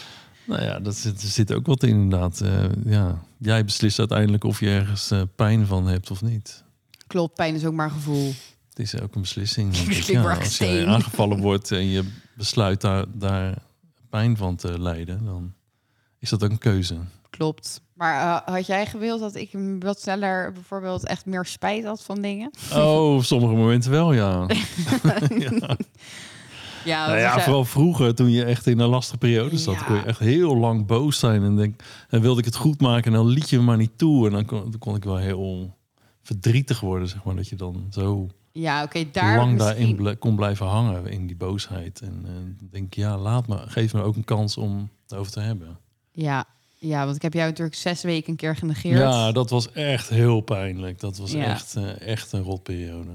Nou 0.44 0.62
ja, 0.62 0.80
dat 0.80 0.96
zit, 0.96 1.22
er 1.22 1.28
zit 1.28 1.52
ook 1.52 1.66
wat 1.66 1.82
in 1.82 1.88
inderdaad. 1.88 2.40
Eh, 2.40 2.64
ja. 2.84 3.22
Jij 3.38 3.64
beslist 3.64 3.98
uiteindelijk 3.98 4.44
of 4.44 4.60
je 4.60 4.68
ergens 4.68 5.10
eh, 5.10 5.22
pijn 5.36 5.66
van 5.66 5.86
hebt 5.86 6.10
of 6.10 6.22
niet. 6.22 6.62
Klopt, 7.06 7.34
pijn 7.34 7.54
is 7.54 7.64
ook 7.64 7.72
maar 7.72 7.86
een 7.86 7.92
gevoel. 7.92 8.32
Het 8.68 8.78
is 8.78 9.00
ook 9.00 9.14
een 9.14 9.20
beslissing. 9.20 9.76
ik. 9.76 10.16
Als 10.16 10.58
je 10.58 10.86
aangevallen 10.86 11.40
wordt 11.40 11.70
en 11.70 11.88
je 11.90 12.04
besluit 12.34 12.80
daar, 12.80 13.04
daar 13.12 13.54
pijn 14.10 14.36
van 14.36 14.56
te 14.56 14.80
lijden, 14.80 15.24
dan 15.24 15.52
is 16.22 16.28
dat 16.30 16.44
ook 16.44 16.50
een 16.50 16.58
keuze. 16.58 16.96
Klopt. 17.30 17.80
Maar 17.94 18.14
eh, 18.44 18.54
had 18.54 18.66
jij 18.66 18.86
gewild 18.86 19.20
dat 19.20 19.34
ik 19.34 19.50
wat 19.78 20.00
sneller 20.00 20.52
bijvoorbeeld 20.52 21.06
echt 21.06 21.26
meer 21.26 21.44
spijt 21.46 21.84
had 21.84 22.02
van 22.02 22.20
dingen? 22.22 22.50
Oh, 22.72 23.14
op 23.14 23.24
sommige 23.24 23.54
momenten 23.54 23.90
wel, 23.90 24.12
ja. 24.12 24.46
Ja, 26.84 27.06
Nou 27.06 27.18
ja, 27.18 27.30
is, 27.30 27.36
eh, 27.38 27.42
vooral 27.44 27.64
vroeger, 27.64 28.14
toen 28.14 28.30
je 28.30 28.44
echt 28.44 28.66
in 28.66 28.78
een 28.78 28.88
lastige 28.88 29.18
periode 29.18 29.58
zat, 29.58 29.74
Ja. 29.74 29.82
kon 29.82 29.96
je 29.96 30.02
echt 30.02 30.18
heel 30.18 30.56
lang 30.56 30.86
boos 30.86 31.18
zijn. 31.18 31.42
En, 31.42 31.56
denk, 31.56 31.82
en 32.08 32.20
wilde 32.20 32.38
ik 32.38 32.44
het 32.44 32.56
goed 32.56 32.80
maken 32.80 33.04
en 33.04 33.12
dan 33.18 33.26
liet 33.26 33.50
je 33.50 33.56
me 33.56 33.62
maar 33.62 33.76
niet 33.76 33.98
toe. 33.98 34.26
En 34.26 34.32
dan 34.32 34.44
kon, 34.44 34.60
dan 34.70 34.78
kon 34.78 34.96
ik 34.96 35.04
wel 35.04 35.16
heel 35.16 35.76
verdrietig 36.22 36.80
worden, 36.80 37.08
zeg 37.08 37.24
maar. 37.24 37.36
Dat 37.36 37.48
je 37.48 37.56
dan 37.56 37.86
zo 37.90 38.28
ja 38.52 38.82
oké, 38.82 39.04
daar 39.12 39.36
lang 39.36 39.52
misschien- 39.52 39.96
daarin 39.96 40.18
kon 40.18 40.36
blijven 40.36 40.66
hangen 40.66 41.06
in 41.06 41.26
die 41.26 41.36
boosheid. 41.36 42.00
En 42.00 42.22
eh, 42.26 42.32
denk 42.70 42.94
ja, 42.94 43.18
laat 43.18 43.48
me, 43.48 43.58
geef 43.66 43.94
me 43.94 44.02
ook 44.02 44.16
een 44.16 44.24
kans 44.24 44.56
om 44.56 44.90
het 45.02 45.14
over 45.18 45.32
te 45.32 45.40
hebben. 45.40 45.78
Ja, 46.12 46.44
ja, 46.78 47.04
want 47.04 47.16
ik 47.16 47.22
heb 47.22 47.32
jou 47.32 47.48
natuurlijk 47.48 47.76
zes 47.76 48.02
weken 48.02 48.30
een 48.30 48.36
keer 48.36 48.56
genegeerd. 48.56 48.98
Ja, 48.98 49.32
dat 49.32 49.50
was 49.50 49.72
echt 49.72 50.08
heel 50.08 50.40
pijnlijk. 50.40 51.00
Dat 51.00 51.16
was 51.16 51.32
Ja. 51.32 51.44
echt, 51.44 51.76
eh, 51.76 52.00
echt 52.08 52.32
een 52.32 52.42
rotperiode. 52.42 53.10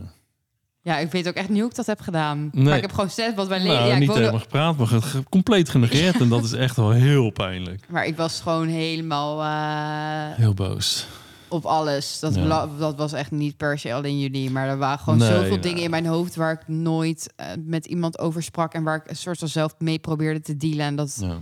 Ja, 0.81 0.97
ik 0.97 1.11
weet 1.11 1.27
ook 1.27 1.33
echt 1.33 1.49
niet 1.49 1.59
hoe 1.59 1.69
ik 1.69 1.75
dat 1.75 1.85
heb 1.85 1.99
gedaan. 1.99 2.49
Nee. 2.53 2.63
Maar 2.63 2.75
ik 2.75 2.81
heb 2.81 2.91
gewoon 2.93 3.09
zes, 3.09 3.33
wat 3.35 3.49
mijn 3.49 3.61
leven... 3.61 3.75
Nou, 3.77 3.87
ja, 3.87 3.93
ik 3.93 3.99
niet 3.99 4.07
woonde- 4.07 4.23
helemaal 4.23 4.43
gepraat, 4.43 4.77
maar 4.77 4.87
ge- 4.87 5.23
compleet 5.29 5.69
genegeerd. 5.69 6.19
En 6.21 6.29
dat 6.29 6.43
is 6.43 6.51
echt 6.53 6.75
wel 6.75 6.91
heel 6.91 7.29
pijnlijk. 7.29 7.85
Maar 7.89 8.05
ik 8.05 8.17
was 8.17 8.41
gewoon 8.41 8.67
helemaal 8.67 9.41
eh, 9.41 10.37
Heel 10.37 10.53
boos. 10.53 11.07
op 11.47 11.65
alles. 11.65 12.19
Dat, 12.19 12.35
Ja. 12.35 12.67
dat 12.79 12.95
was 12.95 13.13
echt 13.13 13.31
niet 13.31 13.57
per 13.57 13.79
se 13.79 13.93
alleen 13.93 14.19
jullie. 14.19 14.49
Maar 14.51 14.67
er 14.67 14.77
waren 14.77 14.99
gewoon 14.99 15.19
Nee, 15.19 15.29
zoveel 15.29 15.61
dingen 15.61 15.83
in 15.83 15.89
mijn 15.89 16.05
hoofd... 16.05 16.35
waar 16.35 16.51
ik 16.53 16.67
nooit 16.67 17.33
eh, 17.35 17.47
met 17.65 17.85
iemand 17.85 18.19
over 18.19 18.43
sprak... 18.43 18.73
en 18.73 18.83
waar 18.83 18.95
ik 18.95 19.09
een 19.09 19.15
soort 19.15 19.37
van 19.39 19.47
zelf 19.47 19.75
mee 19.79 19.99
probeerde 19.99 20.41
te 20.41 20.57
dealen. 20.57 20.85
En 20.85 20.95
dat, 20.95 21.17
Ja. 21.21 21.37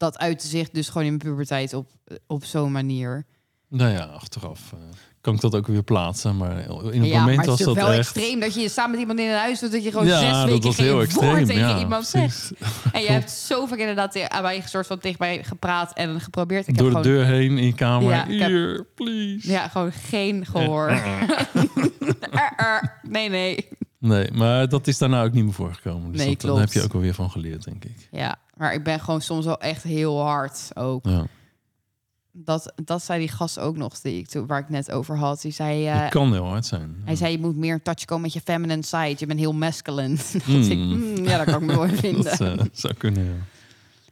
Dat 0.00 0.18
uitte 0.18 0.46
zich 0.46 0.70
dus 0.70 0.86
gewoon 0.88 1.02
in 1.06 1.16
mijn 1.16 1.30
puberteit 1.30 1.74
op, 1.74 1.88
op 2.26 2.44
zo'n 2.44 2.72
manier. 2.72 3.24
Nou 3.68 3.90
ja, 3.92 4.04
achteraf 4.04 4.72
eh, 4.72 4.78
kan 5.20 5.34
ik 5.34 5.40
dat 5.40 5.54
ook 5.54 5.66
weer 5.66 5.82
plaatsen. 5.82 6.36
Maar 6.36 6.58
in 6.58 6.66
het 6.66 6.94
ja, 7.10 7.18
moment 7.18 7.24
maar 7.24 7.36
het 7.36 7.46
was 7.46 7.58
is 7.60 7.64
dat 7.66 7.74
toch 7.74 7.84
wel 7.84 7.92
echt... 7.92 7.98
extreem 7.98 8.40
dat 8.40 8.54
je 8.54 8.68
samen 8.68 8.90
met 8.90 9.00
iemand 9.00 9.18
in 9.18 9.28
een 9.28 9.36
huis 9.38 9.60
doet... 9.60 9.72
dat 9.72 9.84
je 9.84 9.90
gewoon 9.90 10.06
zes 10.06 10.20
Ja, 10.20 10.38
weken 10.44 10.50
dat 10.50 10.64
was 10.64 10.74
geen 10.74 10.84
heel 10.84 10.94
woord 10.94 11.06
extreem. 11.06 11.44
tegen 11.46 11.68
Ja, 11.68 11.78
iemand 11.78 12.10
precies. 12.10 12.46
zegt. 12.58 12.62
En 12.94 13.02
je 13.02 13.10
hebt 13.10 13.30
zo 13.30 13.66
vaak 13.66 13.78
inderdaad 13.78 14.12
tegen- 14.12 14.30
aan 14.30 14.42
mij 14.42 14.62
soort 14.66 14.86
van 14.86 14.98
tegen 14.98 15.16
mij 15.20 15.44
gepraat 15.44 15.92
en 15.94 16.20
geprobeerd. 16.20 16.68
Ik 16.68 16.78
Door 16.78 16.92
heb 16.92 17.02
de 17.02 17.08
gewoon, 17.08 17.24
deur 17.26 17.34
heen 17.34 17.58
in 17.58 17.66
je 17.66 17.74
kamer. 17.74 18.10
Ja, 18.10 18.26
ik 18.26 18.38
heb- 18.40 18.48
Hier, 18.48 18.86
please. 18.94 19.50
Ja, 19.50 19.68
gewoon 19.68 19.92
geen 19.92 20.46
gehoor. 20.46 20.92
Nee, 23.02 23.28
nee. 23.28 23.68
Nee, 24.00 24.30
maar 24.32 24.68
dat 24.68 24.86
is 24.86 24.98
daarna 24.98 25.22
ook 25.22 25.32
niet 25.32 25.44
meer 25.44 25.52
voorgekomen. 25.52 26.12
Dus 26.12 26.24
Nee, 26.24 26.36
dat, 26.36 26.50
daar 26.50 26.60
heb 26.60 26.72
je 26.72 26.82
ook 26.82 26.94
alweer 26.94 27.14
van 27.14 27.30
geleerd, 27.30 27.64
denk 27.64 27.84
ik. 27.84 28.08
Ja, 28.10 28.36
maar 28.56 28.74
ik 28.74 28.84
ben 28.84 29.00
gewoon 29.00 29.20
soms 29.20 29.44
wel 29.44 29.58
echt 29.60 29.82
heel 29.82 30.20
hard 30.20 30.70
ook. 30.74 31.04
Ja. 31.06 31.26
Dat, 32.32 32.72
dat 32.84 33.02
zei 33.04 33.18
die 33.18 33.28
gast 33.28 33.58
ook 33.58 33.76
nog, 33.76 34.00
die 34.00 34.18
ik, 34.18 34.42
waar 34.46 34.58
ik 34.60 34.68
net 34.68 34.90
over 34.90 35.16
had. 35.16 35.40
Die 35.40 35.52
zei, 35.52 35.84
Het 35.84 36.10
kan 36.10 36.32
heel 36.32 36.46
hard 36.46 36.66
zijn. 36.66 36.96
hij 37.04 37.16
zei, 37.16 37.32
je 37.32 37.38
moet 37.38 37.56
meer 37.56 37.72
in 37.72 37.82
touch 37.82 38.04
komen 38.04 38.22
met 38.22 38.32
je 38.32 38.40
feminine 38.40 38.82
side. 38.82 39.14
Je 39.18 39.26
bent 39.26 39.38
heel 39.38 39.52
masculine. 39.54 40.16
dat 40.32 40.34
ik, 40.66 40.78
Mm. 40.78 40.88
mm, 40.98 41.24
ja, 41.24 41.36
dat 41.36 41.46
kan 41.46 41.62
ik 41.62 41.66
me 41.68 41.74
wel 41.74 41.84
in 41.94 41.96
vinden. 41.96 42.24
Dat 42.24 42.40
eh, 42.40 42.64
zou 42.72 42.94
kunnen, 42.94 43.24
ja. 43.24 43.32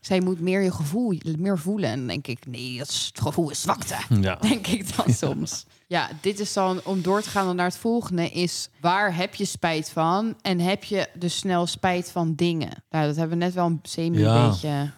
Zij 0.00 0.20
moet 0.20 0.40
meer 0.40 0.60
je 0.62 0.72
gevoel, 0.72 1.14
meer 1.38 1.58
voelen. 1.58 1.90
En 1.90 2.06
denk 2.06 2.26
ik, 2.26 2.46
nee, 2.46 2.78
dat 2.78 2.88
is, 2.88 3.06
het 3.14 3.20
gevoel 3.20 3.50
is 3.50 3.60
zwakte. 3.60 3.96
Ja, 4.20 4.34
denk 4.34 4.66
ik 4.66 4.96
dan 4.96 5.14
soms. 5.14 5.66
Ja, 5.86 6.08
dit 6.20 6.40
is 6.40 6.52
dan 6.52 6.80
om 6.84 7.02
door 7.02 7.22
te 7.22 7.28
gaan 7.30 7.46
dan 7.46 7.56
naar 7.56 7.66
het 7.66 7.76
volgende 7.78 8.28
is 8.30 8.68
waar 8.80 9.14
heb 9.16 9.34
je 9.34 9.44
spijt 9.44 9.90
van 9.90 10.36
en 10.42 10.58
heb 10.60 10.84
je 10.84 11.08
dus 11.18 11.36
snel 11.36 11.66
spijt 11.66 12.10
van 12.10 12.34
dingen? 12.34 12.84
Nou, 12.90 13.06
dat 13.06 13.16
hebben 13.16 13.38
we 13.38 13.44
net 13.44 13.54
wel 13.54 13.66
een 13.66 13.78
semi 13.82 14.18
Ja. 14.18 14.48
beetje. 14.48 14.90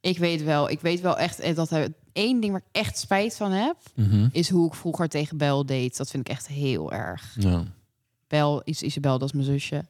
Ik 0.00 0.18
weet 0.18 0.42
wel, 0.42 0.70
ik 0.70 0.80
weet 0.80 1.00
wel 1.00 1.18
echt 1.18 1.38
eh, 1.40 1.54
dat 1.54 1.70
er 1.70 1.88
één 2.12 2.40
ding 2.40 2.52
waar 2.52 2.62
ik 2.70 2.80
echt 2.80 2.98
spijt 2.98 3.36
van 3.36 3.50
heb 3.52 3.76
Mhm. 3.94 4.28
is 4.32 4.50
hoe 4.50 4.66
ik 4.66 4.74
vroeger 4.74 5.08
tegen 5.08 5.36
Bel 5.36 5.66
deed. 5.66 5.96
Dat 5.96 6.10
vind 6.10 6.28
ik 6.28 6.32
echt 6.34 6.46
heel 6.48 6.92
erg. 6.92 7.36
ja. 7.38 7.62
Bel, 8.28 8.62
is 8.62 8.82
Isabel, 8.82 9.18
dat 9.18 9.28
is 9.28 9.34
mijn 9.34 9.46
zusje. 9.46 9.84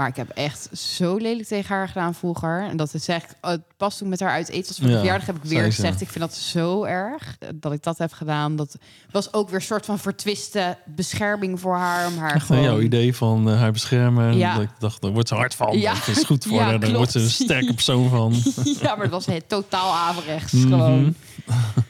Maar 0.00 0.08
ik 0.08 0.16
heb 0.16 0.28
echt 0.28 0.68
zo 0.78 1.16
lelijk 1.16 1.48
tegen 1.48 1.74
haar 1.74 1.88
gedaan 1.88 2.14
vroeger. 2.14 2.62
En 2.70 2.76
dat 2.76 2.94
is 2.94 3.08
echt 3.08 3.34
oh, 3.42 3.52
pas 3.76 3.98
toen 3.98 4.08
met 4.08 4.20
haar 4.20 4.30
uit 4.30 4.48
eten 4.48 4.66
was 4.68 4.76
voor 4.76 4.86
de 4.86 4.92
Ja, 4.92 4.98
verjaardag 4.98 5.26
heb 5.26 5.36
ik 5.36 5.42
weer 5.44 5.62
gezegd. 5.64 6.00
Ik 6.00 6.08
vind 6.08 6.20
dat 6.24 6.34
zo 6.34 6.84
erg 6.84 7.36
dat 7.54 7.72
ik 7.72 7.82
dat 7.82 7.98
heb 7.98 8.12
gedaan. 8.12 8.56
Dat 8.56 8.76
was 9.10 9.32
ook 9.32 9.46
weer 9.48 9.58
een 9.58 9.64
soort 9.64 9.84
van 9.84 9.98
vertwiste 9.98 10.76
bescherming 10.86 11.60
voor 11.60 11.76
haar 11.76 12.06
om 12.06 12.18
haar 12.18 12.34
Echt 12.34 12.46
gewoon. 12.46 12.62
jouw 12.62 12.80
idee 12.80 13.16
van 13.16 13.50
eh, 13.50 13.58
haar 13.58 13.72
beschermen. 13.72 14.36
Ja. 14.36 14.54
Dat 14.54 14.62
ik 14.62 14.70
dacht, 14.78 15.02
daar 15.02 15.10
wordt 15.12 15.28
ze 15.28 15.34
hard 15.34 15.54
van. 15.54 15.78
Ja. 15.78 15.94
Dat 15.94 16.16
is 16.16 16.24
goed 16.24 16.44
voor 16.44 16.52
Ja, 16.56 16.62
haar. 16.62 16.70
Daar 16.70 16.78
klopt. 16.78 16.96
wordt 16.96 17.12
ze 17.12 17.18
een 17.18 17.30
sterke 17.30 17.74
persoon 17.74 18.08
van. 18.08 18.34
ja, 18.82 18.94
maar 18.94 19.02
het 19.02 19.10
was 19.10 19.26
het 19.26 19.48
totaal 19.48 19.94
averechts 19.94 20.52
Mhm. 20.52 20.68
gewoon. 20.68 21.14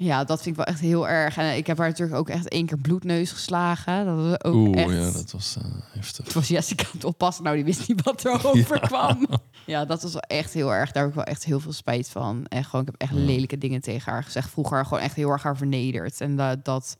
Ja, 0.00 0.24
dat 0.24 0.42
vind 0.42 0.58
ik 0.58 0.64
wel 0.64 0.74
echt 0.74 0.80
heel 0.80 1.08
erg. 1.08 1.36
En 1.36 1.56
ik 1.56 1.66
heb 1.66 1.78
haar 1.78 1.88
natuurlijk 1.88 2.18
ook 2.18 2.28
echt 2.28 2.48
één 2.48 2.66
keer 2.66 2.78
bloedneus 2.78 3.32
geslagen. 3.32 4.04
Dat 4.06 4.16
was 4.16 4.44
ook 4.44 4.54
Oeh, 4.54 4.80
echt... 4.82 4.90
ja, 4.90 5.10
dat 5.10 5.30
was 5.32 5.56
eh, 5.58 5.64
heftig. 5.92 6.24
Het 6.24 6.34
was 6.34 6.48
Jessica 6.48 6.84
het 6.92 7.04
oppassen. 7.04 7.44
Nou, 7.44 7.56
die 7.56 7.64
wist 7.64 7.88
niet 7.88 8.02
wat 8.02 8.24
er 8.24 8.46
overkwam. 8.54 9.26
Ja. 9.66 9.84
dat 9.84 10.02
was 10.02 10.12
wel 10.12 10.20
echt 10.22 10.52
heel 10.52 10.74
erg. 10.74 10.92
Daar 10.92 11.02
heb 11.02 11.10
ik 11.10 11.16
wel 11.16 11.24
echt 11.26 11.44
heel 11.44 11.60
veel 11.60 11.72
spijt 11.72 12.08
van. 12.08 12.44
En 12.48 12.64
gewoon, 12.64 12.80
ik 12.86 12.90
heb 12.92 13.00
echt 13.00 13.18
Ja. 13.18 13.24
lelijke 13.24 13.58
dingen 13.58 13.80
tegen 13.80 14.12
haar 14.12 14.24
gezegd. 14.24 14.50
Vroeger 14.50 14.84
gewoon 14.84 15.02
echt 15.02 15.14
heel 15.14 15.30
erg 15.30 15.42
haar 15.42 15.56
vernederd. 15.56 16.20
En 16.20 16.36
dat, 16.36 16.64
dat, 16.64 16.96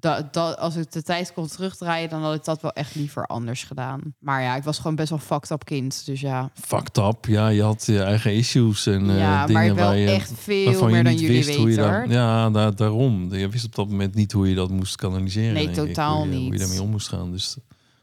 dat, 0.00 0.32
dat 0.32 0.58
als 0.58 0.76
ik 0.76 0.92
de 0.92 1.02
tijd 1.02 1.32
kon 1.32 1.46
terugdraaien, 1.46 2.08
dan 2.08 2.22
had 2.22 2.34
ik 2.34 2.44
dat 2.44 2.62
wel 2.62 2.72
echt 2.72 2.94
liever 2.94 3.26
anders 3.26 3.64
gedaan. 3.64 4.14
Maar 4.18 4.42
ja, 4.42 4.56
ik 4.56 4.62
was 4.62 4.76
gewoon 4.76 4.94
best 4.94 5.10
wel 5.10 5.18
fucked 5.18 5.50
up 5.50 5.64
kind. 5.64 6.06
Dus 6.06 6.20
ja, 6.20 6.50
Fucked 6.54 6.96
up. 6.96 7.26
Ja, 7.26 7.48
je 7.48 7.62
had 7.62 7.86
je 7.86 8.02
eigen 8.02 8.34
issues 8.34 8.86
en 8.86 9.00
eh, 9.00 9.46
dingen 9.46 9.66
maar 9.66 9.74
wel 9.74 9.86
waar 9.86 9.96
je, 9.96 10.10
echt 10.10 10.32
veel 10.36 10.88
meer 10.88 11.04
dan 11.04 11.16
jullie 11.16 11.44
wist 11.44 11.58
hoe 11.58 11.70
je 11.70 11.76
weten. 11.76 11.92
dat... 11.92 11.92
hoor. 11.92 12.12
Ja, 12.12 12.50
daar, 12.50 12.76
daarom. 12.76 13.34
Je 13.34 13.48
wist 13.48 13.64
op 13.64 13.74
dat 13.74 13.88
moment 13.88 14.14
niet 14.14 14.32
hoe 14.32 14.48
je 14.48 14.54
dat 14.54 14.70
moest 14.70 14.96
kanaliseren. 14.96 15.54
Nee, 15.54 15.64
denk 15.64 15.76
ik. 15.76 15.86
totaal 15.86 16.16
hoe 16.16 16.26
je, 16.26 16.32
Hoe 16.32 16.42
niet. 16.42 16.52
je 16.52 16.58
daarmee 16.58 16.82
om 16.82 16.90
moest 16.90 17.08
gaan. 17.08 17.30
Dus 17.30 17.56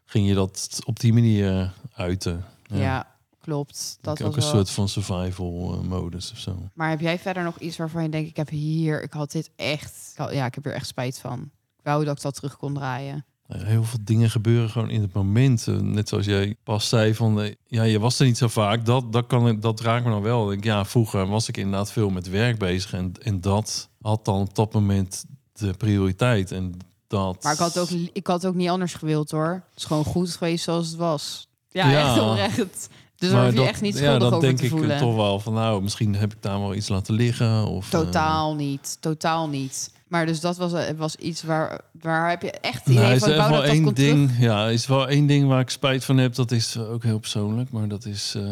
ging 0.05 0.27
je 0.27 0.33
dat 0.33 0.79
op 0.85 0.99
die 0.99 1.13
manier 1.13 1.73
uiten. 1.93 2.45
Ja, 2.67 3.07
klopt. 3.41 3.97
Dat 4.01 4.21
ook 4.23 4.35
was 4.35 4.45
een 4.45 4.51
wel... 4.51 4.65
soort 4.65 4.69
van 4.69 4.89
survival 4.89 5.73
eh, 5.73 5.89
modus 5.89 6.31
of 6.31 6.37
zo. 6.37 6.57
Maar 6.73 6.89
heb 6.89 6.99
jij 6.99 7.19
verder 7.19 7.43
nog 7.43 7.59
iets 7.59 7.77
waarvan 7.77 8.03
je 8.03 8.09
denkt, 8.09 8.29
ik 8.29 8.35
heb 8.35 8.49
hier, 8.49 9.03
ik 9.03 9.13
had 9.13 9.31
dit 9.31 9.49
echt, 9.55 10.13
ja, 10.15 10.45
ik 10.45 10.55
heb 10.55 10.65
er 10.65 10.73
echt 10.73 10.87
spijt 10.87 11.19
van. 11.19 11.49
Wou 11.87 12.05
dat 12.05 12.15
ik 12.17 12.21
dat 12.23 12.35
terug 12.35 12.57
kon 12.57 12.73
draaien. 12.73 13.25
Nou 13.47 13.61
ja, 13.61 13.67
Heel 13.67 13.83
veel 13.83 13.99
dingen 14.01 14.29
gebeuren 14.29 14.69
gewoon 14.69 14.89
in 14.89 15.01
het 15.01 15.13
moment. 15.13 15.67
Eh, 15.67 15.75
Net 15.75 16.09
zoals 16.09 16.25
jij 16.25 16.55
pas 16.63 16.89
zei 16.89 17.15
van, 17.15 17.41
eh, 17.41 17.53
ja, 17.67 17.83
je 17.83 17.99
was 17.99 18.19
er 18.19 18.25
niet 18.25 18.37
zo 18.37 18.47
vaak. 18.47 18.85
Dat, 18.85 19.13
dat, 19.13 19.27
kan, 19.27 19.47
ik- 19.47 19.61
dat 19.61 19.79
raakt 19.81 20.05
me 20.05 20.11
dan 20.11 20.21
wel. 20.21 20.43
Ik 20.43 20.49
denk, 20.49 20.63
ja, 20.63 20.85
vroeger 20.85 21.27
was 21.27 21.47
ik 21.47 21.57
inderdaad 21.57 21.91
veel 21.91 22.09
met 22.09 22.29
werk 22.29 22.57
bezig. 22.59 22.93
En, 22.93 23.11
en 23.21 23.41
dat 23.41 23.89
had 24.01 24.25
dan 24.25 24.39
op 24.41 24.55
dat 24.55 24.73
moment 24.73 25.25
de 25.53 25.73
prioriteit. 25.73 26.51
En 26.51 26.77
dat... 27.07 27.43
Maar 27.43 27.53
ik 27.53 27.59
had 27.59 27.77
ook, 27.79 27.89
ik 28.13 28.27
had 28.27 28.45
ook 28.45 28.55
niet 28.55 28.69
anders 28.69 28.93
gewild 28.93 29.31
hoor. 29.31 29.49
Het 29.69 29.77
is 29.77 29.85
gewoon 29.85 30.03
goed 30.05 30.31
geweest 30.31 30.63
zoals 30.63 30.87
het 30.87 30.95
was. 30.95 31.47
Ja, 31.69 31.89
Ja. 31.89 32.09
echt 32.09 32.21
oprecht. 32.21 32.89
Dus 33.15 33.29
daar 33.29 33.41
hoef 33.43 33.51
je 33.51 33.57
dat- 33.57 33.67
echt 33.67 33.81
niet 33.81 33.93
ja, 33.93 33.99
schuldig 33.99 34.19
dat 34.21 34.31
over 34.33 34.47
denk 34.47 34.57
te 34.57 34.63
ik 34.63 34.69
voelen. 34.69 34.97
toch 34.97 35.15
wel 35.15 35.39
van, 35.39 35.53
nou, 35.53 35.81
misschien 35.81 36.15
heb 36.15 36.33
ik 36.33 36.41
daar 36.41 36.59
wel 36.59 36.75
iets 36.75 36.87
laten 36.87 37.13
liggen. 37.13 37.65
Of, 37.67 37.85
eh, 37.93 37.99
Totaal 37.99 38.55
niet, 38.55 38.97
totaal 38.99 39.49
niet. 39.49 39.95
Maar 40.07 40.25
dus 40.25 40.39
dat 40.39 40.57
was, 40.57 40.73
eh, 40.73 40.97
was 40.97 41.15
iets 41.15 41.43
waar, 41.43 41.81
waar 41.91 42.29
heb 42.29 42.41
je 42.41 42.51
echt 42.51 42.85
het 42.85 42.93
Nou, 42.93 42.99
idee 43.05 43.15
is 43.15 43.23
van, 43.23 43.35
wou 43.35 43.51
wel 43.51 43.63
één 43.63 43.93
terug. 43.93 43.93
ding. 43.93 44.31
Ja, 44.39 44.67
is 44.67 44.87
wel 44.87 45.07
één 45.07 45.27
ding 45.27 45.47
waar 45.47 45.59
ik 45.59 45.69
spijt 45.69 46.05
van 46.05 46.17
heb. 46.17 46.35
Dat 46.35 46.51
is 46.51 46.77
ook 46.77 47.03
heel 47.03 47.19
persoonlijk, 47.19 47.71
maar 47.71 47.87
dat 47.87 48.05
is, 48.05 48.33
eh, 48.35 48.43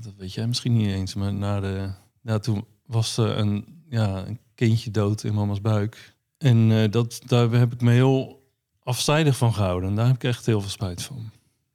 dat 0.00 0.12
weet 0.16 0.32
jij 0.32 0.46
misschien 0.46 0.72
niet 0.76 0.88
eens. 0.88 1.14
Maar 1.14 1.34
na 1.34 1.60
de, 1.60 1.90
ja, 2.22 2.38
toen 2.38 2.64
was 2.86 3.16
er 3.16 3.38
een, 3.38 3.82
ja, 3.88 4.26
een 4.26 4.38
kindje 4.54 4.90
dood 4.90 5.22
in 5.24 5.34
mama's 5.34 5.60
buik. 5.60 6.14
En 6.38 6.72
eh, 6.72 6.90
dat, 6.90 7.20
daar 7.26 7.50
heb 7.50 7.72
ik 7.72 7.80
me 7.80 7.92
heel 7.92 8.42
afzijdig 8.82 9.36
van 9.36 9.54
gehouden. 9.54 9.88
En 9.88 9.96
daar 9.96 10.06
heb 10.06 10.14
ik 10.14 10.24
echt 10.24 10.46
heel 10.46 10.60
veel 10.60 10.70
spijt 10.70 11.02
van. 11.02 11.30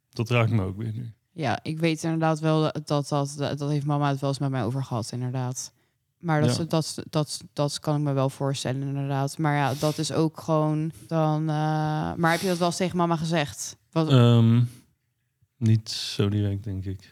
Dat 0.09 0.29
raakt 0.29 0.51
me 0.51 0.63
ook 0.63 0.77
weer 0.77 0.91
nu. 0.93 1.13
Ja, 1.31 1.59
ik 1.63 1.79
weet 1.79 2.03
inderdaad 2.03 2.39
wel 2.39 2.71
dat, 2.85 3.07
dat, 3.07 3.35
dat 3.37 3.69
heeft 3.69 3.85
mama 3.85 4.09
het 4.09 4.19
wel 4.19 4.29
eens 4.29 4.39
met 4.39 4.49
mij 4.49 4.63
over 4.63 4.83
gehad, 4.83 5.11
inderdaad. 5.11 5.71
Maar 6.25 6.41
dat, 6.41 6.49
Ja. 6.55 6.63
dat, 6.63 6.69
dat, 6.69 7.03
dat, 7.09 7.39
dat 7.53 7.79
kan 7.79 7.95
ik 7.95 8.01
me 8.01 8.13
wel 8.13 8.29
voorstellen, 8.29 8.81
inderdaad. 8.81 9.37
Maar 9.37 9.55
ja, 9.55 9.73
dat 9.79 9.97
is 9.97 10.11
ook 10.11 10.39
gewoon 10.41 10.91
dan... 11.07 11.41
eh, 11.41 12.13
maar 12.15 12.31
heb 12.31 12.41
je 12.41 12.47
dat 12.47 12.57
wel 12.57 12.67
eens 12.67 12.77
tegen 12.77 12.97
mama 12.97 13.15
gezegd? 13.15 13.77
Ehm, 13.91 14.61
niet 15.57 15.89
zo 15.89 16.29
direct, 16.29 16.63
denk 16.63 16.85
ik. 16.85 17.09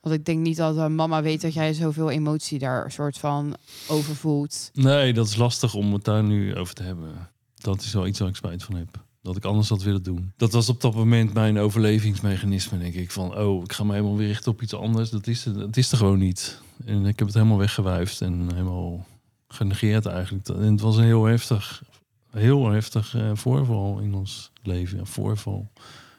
want 0.00 0.14
ik 0.14 0.24
denk 0.24 0.38
niet 0.40 0.56
dat 0.56 0.76
eh, 0.76 0.86
mama 0.86 1.22
weet 1.22 1.40
dat 1.40 1.54
jij 1.54 1.72
zoveel 1.72 2.10
emotie 2.10 2.58
daar 2.58 2.92
soort 2.92 3.18
van 3.18 3.54
over 3.88 4.16
voelt. 4.16 4.70
Nee, 4.74 5.12
dat 5.12 5.26
is 5.26 5.36
lastig 5.36 5.74
om 5.74 5.92
het 5.92 6.04
daar 6.04 6.22
nu 6.24 6.56
over 6.56 6.74
te 6.74 6.82
hebben. 6.82 7.28
Dat 7.54 7.80
is 7.82 7.92
wel 7.92 8.06
iets 8.06 8.18
waar 8.18 8.28
ik 8.28 8.36
spijt 8.36 8.62
van 8.62 8.74
heb. 8.76 9.04
Dat 9.22 9.36
ik 9.36 9.44
anders 9.44 9.68
had 9.68 9.82
willen 9.82 10.02
doen. 10.02 10.32
Dat 10.36 10.52
was 10.52 10.68
op 10.68 10.80
dat 10.80 10.94
moment 10.94 11.32
mijn 11.34 11.58
overlevingsmechanisme, 11.58 12.78
denk 12.78 12.94
ik. 12.94 13.10
Van, 13.10 13.36
oh, 13.38 13.62
ik 13.62 13.72
ga 13.72 13.84
me 13.84 13.92
helemaal 13.92 14.16
weer 14.16 14.26
richten 14.26 14.52
op 14.52 14.62
iets 14.62 14.74
anders. 14.74 15.10
Dat 15.10 15.26
is, 15.26 15.44
het- 15.44 15.54
dat 15.58 15.76
is 15.76 15.90
er 15.92 15.98
gewoon 15.98 16.18
niet. 16.18 16.60
En 16.84 17.06
ik 17.06 17.18
heb 17.18 17.26
het 17.26 17.36
helemaal 17.36 17.58
weggewuifd 17.58 18.20
en 18.20 18.52
helemaal 18.52 19.06
genegeerd 19.48 20.06
eigenlijk. 20.06 20.48
En 20.48 20.72
het 20.72 20.80
was 20.80 20.96
een 20.96 21.04
heel 21.04 21.24
heftig, 21.24 21.82
heel 22.30 22.70
heftig 22.70 23.14
eh, 23.14 23.30
voorval 23.34 23.98
in 23.98 24.14
ons 24.14 24.52
leven. 24.62 24.98
Ja, 24.98 25.04
voorval 25.04 25.70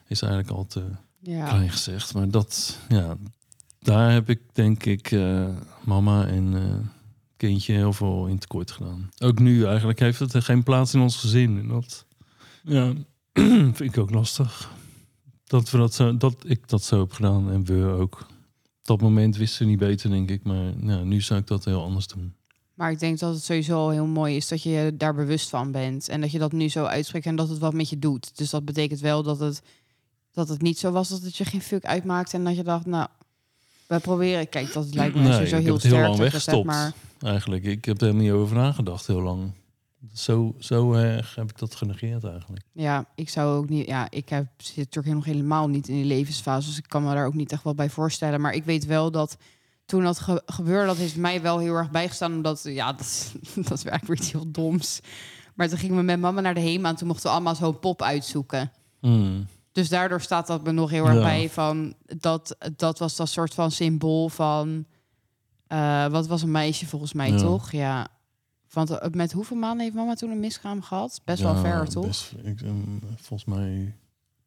is 0.06 0.22
eigenlijk 0.22 0.52
al 0.52 0.66
te 0.66 0.84
Ja, 1.18 1.48
klein 1.48 1.70
gezegd. 1.70 2.14
Maar 2.14 2.30
dat, 2.30 2.78
ja, 2.88 3.16
daar 3.78 4.12
heb 4.12 4.30
ik 4.30 4.40
denk 4.52 4.84
ik 4.84 5.10
eh, 5.10 5.48
mama 5.84 6.26
en 6.26 6.54
eh, 6.54 6.88
kindje 7.36 7.72
heel 7.72 7.92
veel 7.92 8.26
in 8.26 8.38
tekort 8.38 8.70
gedaan. 8.70 9.10
Ook 9.18 9.38
nu 9.38 9.64
eigenlijk 9.64 9.98
heeft 9.98 10.18
het 10.18 10.32
er 10.32 10.42
geen 10.42 10.62
plaats 10.62 10.94
in 10.94 11.00
ons 11.00 11.16
gezin. 11.16 11.58
En 11.58 11.68
dat 11.68 12.06
ja, 12.62 12.92
vind 13.78 13.80
ik 13.80 13.98
ook 13.98 14.10
lastig. 14.10 14.70
Dat, 15.44 15.70
we 15.70 15.78
dat, 15.78 15.94
zo, 15.94 16.16
dat 16.16 16.36
ik 16.44 16.68
dat 16.68 16.82
zo 16.82 17.00
heb 17.00 17.12
gedaan 17.12 17.50
en 17.50 17.64
we 17.64 17.84
ook. 17.84 18.26
Op 18.82 18.88
dat 18.88 19.00
moment 19.00 19.36
wisten 19.36 19.64
we 19.64 19.70
niet 19.70 19.78
beter, 19.78 20.10
denk 20.10 20.30
ik. 20.30 20.42
Maar 20.44 20.72
nou, 20.76 21.04
nu 21.04 21.20
zou 21.20 21.40
ik 21.40 21.46
dat 21.46 21.64
heel 21.64 21.82
anders 21.82 22.06
doen. 22.06 22.34
maar 22.74 22.90
ik 22.90 22.98
denk 22.98 23.18
dat 23.18 23.34
het 23.34 23.42
sowieso 23.44 23.76
al 23.76 23.90
heel 23.90 24.06
mooi 24.06 24.36
is 24.36 24.48
dat 24.48 24.62
je 24.62 24.94
daar 24.96 25.14
bewust 25.14 25.48
van 25.48 25.72
bent. 25.72 26.08
En 26.08 26.20
dat 26.20 26.30
je 26.32 26.38
dat 26.38 26.52
nu 26.52 26.68
zo 26.68 26.84
uitspreekt 26.84 27.26
en 27.26 27.36
dat 27.36 27.48
het 27.48 27.58
wat 27.58 27.72
met 27.74 27.88
je 27.88 27.98
doet. 27.98 28.36
Dus 28.38 28.50
dat 28.50 28.64
betekent 28.64 29.00
wel 29.00 29.22
dat 29.22 29.40
het, 29.40 29.62
dat 30.32 30.48
het 30.48 30.62
niet 30.62 30.78
zo 30.78 30.90
was 30.90 31.08
dat 31.08 31.22
het 31.22 31.36
je 31.36 31.44
geen 31.44 31.62
fuck 31.62 31.84
uitmaakt. 31.84 32.34
En 32.34 32.44
dat 32.44 32.56
je 32.56 32.62
dacht, 32.62 32.86
nou, 32.86 33.08
we 33.86 33.98
proberen. 34.00 34.48
Kijk, 34.48 34.72
dat 34.72 34.94
lijkt 34.94 35.14
me 35.14 35.20
Nee, 35.22 35.32
sowieso 35.32 35.56
ik 35.56 35.62
heel 35.62 35.72
heb 35.72 35.82
het 35.82 35.92
heel 35.92 35.92
sterk. 35.92 36.06
lang 36.08 36.18
weggestopt. 36.20 36.66
maar 36.66 36.92
Eigenlijk, 37.20 37.64
ik 37.64 37.84
heb 37.84 37.96
er 38.00 38.06
helemaal 38.06 38.24
niet 38.24 38.32
over 38.32 38.56
nagedacht 38.56 39.06
heel 39.06 39.20
lang. 39.22 39.52
Zo, 40.14 40.54
zo 40.58 40.92
erg 40.92 41.34
heb 41.34 41.50
ik 41.50 41.58
dat 41.58 41.74
genegeerd 41.74 42.24
eigenlijk. 42.24 42.64
ja, 42.72 43.04
ik 43.14 43.28
zou 43.28 43.56
ook 43.56 43.68
niet. 43.68 43.86
Ja, 43.86 44.06
ik 44.10 44.28
heb, 44.28 44.46
zit 44.56 44.76
natuurlijk 44.76 45.14
nog 45.14 45.24
helemaal 45.24 45.68
niet 45.68 45.88
in 45.88 45.94
die 45.94 46.04
levensfase. 46.04 46.68
Dus 46.68 46.78
ik 46.78 46.88
kan 46.88 47.02
me 47.04 47.14
daar 47.14 47.26
ook 47.26 47.34
niet 47.34 47.52
echt 47.52 47.64
wel 47.64 47.74
bij 47.74 47.90
voorstellen. 47.90 48.40
Maar 48.40 48.52
ik 48.52 48.64
weet 48.64 48.86
wel 48.86 49.10
dat 49.10 49.36
toen 49.86 50.02
dat 50.02 50.18
ge- 50.20 50.42
gebeurde, 50.46 50.86
dat 50.86 50.96
heeft 50.96 51.16
mij 51.16 51.42
wel 51.42 51.58
heel 51.58 51.74
erg 51.74 51.90
bijgestaan. 51.90 52.32
Omdat, 52.32 52.60
ja, 52.64 52.92
dat, 52.92 53.00
is- 53.00 53.32
dat 53.54 53.78
is 53.78 53.84
eigenlijk 53.84 54.06
weer 54.06 54.16
iets 54.16 54.32
heel 54.32 54.50
doms. 54.50 55.00
Maar 55.54 55.68
toen 55.68 55.78
gingen 55.78 55.96
we 55.96 56.02
met 56.02 56.20
mama 56.20 56.40
naar 56.40 56.54
de 56.54 56.60
HEMA 56.60 56.88
en 56.88 56.96
toen 56.96 57.06
mochten 57.08 57.26
we 57.26 57.32
allemaal 57.32 57.54
zo'n 57.54 57.78
pop 57.78 58.02
uitzoeken. 58.02 58.72
Hmm. 59.00 59.46
Dus 59.72 59.88
daardoor 59.88 60.20
staat 60.20 60.46
dat 60.46 60.64
me 60.64 60.72
nog 60.72 60.90
heel 60.90 61.06
erg 61.06 61.14
Ja. 61.16 61.22
bij 61.22 61.50
van 61.50 61.94
dat 62.18 62.56
dat 62.76 62.98
was 62.98 63.16
dat 63.16 63.28
soort 63.28 63.54
van 63.54 63.70
symbool 63.70 64.28
van 64.28 64.86
eh, 65.66 66.06
wat 66.06 66.26
was 66.26 66.42
een 66.42 66.50
meisje 66.50 66.86
volgens 66.86 67.12
mij 67.12 67.30
Ja. 67.30 67.38
toch? 67.38 67.70
Ja. 67.72 68.08
Want 68.72 68.90
eh, 68.90 69.10
met 69.10 69.32
hoeveel 69.32 69.56
maanden 69.56 69.80
heeft 69.84 69.94
mama 69.96 70.14
toen 70.14 70.30
een 70.30 70.40
miskraam 70.40 70.82
gehad? 70.82 71.20
Best 71.24 71.42
wel 71.42 71.56
ver 71.56 71.88
toch? 71.88 72.06
best- 72.06 72.32
ik, 72.42 72.60
ehm, 72.60 72.74
volgens 73.16 73.44
mij 73.56 73.94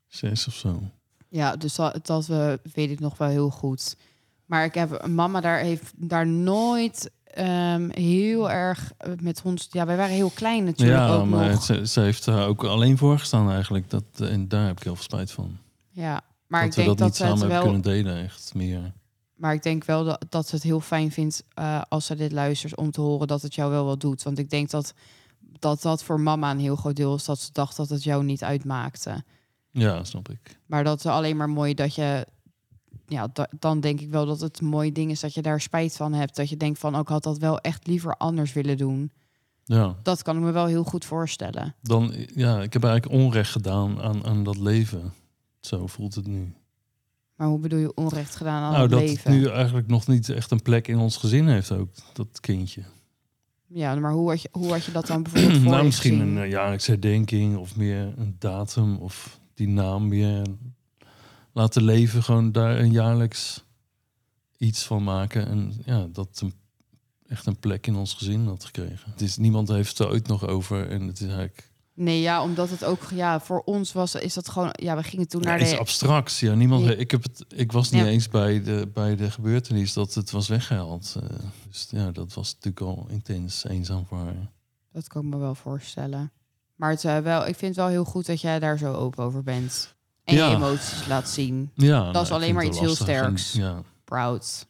zes 0.08 0.48
of 0.48 0.54
zo. 0.54 0.82
Ja, 1.30 1.56
dus 1.56 1.76
dat, 1.76 2.06
dat 2.06 2.26
weet 2.74 2.90
ik 2.90 3.00
nog 3.00 3.18
wel 3.18 3.28
heel 3.28 3.50
goed. 3.50 3.96
Maar 4.46 4.66
ik 4.66 4.74
heb 4.74 5.08
mama 5.08 5.42
daar 5.42 5.60
heeft 5.60 5.94
daar 5.96 6.28
nooit 6.28 7.12
ehm, 7.24 7.90
heel 7.92 8.52
erg 8.52 8.92
eh, 8.98 9.12
met 9.20 9.42
ons. 9.44 9.68
Ja, 9.72 9.86
wij 9.86 9.98
waren 9.98 10.16
heel 10.16 10.30
klein 10.34 10.64
natuurlijk 10.64 11.00
ja, 11.00 11.14
ook 11.16 11.26
maar 11.26 11.50
nog. 11.52 11.64
ze, 11.64 11.88
ze 11.88 12.00
heeft 12.00 12.26
daar 12.26 12.48
ook 12.48 12.64
alleen 12.64 12.98
voor 12.98 13.20
gestaan 13.20 13.52
eigenlijk. 13.52 13.90
Dat, 13.90 14.04
eh, 14.20 14.32
en 14.32 14.48
daar 14.48 14.66
heb 14.68 14.78
ik 14.78 14.84
heel 14.84 14.96
veel 14.96 15.04
spijt 15.04 15.32
van. 15.32 15.58
Ja, 15.90 16.22
maar 16.48 16.62
dat 16.62 16.70
ik 16.70 16.76
we 16.76 16.84
denk 16.84 16.88
dat 16.88 16.98
dat 16.98 17.08
niet 17.08 17.40
ze 17.40 17.44
het 17.46 17.52
wel. 17.54 17.62
kunnen 17.64 17.82
delen, 17.82 18.24
echt 18.24 18.54
meer. 18.54 18.94
Maar 19.36 19.54
ik 19.54 19.64
denk 19.64 19.84
wel 19.86 20.04
dat, 20.04 20.26
dat 20.30 20.48
ze 20.48 20.56
het 20.56 20.64
heel 20.64 20.80
fijn 20.80 21.12
vindt 21.12 21.44
eh, 21.54 21.82
als 21.90 22.06
ze 22.06 22.16
dit 22.16 22.32
luistert 22.32 22.78
om 22.78 22.92
te 22.92 23.02
horen 23.02 23.28
dat 23.28 23.42
het 23.42 23.56
jou 23.56 23.72
wel 23.72 23.86
wat 23.86 24.00
doet. 24.00 24.24
Want 24.24 24.38
ik 24.40 24.50
denk 24.50 24.70
dat 24.70 24.94
dat, 25.60 25.82
dat 25.82 26.04
voor 26.04 26.20
mama 26.20 26.52
een 26.52 26.60
heel 26.60 26.76
groot 26.76 26.96
deel 26.96 27.16
is 27.16 27.26
dat 27.26 27.40
ze 27.40 27.50
dacht 27.52 27.76
dat 27.78 27.90
het 27.90 28.04
jou 28.04 28.24
niet 28.24 28.44
uitmaakte. 28.44 29.24
Ja, 29.72 30.04
snap 30.04 30.30
ik. 30.30 30.60
Maar 30.66 30.84
dat 30.84 31.00
is 31.00 31.06
alleen 31.06 31.38
maar 31.38 31.50
mooi 31.50 31.74
dat 31.74 31.96
je. 31.96 32.28
Ja, 33.08 33.28
da- 33.34 33.50
dan 33.60 33.80
denk 33.80 34.02
ik 34.02 34.10
wel 34.10 34.26
dat 34.26 34.40
het 34.40 34.60
een 34.60 34.68
mooi 34.68 34.92
ding 34.92 35.12
is 35.12 35.20
dat 35.20 35.34
je 35.34 35.42
daar 35.42 35.62
spijt 35.62 35.96
van 35.96 36.14
hebt. 36.14 36.36
Dat 36.36 36.50
je 36.50 36.58
denkt 36.58 36.80
van, 36.80 36.96
ook 36.96 37.02
ik 37.02 37.08
had 37.08 37.24
dat 37.24 37.38
wel 37.38 37.60
echt 37.60 37.88
liever 37.88 38.16
anders 38.18 38.54
willen 38.54 38.78
doen. 38.78 39.12
Ja, 39.64 39.96
Dat 40.04 40.22
kan 40.22 40.36
ik 40.38 40.42
me 40.44 40.52
wel 40.52 40.66
heel 40.66 40.84
goed 40.84 41.06
voorstellen. 41.06 41.76
dan, 41.82 42.14
ja, 42.36 42.62
ik 42.62 42.74
heb 42.74 42.84
eigenlijk 42.84 43.22
onrecht 43.24 43.52
gedaan 43.52 44.02
aan, 44.02 44.26
aan 44.26 44.44
dat 44.44 44.58
leven. 44.58 45.14
Zo 45.60 45.88
voelt 45.88 46.16
het 46.16 46.28
nu. 46.28 46.54
Maar 47.36 47.48
hoe 47.48 47.60
bedoel 47.60 47.80
je 47.80 47.94
onrecht 47.94 48.36
gedaan 48.36 48.64
aan 48.64 48.72
nou, 48.72 48.82
het 48.82 48.92
dat 48.92 49.00
leven? 49.00 49.32
het 49.32 49.42
nu 49.42 49.50
eigenlijk 49.50 49.88
nog 49.88 50.08
niet 50.08 50.30
echt 50.30 50.52
een 50.52 50.62
plek 50.62 50.88
in 50.88 50.98
ons 50.98 51.18
gezin 51.18 51.48
heeft 51.48 51.72
ook, 51.72 51.90
dat 52.14 52.40
kindje. 52.40 52.82
Ja, 53.68 53.96
maar 53.96 54.12
hoe 54.12 54.30
had 54.30 54.42
je, 54.42 54.50
hoe 54.52 54.72
had 54.72 54.86
je 54.86 54.92
dat 54.92 55.08
dan 55.08 55.24
bijvoorbeeld 55.24 55.62
voor 55.62 55.72
nou, 55.72 55.86
misschien 55.86 56.20
gezien? 56.20 56.28
een 56.28 56.44
uh, 56.44 56.50
jaarlijkse 56.50 56.92
herdenking 56.92 57.58
of 57.58 57.76
meer 57.76 58.14
een 58.18 58.36
datum 58.40 58.98
of 58.98 59.40
die 59.54 59.68
naam 59.68 60.10
weer 60.10 60.46
laten 61.52 61.84
leven. 61.84 62.24
Gewoon 62.24 62.52
daar 62.52 62.80
een 62.80 62.92
jaarlijks 62.92 63.64
iets 64.58 64.84
van 64.84 65.04
maken. 65.04 65.48
En 65.48 65.74
ja, 65.86 66.08
dat 66.12 66.42
een, 66.44 66.54
echt 67.28 67.46
een 67.46 67.60
plek 67.60 67.88
in 67.88 67.96
ons 67.96 68.14
gezin 68.14 68.46
had 68.46 68.66
gekregen. 68.66 69.12
Het 69.12 69.22
is, 69.22 69.38
niemand 69.38 69.68
heeft 69.68 69.98
het 69.98 70.00
er 70.00 70.14
ooit 70.14 70.28
nog 70.28 70.48
over. 70.48 70.90
En 70.90 71.02
het 71.02 71.20
is 71.20 71.28
eigenlijk 71.28 71.72
Nee, 71.98 72.22
ja, 72.22 72.44
omdat 72.44 72.70
het 72.70 72.84
ook, 72.84 73.00
ja, 73.14 73.40
voor 73.40 73.60
ons 73.66 73.94
was, 73.94 74.16
is 74.16 74.34
dat 74.34 74.50
gewoon, 74.50 74.70
ja, 74.72 74.96
we 74.96 75.04
gingen 75.04 75.28
toen 75.28 75.42
ja, 75.42 75.48
naar 75.48 75.62
iets 75.62 75.70
de... 75.70 75.78
abstracts. 75.78 76.40
Ja, 76.40 76.54
niemand, 76.54 76.86
Ja. 76.86 76.92
Ik, 76.92 77.12
heb 77.12 77.24
het, 77.24 77.46
ik 77.56 77.72
was 77.72 77.90
niet 77.90 78.02
Ja. 78.02 78.08
eens 78.08 78.28
bij 78.30 78.64
de, 78.64 78.90
bij 78.94 79.16
de 79.16 79.32
gebeurtenis 79.32 79.94
dat 79.94 80.14
het 80.14 80.32
was 80.32 80.48
weggehaald. 80.48 81.16
Eh, 81.24 81.30
dus 81.68 81.88
ja, 81.90 82.12
dat 82.12 82.34
was 82.34 82.54
natuurlijk 82.54 82.82
al 82.98 83.06
intens 83.10 83.66
eenzaam 83.66 84.06
voor 84.06 84.18
haar. 84.18 84.52
Dat 84.92 85.08
kan 85.08 85.22
ik 85.24 85.28
me 85.30 85.38
wel 85.38 85.56
voorstellen. 85.56 86.32
Maar 86.76 86.90
het, 86.90 87.04
eh, 87.06 87.18
wel, 87.18 87.40
ik 87.48 87.56
vind 87.56 87.76
het 87.76 87.76
wel 87.76 87.88
heel 87.94 88.06
goed 88.06 88.26
dat 88.26 88.42
jij 88.42 88.60
daar 88.60 88.78
zo 88.78 88.94
open 88.94 89.24
over 89.24 89.44
bent. 89.44 89.96
En 90.24 90.36
Ja. 90.36 90.50
je 90.50 90.56
emoties 90.56 91.08
laat 91.08 91.30
zien. 91.30 91.72
Ja, 91.74 92.04
Dat 92.04 92.12
nou, 92.14 92.24
is 92.24 92.30
ik 92.30 92.36
alleen 92.36 92.54
maar 92.54 92.64
het 92.64 92.72
iets 92.72 92.82
heel 92.82 92.90
en- 92.90 92.96
sterks. 92.96 93.52
ja, 93.52 93.82
Proud. 94.04 94.68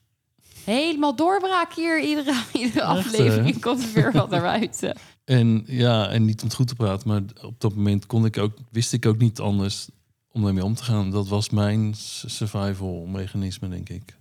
Helemaal 0.63 1.15
doorbraak 1.15 1.73
hier. 1.73 2.01
Iedere, 2.01 2.33
iedere 2.53 2.79
Echt, 2.81 2.89
aflevering 2.89 3.53
hè? 3.53 3.59
komt 3.59 3.83
er 3.83 3.93
weer 3.93 4.11
wat 4.11 4.29
naar 4.29 4.41
buiten. 4.41 4.97
En 5.25 5.63
ja, 5.67 6.09
en 6.09 6.25
niet 6.25 6.41
om 6.41 6.47
het 6.47 6.55
goed 6.55 6.67
te 6.67 6.75
praten, 6.75 7.07
maar 7.07 7.21
op 7.41 7.61
dat 7.61 7.75
moment 7.75 8.05
kon 8.05 8.25
ik 8.25 8.37
ook, 8.37 8.57
wist 8.69 8.93
ik 8.93 9.05
ook 9.05 9.17
niet 9.17 9.39
anders 9.39 9.87
om 10.31 10.43
daarmee 10.43 10.63
om 10.63 10.75
te 10.75 10.83
gaan. 10.83 11.11
Dat 11.11 11.27
was 11.27 11.49
mijn 11.49 11.93
survival 12.25 13.05
mechanisme, 13.05 13.69
denk 13.69 13.89
ik. 13.89 14.17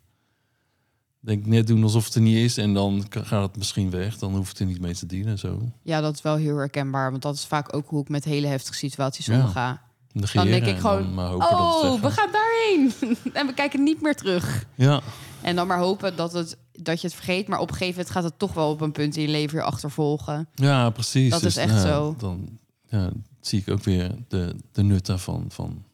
Denk 1.21 1.47
net 1.47 1.67
doen 1.67 1.83
alsof 1.83 2.05
het 2.05 2.14
er 2.14 2.21
niet 2.21 2.37
is 2.37 2.57
en 2.57 2.75
dan 2.75 3.05
gaat 3.11 3.47
het 3.49 3.57
misschien 3.57 3.90
weg. 3.90 4.19
Dan 4.19 4.35
hoeft 4.37 4.49
het 4.49 4.59
er 4.59 4.67
niet 4.67 4.81
mee 4.81 4.95
te 4.95 5.07
dienen. 5.07 5.38
Zo. 5.38 5.73
Ja, 5.83 6.01
dat 6.01 6.14
is 6.14 6.23
wel 6.23 6.37
heel 6.37 6.57
herkenbaar. 6.57 7.11
Want 7.11 7.23
dat 7.23 7.35
is 7.35 7.45
vaak 7.45 7.75
ook 7.77 7.88
hoe 7.88 8.01
ik 8.01 8.09
met 8.09 8.25
hele 8.25 8.47
heftige 8.47 8.77
situaties 8.77 9.27
Ja. 9.27 9.45
omga. 9.45 9.83
Negeren 10.12 10.47
denk 10.47 10.67
ik 10.67 10.77
gewoon, 10.79 11.17
dan 11.17 11.35
Oh, 11.43 12.01
we 12.03 12.11
gaan 12.11 12.31
daarheen. 12.33 12.93
en 13.33 13.47
we 13.47 13.55
kijken 13.55 13.83
niet 13.83 14.01
meer 14.03 14.14
terug. 14.14 14.67
Ja, 14.75 15.01
En 15.45 15.57
dan 15.57 15.67
maar 15.67 15.79
hopen 15.79 16.17
dat, 16.17 16.33
het, 16.33 16.57
dat 16.73 17.01
je 17.01 17.07
het 17.07 17.17
vergeet. 17.17 17.49
Maar 17.49 17.59
op 17.59 17.69
een 17.69 17.77
gegeven 17.77 17.95
moment 17.97 18.15
gaat 18.15 18.25
het 18.25 18.39
toch 18.39 18.53
wel 18.53 18.71
op 18.71 18.81
een 18.81 18.93
punt 18.93 19.17
in 19.17 19.23
je 19.23 19.29
leven 19.29 19.57
weer 19.57 19.65
achtervolgen. 19.65 20.49
ja, 20.55 20.91
precies. 20.91 21.31
Dat 21.31 21.41
Dus, 21.41 21.57
is 21.57 21.63
echt 21.63 21.73
ja, 21.73 21.81
zo. 21.87 22.15
Dan 22.19 22.59
ja, 22.89 23.11
zie 23.41 23.61
ik 23.61 23.71
ook 23.71 23.85
weer 23.85 24.11
de, 24.29 24.55
de 24.73 24.83
nut 24.83 25.07
daarvan. 25.07 25.45
Van 25.49 25.85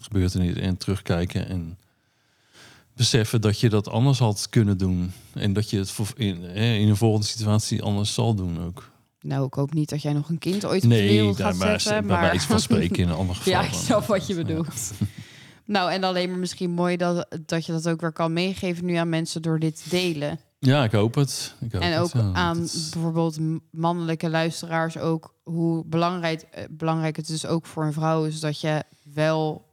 gebeurtenissen 0.00 0.62
en 0.62 0.76
terugkijken 0.76 1.48
en 1.48 1.78
beseffen 2.92 3.40
dat 3.40 3.60
je 3.60 3.68
dat 3.68 3.88
anders 3.88 4.18
had 4.18 4.46
kunnen 4.50 4.78
doen. 4.78 5.12
En 5.34 5.52
dat 5.52 5.70
je 5.70 5.78
het 5.78 5.94
in, 6.16 6.42
in 6.54 6.88
een 6.88 6.96
volgende 6.96 7.26
situatie 7.26 7.82
anders 7.82 8.14
zal 8.14 8.34
doen 8.34 8.64
ook. 8.64 8.90
Nou, 9.20 9.46
ik 9.46 9.54
hoop 9.54 9.74
niet 9.74 9.88
dat 9.88 10.02
jij 10.02 10.12
nog 10.12 10.28
een 10.28 10.38
kind 10.38 10.64
ooit 10.64 10.84
op 10.84 10.90
de 10.90 10.96
Nee, 10.96 11.08
wereld 11.08 11.36
gaat 11.36 11.54
maar, 11.54 11.80
zetten. 11.80 12.06
Maar... 12.06 12.20
wijze 12.20 12.46
van 12.46 12.60
spreken 12.60 12.96
in 13.02 13.08
een 13.08 13.16
ander 13.22 13.36
geval. 13.36 13.52
Ja, 13.52 13.60
ik 13.62 13.72
snap 13.72 14.06
wat 14.06 14.26
je 14.26 14.34
bedoelt. 14.34 14.92
Nou, 15.66 15.92
en 15.92 16.04
alleen 16.04 16.28
maar 16.30 16.38
misschien 16.38 16.70
mooi 16.70 16.96
dat, 16.96 17.26
dat 17.46 17.66
je 17.66 17.72
dat 17.72 17.88
ook 17.88 18.00
weer 18.00 18.12
kan 18.12 18.32
meegeven 18.32 18.84
nu 18.84 18.94
aan 18.94 19.08
mensen 19.08 19.42
door 19.42 19.58
dit 19.58 19.82
te 19.82 19.88
delen. 19.88 20.38
Ja, 20.58 20.84
ik 20.84 20.92
hoop 20.92 21.14
het. 21.14 21.54
Ik 21.60 21.72
hoop 21.72 21.82
en 21.82 21.92
het, 21.92 22.00
ook 22.02 22.12
ja. 22.12 22.30
aan 22.32 22.62
is- 22.62 22.88
bijvoorbeeld 22.88 23.38
mannelijke 23.70 24.28
luisteraars 24.30 24.98
ook 24.98 25.34
hoe 25.42 25.84
belangrijk, 25.86 26.42
eh, 26.50 26.64
belangrijk 26.70 27.16
het 27.16 27.26
dus 27.26 27.46
ook 27.46 27.66
voor 27.66 27.84
een 27.84 27.92
vrouw 27.92 28.24
is 28.24 28.40
dat 28.40 28.60
je 28.60 28.82
wel 29.14 29.64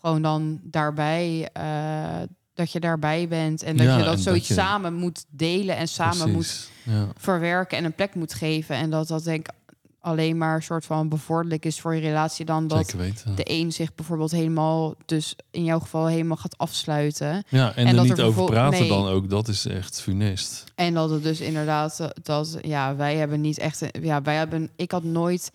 gewoon 0.00 0.22
dan 0.22 0.60
daarbij, 0.62 1.48
eh, 1.52 2.22
dat 2.54 2.72
je 2.72 2.80
daarbij 2.80 3.28
bent 3.28 3.62
en 3.62 3.76
dat 3.76 3.86
Ja, 3.86 3.92
je 3.98 4.04
dat 4.04 4.12
dat 4.14 4.20
zoiets 4.22 4.48
je- 4.48 4.54
samen 4.54 4.94
moet 4.94 5.24
delen 5.28 5.76
en 5.76 5.88
samen 5.88 6.30
moet 6.32 6.70
Ja. 6.84 7.06
verwerken 7.16 7.78
en 7.78 7.84
een 7.84 7.94
plek 7.94 8.14
moet 8.14 8.34
geven. 8.34 8.76
En 8.76 8.90
dat 8.90 9.08
dat 9.08 9.24
denk 9.24 9.48
ik 9.48 9.54
alleen 10.00 10.38
maar 10.38 10.54
een 10.54 10.62
soort 10.62 10.84
van 10.84 11.08
bevorderlijk 11.08 11.64
is 11.64 11.80
voor 11.80 11.94
je 11.94 12.00
relatie 12.00 12.44
dan 12.44 12.66
dat 12.66 12.94
de 13.34 13.50
een 13.50 13.72
zich 13.72 13.94
bijvoorbeeld 13.94 14.30
helemaal, 14.30 14.94
dus 15.04 15.36
in 15.50 15.64
jouw 15.64 15.78
geval 15.78 16.06
helemaal 16.06 16.36
gaat 16.36 16.58
afsluiten. 16.58 17.44
Ja, 17.48 17.74
en, 17.74 17.86
en 17.86 17.96
er 17.96 18.02
niet 18.02 18.18
er 18.18 18.24
over 18.24 18.44
praten 18.44 18.80
nee. 18.80 18.88
dan 18.88 19.06
ook, 19.06 19.30
dat 19.30 19.48
is 19.48 19.66
echt 19.66 20.00
funest. 20.00 20.64
En 20.74 20.94
dat 20.94 21.10
het 21.10 21.22
dus 21.22 21.40
inderdaad, 21.40 22.00
eh, 22.00 22.06
dat 22.22 22.58
ja, 22.62 22.96
wij 22.96 23.16
hebben 23.16 23.40
niet 23.40 23.58
echt, 23.58 23.84
ja, 24.00 24.22
wij 24.22 24.36
hebben, 24.36 24.70
ik 24.76 24.90
had 24.90 25.02
nooit, 25.02 25.52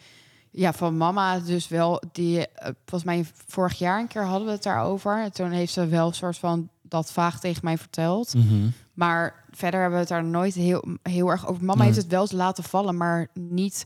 ja, 0.51 0.73
van 0.73 0.97
mama 0.97 1.39
dus 1.39 1.67
wel, 1.67 2.01
die, 2.11 2.47
eh, 2.47 2.69
volgens 2.85 3.03
mij 3.03 3.25
vorig 3.47 3.77
jaar 3.77 3.99
een 3.99 4.07
keer 4.07 4.25
hadden 4.25 4.45
we 4.47 4.53
het 4.53 4.63
daarover. 4.63 5.23
En 5.23 5.31
toen 5.31 5.51
heeft 5.51 5.73
ze 5.73 5.87
wel 5.87 6.07
een 6.07 6.13
soort 6.13 6.37
van 6.37 6.69
dat 6.81 7.11
vaag 7.11 7.39
tegen 7.39 7.61
mij 7.63 7.77
verteld. 7.77 8.33
Mhm. 8.33 8.67
Maar 8.93 9.45
verder 9.51 9.79
hebben 9.79 9.99
we 9.99 10.05
het 10.05 10.13
daar 10.13 10.23
nooit 10.23 10.53
heel, 10.53 10.83
heel 11.01 11.29
erg 11.29 11.47
over. 11.47 11.63
Mama 11.63 11.77
Nee. 11.77 11.85
heeft 11.85 11.97
het 11.97 12.11
wel 12.11 12.27
laten 12.31 12.63
vallen, 12.63 12.97
maar 12.97 13.27
niet 13.33 13.85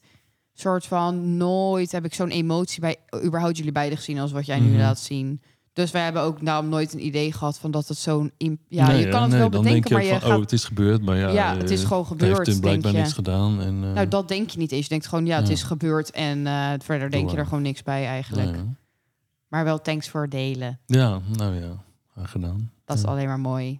soort 0.60 0.86
van 0.86 1.38
nooit 1.38 1.91
heb 1.91 2.06
ik 2.06 2.13
zo'n 2.13 2.30
emotie 2.30 2.82
bij 2.82 2.96
überhaupt 3.24 3.58
jullie 3.58 3.72
beiden 3.72 3.98
gezien 3.98 4.20
als 4.20 4.32
wat 4.32 4.46
jij 4.46 4.60
nu 4.60 4.70
Mhm. 4.70 4.78
laat 4.80 5.00
zien. 5.00 5.41
Dus 5.74 5.91
wij 5.91 6.04
hebben 6.04 6.22
ook 6.22 6.46
daarom 6.46 6.70
nooit 6.70 6.93
een 6.93 7.06
idee 7.06 7.32
gehad 7.34 7.58
van 7.60 7.72
dat 7.72 7.88
het 7.88 7.98
zo'n... 7.98 8.32
Ja, 8.67 8.88
Nee, 8.88 9.00
je 9.06 9.10
kan 9.10 9.22
het 9.22 9.30
Nee, 9.32 9.39
wel 9.39 9.50
bedenken, 9.50 9.72
denk 9.72 9.88
je 9.88 9.93
maar 9.93 10.04
je 10.04 10.10
van, 10.10 10.22
gaat... 10.22 10.32
oh, 10.36 10.39
het 10.41 10.52
is 10.52 10.63
gebeurd. 10.63 11.02
Maar 11.02 11.17
ja, 11.17 11.30
Ja, 11.30 11.58
het 11.58 11.70
is 11.70 11.82
eh, 11.82 11.88
gewoon 11.88 12.06
gebeurd, 12.06 12.48
heeft 12.48 12.62
blijkbaar 12.62 12.93
niks 12.93 13.13
gedaan. 13.13 13.62
En, 13.62 13.84
eh, 13.84 13.91
Nou, 13.93 14.08
dat 14.08 14.28
denk 14.28 14.50
je 14.50 14.58
niet 14.58 14.72
eens. 14.72 14.84
Je 14.84 14.89
denkt 14.89 15.08
gewoon, 15.08 15.26
ja, 15.26 15.38
het 15.38 15.48
Ja. 15.48 15.54
is 15.54 15.63
gebeurd 15.63 16.12
en 16.12 16.48
eh, 16.48 16.72
verder 16.80 17.10
denk 17.10 17.30
je 17.32 17.38
er 17.38 17.43
gewoon 17.46 17.62
niks 17.62 17.84
bij 17.84 18.06
eigenlijk. 18.06 18.46
nou 18.52 18.58
ja. 18.58 18.74
Maar 19.48 19.63
wel 19.63 19.82
thanks 19.82 20.10
voor 20.10 20.22
het 20.22 20.32
delen. 20.32 20.80
Ja, 20.86 21.20
nou 21.38 21.56
ja, 21.56 21.84
gedaan. 22.24 22.72
Dat 22.86 22.98
is 22.98 23.04
alleen 23.06 23.28
maar 23.28 23.39
mooi. 23.39 23.80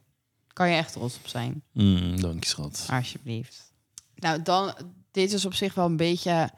Kan 0.54 0.70
je 0.70 0.76
echt 0.76 0.92
trots 0.94 1.16
op 1.18 1.28
zijn. 1.28 1.64
Mm, 1.74 2.22
dank 2.22 2.44
je, 2.44 2.50
schat. 2.50 2.88
Alsjeblieft. 2.92 3.72
Nou, 4.16 4.42
dan, 4.42 4.74
dit 5.12 5.34
is 5.34 5.46
op 5.46 5.54
zich 5.54 5.74
wel 5.74 5.86
een 5.86 5.98
beetje, 5.98 6.50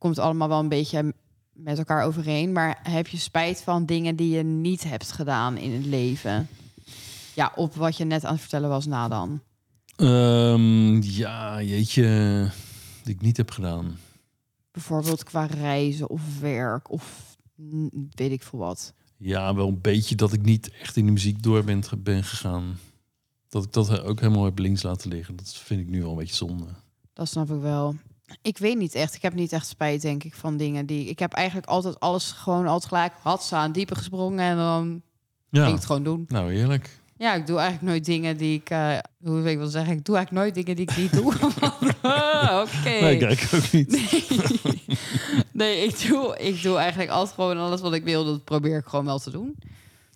komt 0.00 0.18
allemaal 0.18 0.48
wel 0.48 0.58
een 0.58 0.68
beetje 0.68 1.14
met 1.52 1.78
elkaar 1.78 2.04
overeen. 2.04 2.52
Maar 2.52 2.78
heb 2.82 3.06
je 3.06 3.16
spijt 3.16 3.62
van 3.62 3.86
dingen 3.86 4.16
die 4.16 4.36
je 4.36 4.42
niet 4.42 4.84
hebt 4.84 5.12
gedaan 5.12 5.56
in 5.56 5.72
het 5.72 5.84
leven? 5.84 6.48
Ja, 7.34 7.52
op 7.54 7.74
wat 7.74 7.96
je 7.96 8.04
net 8.04 8.24
aan 8.24 8.32
het 8.32 8.40
vertellen 8.40 8.68
was 8.68 8.86
na 8.86 9.08
dan. 9.08 9.40
Ehm, 9.96 11.02
ja, 11.02 11.62
jeetje, 11.62 12.50
die 13.02 13.14
ik 13.14 13.20
niet 13.20 13.36
heb 13.36 13.50
gedaan. 13.50 13.96
Bijvoorbeeld 14.70 15.24
qua 15.24 15.44
reizen 15.44 16.10
of 16.10 16.40
werk 16.40 16.90
of 16.90 17.36
weet 18.14 18.30
ik 18.30 18.42
veel 18.42 18.58
wat. 18.58 18.94
Ja, 19.16 19.54
wel 19.54 19.68
een 19.68 19.80
beetje 19.80 20.14
dat 20.14 20.32
ik 20.32 20.42
niet 20.42 20.70
echt 20.70 20.96
in 20.96 21.06
de 21.06 21.12
muziek 21.12 21.42
door 21.42 21.64
ben, 21.64 21.82
ben 21.98 22.24
gegaan. 22.24 22.78
Dat 23.48 23.64
ik 23.64 23.72
dat 23.72 24.00
ook 24.00 24.20
helemaal 24.20 24.44
heb 24.44 24.58
links 24.58 24.82
laten 24.82 25.10
liggen. 25.10 25.36
Dat 25.36 25.54
vind 25.54 25.80
ik 25.80 25.88
nu 25.88 26.00
wel 26.00 26.10
een 26.10 26.16
beetje 26.16 26.34
zonde. 26.34 26.66
Dat 27.12 27.28
snap 27.28 27.50
ik 27.50 27.60
wel. 27.60 27.96
Ik 28.42 28.58
weet 28.58 28.76
niet 28.78 28.94
echt. 28.94 29.14
Ik 29.14 29.22
heb 29.22 29.34
niet 29.34 29.52
echt 29.52 29.66
spijt, 29.66 30.02
denk 30.02 30.24
ik, 30.24 30.34
van 30.34 30.56
dingen 30.56 30.86
die... 30.86 31.04
Ik 31.08 31.18
heb 31.18 31.32
eigenlijk 31.32 31.66
altijd 31.66 32.00
alles 32.00 32.32
gewoon 32.32 32.66
altijd 32.66 32.92
gelijk 32.92 33.12
had 33.22 33.42
staan, 33.42 33.72
dieper 33.72 33.96
gesprongen 33.96 34.44
en 34.44 34.56
dan 34.56 34.84
ging 34.84 35.02
Ja, 35.64 35.66
ik 35.66 35.74
het 35.74 35.84
gewoon 35.86 36.02
doen. 36.02 36.24
nou 36.28 36.52
eerlijk. 36.52 36.98
Ja, 37.16 37.34
ik 37.34 37.46
doe 37.46 37.58
eigenlijk 37.58 37.88
nooit 37.92 38.04
dingen 38.04 38.36
die 38.36 38.58
ik... 38.58 38.70
eh, 38.70 38.98
hoe 39.24 39.40
wil 39.40 39.52
ik 39.52 39.58
wel 39.58 39.66
zeggen? 39.66 39.96
Ik 39.96 40.04
doe 40.04 40.16
eigenlijk 40.16 40.44
nooit 40.44 40.54
dingen 40.66 40.76
die 40.76 40.88
ik 40.90 40.96
niet 40.96 41.12
doe. 41.12 41.34
Oké. 42.64 43.00
Nee, 43.00 43.16
kijk 43.16 43.48
ook 43.54 43.72
niet. 43.72 43.90
nee, 45.52 45.84
ik 45.84 46.08
doe, 46.08 46.38
ik 46.38 46.62
doe 46.62 46.76
eigenlijk 46.76 47.10
altijd 47.10 47.34
gewoon 47.34 47.58
alles 47.58 47.80
wat 47.80 47.92
ik 47.92 48.04
wil. 48.04 48.24
Dat 48.24 48.44
probeer 48.44 48.76
ik 48.78 48.86
gewoon 48.86 49.04
wel 49.04 49.18
te 49.18 49.30
doen. 49.30 49.56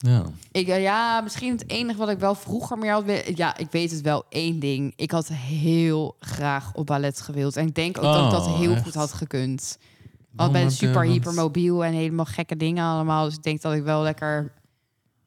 Ja. 0.07 0.23
Ik, 0.53 0.69
eh, 0.69 0.83
ja, 0.83 1.21
misschien 1.21 1.51
het 1.53 1.71
enige 1.71 1.99
wat 1.99 2.09
ik 2.09 2.19
wel 2.19 2.35
vroeger 2.35 2.79
meer 2.79 2.93
had... 2.93 3.05
Ja, 3.35 3.57
ik 3.57 3.67
weet 3.71 3.91
het 3.91 4.01
wel. 4.01 4.25
één 4.29 4.59
ding. 4.61 4.93
Ik 4.97 5.11
had 5.11 5.29
heel 5.29 6.17
graag 6.19 6.71
op 6.75 6.87
ballet 6.87 7.21
gewild. 7.21 7.57
En 7.57 7.67
ik 7.67 7.75
denk 7.75 7.97
ook 7.97 8.03
dat 8.03 8.25
ik 8.25 8.31
dat 8.31 8.47
Oh, 8.47 8.59
heel 8.59 8.73
echt? 8.73 8.83
goed 8.83 8.95
had 8.95 9.13
gekund. 9.13 9.79
Want 10.31 10.53
ben 10.53 10.63
je 10.63 10.71
super 10.71 11.03
dat- 11.05 11.13
hypermobiel 11.13 11.85
en 11.85 11.93
helemaal 11.93 12.25
gekke 12.25 12.57
dingen 12.57 12.85
allemaal. 12.85 13.25
Dus 13.25 13.35
ik 13.35 13.43
denk 13.43 13.61
dat 13.63 13.73
ik 13.73 13.83
wel 13.83 14.03
lekker 14.03 14.53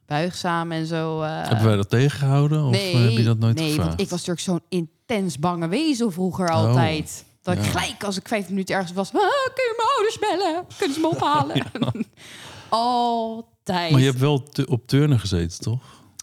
buigzaam 0.05 0.71
en 0.71 0.85
zo... 0.85 1.21
eh, 1.21 1.29
Hebben 1.47 1.65
wij 1.65 1.75
dat 1.75 1.89
tegengehouden? 1.89 2.63
Of 2.65 2.71
nee, 2.71 2.93
eh, 2.93 3.01
heb 3.01 3.11
je 3.11 3.23
dat 3.23 3.37
nooit 3.37 3.55
nee, 3.55 3.67
gevraagd? 3.69 3.87
want 3.89 4.01
ik 4.01 4.09
was 4.09 4.25
natuurlijk 4.25 4.45
zo'n 4.69 4.79
intens 4.79 5.39
bange 5.39 5.67
wezel 5.67 6.11
vroeger 6.11 6.47
Oh, 6.49 6.55
altijd. 6.55 7.25
Dat 7.41 7.57
ik 7.57 7.63
gelijk 7.63 8.03
als 8.03 8.17
ik 8.17 8.27
vijf 8.27 8.49
minuten 8.49 8.75
ergens 8.75 8.93
was... 8.93 9.07
Ah, 9.07 9.13
kun 9.53 9.63
je 9.63 9.73
mijn 9.77 9.89
ouders 9.95 10.19
bellen? 10.19 10.65
Kunnen 10.77 10.95
ze 10.95 11.01
me 11.01 11.07
ophalen? 11.07 11.55
altijd. 12.69 13.55
Maar 13.67 13.99
je 13.99 14.05
hebt 14.05 14.19
wel 14.19 14.43
te- 14.43 14.67
op 14.67 14.87
turnen 14.87 15.19
gezeten, 15.19 15.59
toch? 15.59 15.79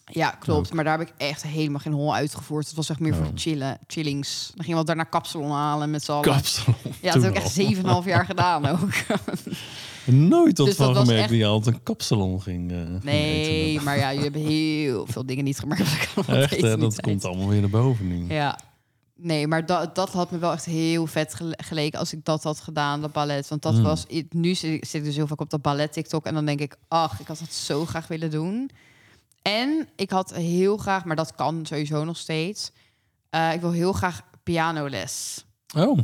Ja, 0.07 0.31
klopt. 0.31 0.73
Maar 0.73 0.85
daar 0.85 0.99
heb 0.99 1.09
ik 1.09 1.15
echt 1.17 1.43
helemaal 1.43 1.81
geen 1.81 1.93
hol 1.93 2.15
uitgevoerd. 2.15 2.67
Het 2.67 2.77
was 2.77 2.91
echt 2.91 2.99
meer 3.01 3.15
voor 3.15 3.25
Oh. 3.27 3.31
chillen, 3.35 3.79
chillings. 3.87 4.53
Dan 4.55 4.65
gingen 4.65 4.79
we 4.81 4.85
daarna 4.87 5.03
kapsalon 5.05 5.51
halen 5.51 5.91
met 5.91 6.05
z'n 6.05 6.11
allen. 6.13 6.23
Kapsalon. 6.25 6.75
ja, 7.01 7.13
dat 7.13 7.23
heb 7.23 7.37
ik 7.37 7.43
echt 7.43 7.59
al. 7.85 8.03
7,5 8.03 8.09
jaar 8.09 8.25
gedaan 8.25 8.67
ook. 8.73 8.89
Nooit 10.05 10.55
tot 10.57 10.67
Dus 10.67 10.77
van 10.77 10.97
gemerkt 10.97 11.21
echt- 11.21 11.29
dat 11.29 11.39
je 11.39 11.47
altijd 11.47 11.75
een 11.75 11.83
kapsalon 11.83 12.43
ging, 12.43 12.73
eh, 12.73 12.79
Nee, 13.03 13.81
maar 13.81 13.99
ja, 13.99 14.09
je 14.11 14.21
hebt 14.21 14.35
heel 14.37 15.07
veel 15.09 15.27
dingen 15.27 15.45
niet 15.45 15.59
gemerkt. 15.59 16.09
Dat, 16.15 16.29
Echt, 16.37 16.51
hè? 16.51 16.57
die 16.57 16.77
dat 16.77 16.79
tijd. 16.95 17.01
komt 17.01 17.25
allemaal 17.25 17.49
weer 17.49 17.61
naar 17.61 17.71
boven 17.71 18.09
nu. 18.09 18.35
Ja. 18.35 18.59
Nee, 19.25 19.47
maar 19.47 19.67
dat, 19.67 19.95
dat 19.95 20.13
had 20.13 20.31
me 20.31 20.39
wel 20.39 20.53
echt 20.53 20.65
heel 20.65 21.07
vet 21.07 21.35
gele- 21.35 21.59
geleken 21.65 21.99
als 21.99 22.13
ik 22.13 22.25
dat 22.25 22.43
had 22.43 22.61
gedaan, 22.61 23.01
dat 23.01 23.13
ballet. 23.13 23.49
Want 23.49 23.63
dat 23.63 23.75
Mm. 23.75 23.83
was... 23.83 24.07
Nu 24.31 24.55
zit 24.55 24.73
ik, 24.73 24.85
zit 24.85 24.95
ik 24.95 25.05
dus 25.05 25.17
heel 25.17 25.27
vaak 25.27 25.41
op 25.41 25.51
dat 25.51 25.63
ballet 25.63 25.93
TikTok. 25.93 26.27
En 26.27 26.35
dan 26.35 26.45
denk 26.45 26.61
ik, 26.61 26.77
ach, 26.89 27.21
ik 27.21 27.27
had 27.27 27.39
dat 27.39 27.53
zo 27.53 27.87
graag 27.87 28.07
willen 28.07 28.31
doen. 28.31 28.71
En 29.43 29.89
ik 29.97 30.11
had 30.11 30.35
heel 30.35 30.77
graag, 30.77 31.05
maar 31.05 31.17
dat 31.17 31.35
kan 31.35 31.67
sowieso 31.67 32.05
nog 32.05 32.17
steeds. 32.17 32.71
eh, 33.31 33.53
ik 33.53 33.61
wil 33.61 33.71
heel 33.73 33.93
graag 33.93 34.23
pianoles. 34.43 35.45
Oh, 35.77 35.99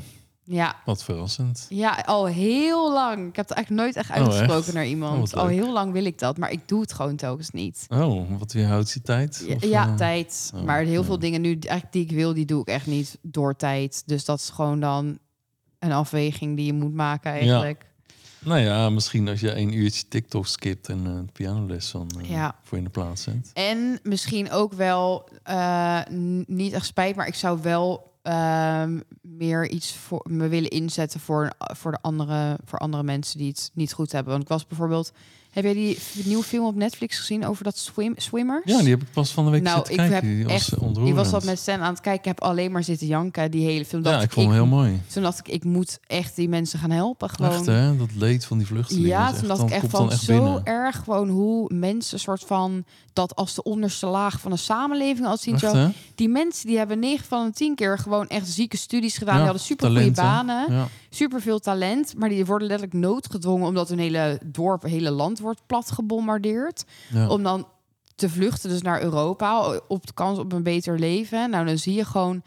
Ja, 0.53 0.77
wat 0.85 1.05
verrassend. 1.05 1.67
ja, 1.69 2.03
al 2.07 2.27
heel 2.27 2.93
lang. 2.93 3.29
Ik 3.29 3.37
heb 3.37 3.49
het 3.49 3.57
eigenlijk 3.57 3.85
nooit 3.85 3.97
echt 3.97 4.11
Oh, 4.11 4.17
uitgesproken 4.17 4.65
echt? 4.65 4.73
naar 4.73 4.83
Oh, 4.83 4.89
iemand. 4.89 5.31
wat 5.31 5.41
al 5.41 5.47
heel 5.47 5.73
lang 5.73 5.93
wil 5.93 6.05
ik 6.05 6.19
dat, 6.19 6.37
maar 6.39 6.51
ik 6.51 6.69
doe 6.69 6.81
het 6.81 6.93
gewoon 6.93 7.17
telkens 7.17 7.51
niet. 7.51 7.87
Oh, 7.89 8.39
wat 8.39 8.53
weerhoudt 8.53 8.91
je 8.91 9.03
tijd? 9.03 9.45
Ja, 9.47 9.55
Of, 9.55 9.65
ja, 9.65 9.87
eh, 9.89 9.95
tijd. 9.95 10.53
oh, 10.55 10.63
maar 10.63 10.81
heel 10.83 11.01
ja. 11.01 11.07
veel 11.07 11.19
dingen 11.19 11.41
nu 11.41 11.53
eigenlijk 11.53 11.93
die 11.93 12.03
ik 12.03 12.11
wil, 12.11 12.35
die 12.35 12.45
doe 12.45 12.61
ik 12.61 12.69
echt 12.69 12.87
niet 12.87 13.19
door 13.23 13.57
tijd. 13.57 14.03
Dus 14.07 14.25
dat 14.25 14.39
is 14.39 14.49
gewoon 14.51 14.81
dan 14.81 15.19
een 15.79 15.93
afweging 15.93 16.57
die 16.57 16.67
je 16.67 16.73
moet 16.73 16.95
maken 16.95 17.31
eigenlijk. 17.33 17.89
Nou 18.39 18.61
ja, 18.61 18.91
misschien 18.91 19.29
als 19.29 19.41
je 19.41 19.55
een 19.57 19.73
uurtje 19.73 20.05
TikTok 20.09 20.47
skipt 20.47 20.89
en 20.89 21.07
eh 21.07 21.33
pianoles 21.33 21.91
dan 21.91 22.09
eh, 22.23 22.31
Ja. 22.31 22.55
voor 22.63 22.79
in 22.79 22.85
de 22.85 22.91
plaats 22.91 23.23
zet. 23.23 23.51
En 23.53 23.99
misschien 24.03 24.51
ook 24.51 24.73
wel 24.73 25.29
eh, 25.43 26.01
niet 26.47 26.73
echt 26.73 26.87
spijt, 26.87 27.17
maar 27.17 27.27
ik 27.27 27.35
zou 27.35 27.59
wel 27.63 28.10
ehm, 28.23 29.01
meer 29.23 29.69
iets 29.69 29.95
voor 29.95 30.27
me 30.31 30.49
willen 30.49 30.71
inzetten 30.71 31.21
voor, 31.21 31.53
voor, 31.59 31.91
de 31.91 31.99
andere, 32.01 32.59
voor 32.65 32.79
andere 32.79 33.03
mensen 33.03 33.39
die 33.39 33.49
het 33.49 33.71
niet 33.75 33.93
goed 33.93 34.13
hebben. 34.13 34.33
Want 34.33 34.45
ik 34.45 34.49
was 34.49 34.67
bijvoorbeeld. 34.67 35.13
Heb 35.51 35.65
jij 35.65 35.73
die 35.75 35.99
nieuwe 36.25 36.43
film 36.43 36.67
op 36.67 36.75
Netflix 36.75 37.19
gezien 37.19 37.47
over 37.47 37.65
dat 37.65 37.79
swim, 37.79 38.15
swimmers? 38.17 38.63
Ja, 38.65 38.79
die 38.79 38.89
heb 38.91 39.03
ik 39.03 39.09
pas 39.13 39.31
van 39.31 39.45
de 39.45 39.51
week 39.51 39.63
Nou, 39.63 39.77
zitten 39.77 39.93
ik 39.93 39.99
kijken. 40.11 40.15
heb 40.29 40.37
Die 40.37 40.45
was 40.45 40.53
echt-. 40.53 40.73
Ik 41.07 41.15
was 41.15 41.31
dat 41.31 41.45
met 41.45 41.59
Stan 41.59 41.81
aan 41.81 41.93
het 41.93 42.01
kijken. 42.01 42.21
Ik 42.21 42.25
heb 42.25 42.41
alleen 42.41 42.73
maar 42.73 42.85
zitten 42.85 43.07
janken 43.07 43.51
die 43.51 43.65
hele 43.65 43.85
film. 43.85 44.05
Ja, 44.05 44.21
ik 44.23 44.31
vond 44.33 44.47
hem 44.47 44.55
heel 44.55 44.67
mooi. 44.67 45.01
Toen 45.13 45.23
dacht 45.23 45.39
ik, 45.39 45.49
ik 45.49 45.65
moet 45.65 45.99
echt 46.07 46.37
die 46.37 46.49
mensen 46.49 46.79
gaan 46.79 46.91
helpen. 46.91 47.31
Gewoon. 47.31 47.51
Echt 47.53 47.67
hè, 47.67 47.97
dat 47.97 48.09
leed 48.15 48.45
van 48.45 48.59
die 48.59 48.67
vluchtelingen. 48.67 49.09
Ja, 49.09 49.33
toen 49.33 49.49
dacht 49.49 49.63
ik 49.63 49.71
echt 49.71 49.87
van 49.89 50.11
echt 50.11 50.23
zo 50.23 50.61
erg 50.65 50.97
gewoon 51.05 51.29
hoe 51.29 51.71
mensen 51.75 52.21
soort 52.21 52.45
van 52.47 52.85
dat 53.13 53.37
als 53.37 53.55
de 53.55 53.63
onderste 53.63 54.07
laag 54.07 54.41
van 54.41 54.51
de 54.51 54.57
samenleving 54.57 55.27
als 55.27 55.43
zien. 55.43 55.55
Echt, 55.55 55.63
Zo, 55.63 55.75
hè? 55.75 55.89
die 56.15 56.29
mensen 56.29 56.67
die 56.67 56.79
hebben 56.79 56.99
9 56.99 57.27
van 57.27 57.47
de 57.47 57.53
10 57.53 57.75
keer 57.75 57.99
gewoon 57.99 58.29
echt 58.29 58.49
zieke 58.49 58.77
studies 58.77 59.17
gedaan. 59.19 59.35
Ja, 59.35 59.41
die 59.41 59.51
hadden 59.51 59.67
super 59.67 59.87
goede 59.91 60.11
talenten. 60.11 60.47
banen, 60.47 60.73
Ja. 60.75 60.89
Super 61.11 61.41
veel 61.41 61.59
talent, 61.59 62.15
maar 62.17 62.29
die 62.29 62.47
worden 62.47 62.69
letterlijk 62.69 62.99
noodgedwongen 62.99 63.67
omdat 63.67 63.89
hun 63.89 63.99
hele 63.99 64.41
dorp, 64.45 64.83
hele 64.83 65.11
land 65.11 65.39
wordt 65.39 65.61
plat 65.67 65.91
gebombardeerd. 65.91 66.85
Ja. 67.13 67.29
Om 67.29 67.43
dan 67.43 67.67
te 68.15 68.29
vluchten 68.29 68.71
dus 68.71 68.83
naar 68.83 69.03
Europa 69.03 69.81
op 69.89 70.07
de 70.07 70.13
kans 70.13 70.39
op 70.39 70.53
een 70.53 70.63
beter 70.63 70.99
leven. 70.99 71.51
Nou, 71.51 71.67
dan 71.67 71.79
zie 71.79 71.95
je 71.95 72.05
gewoon 72.05 72.43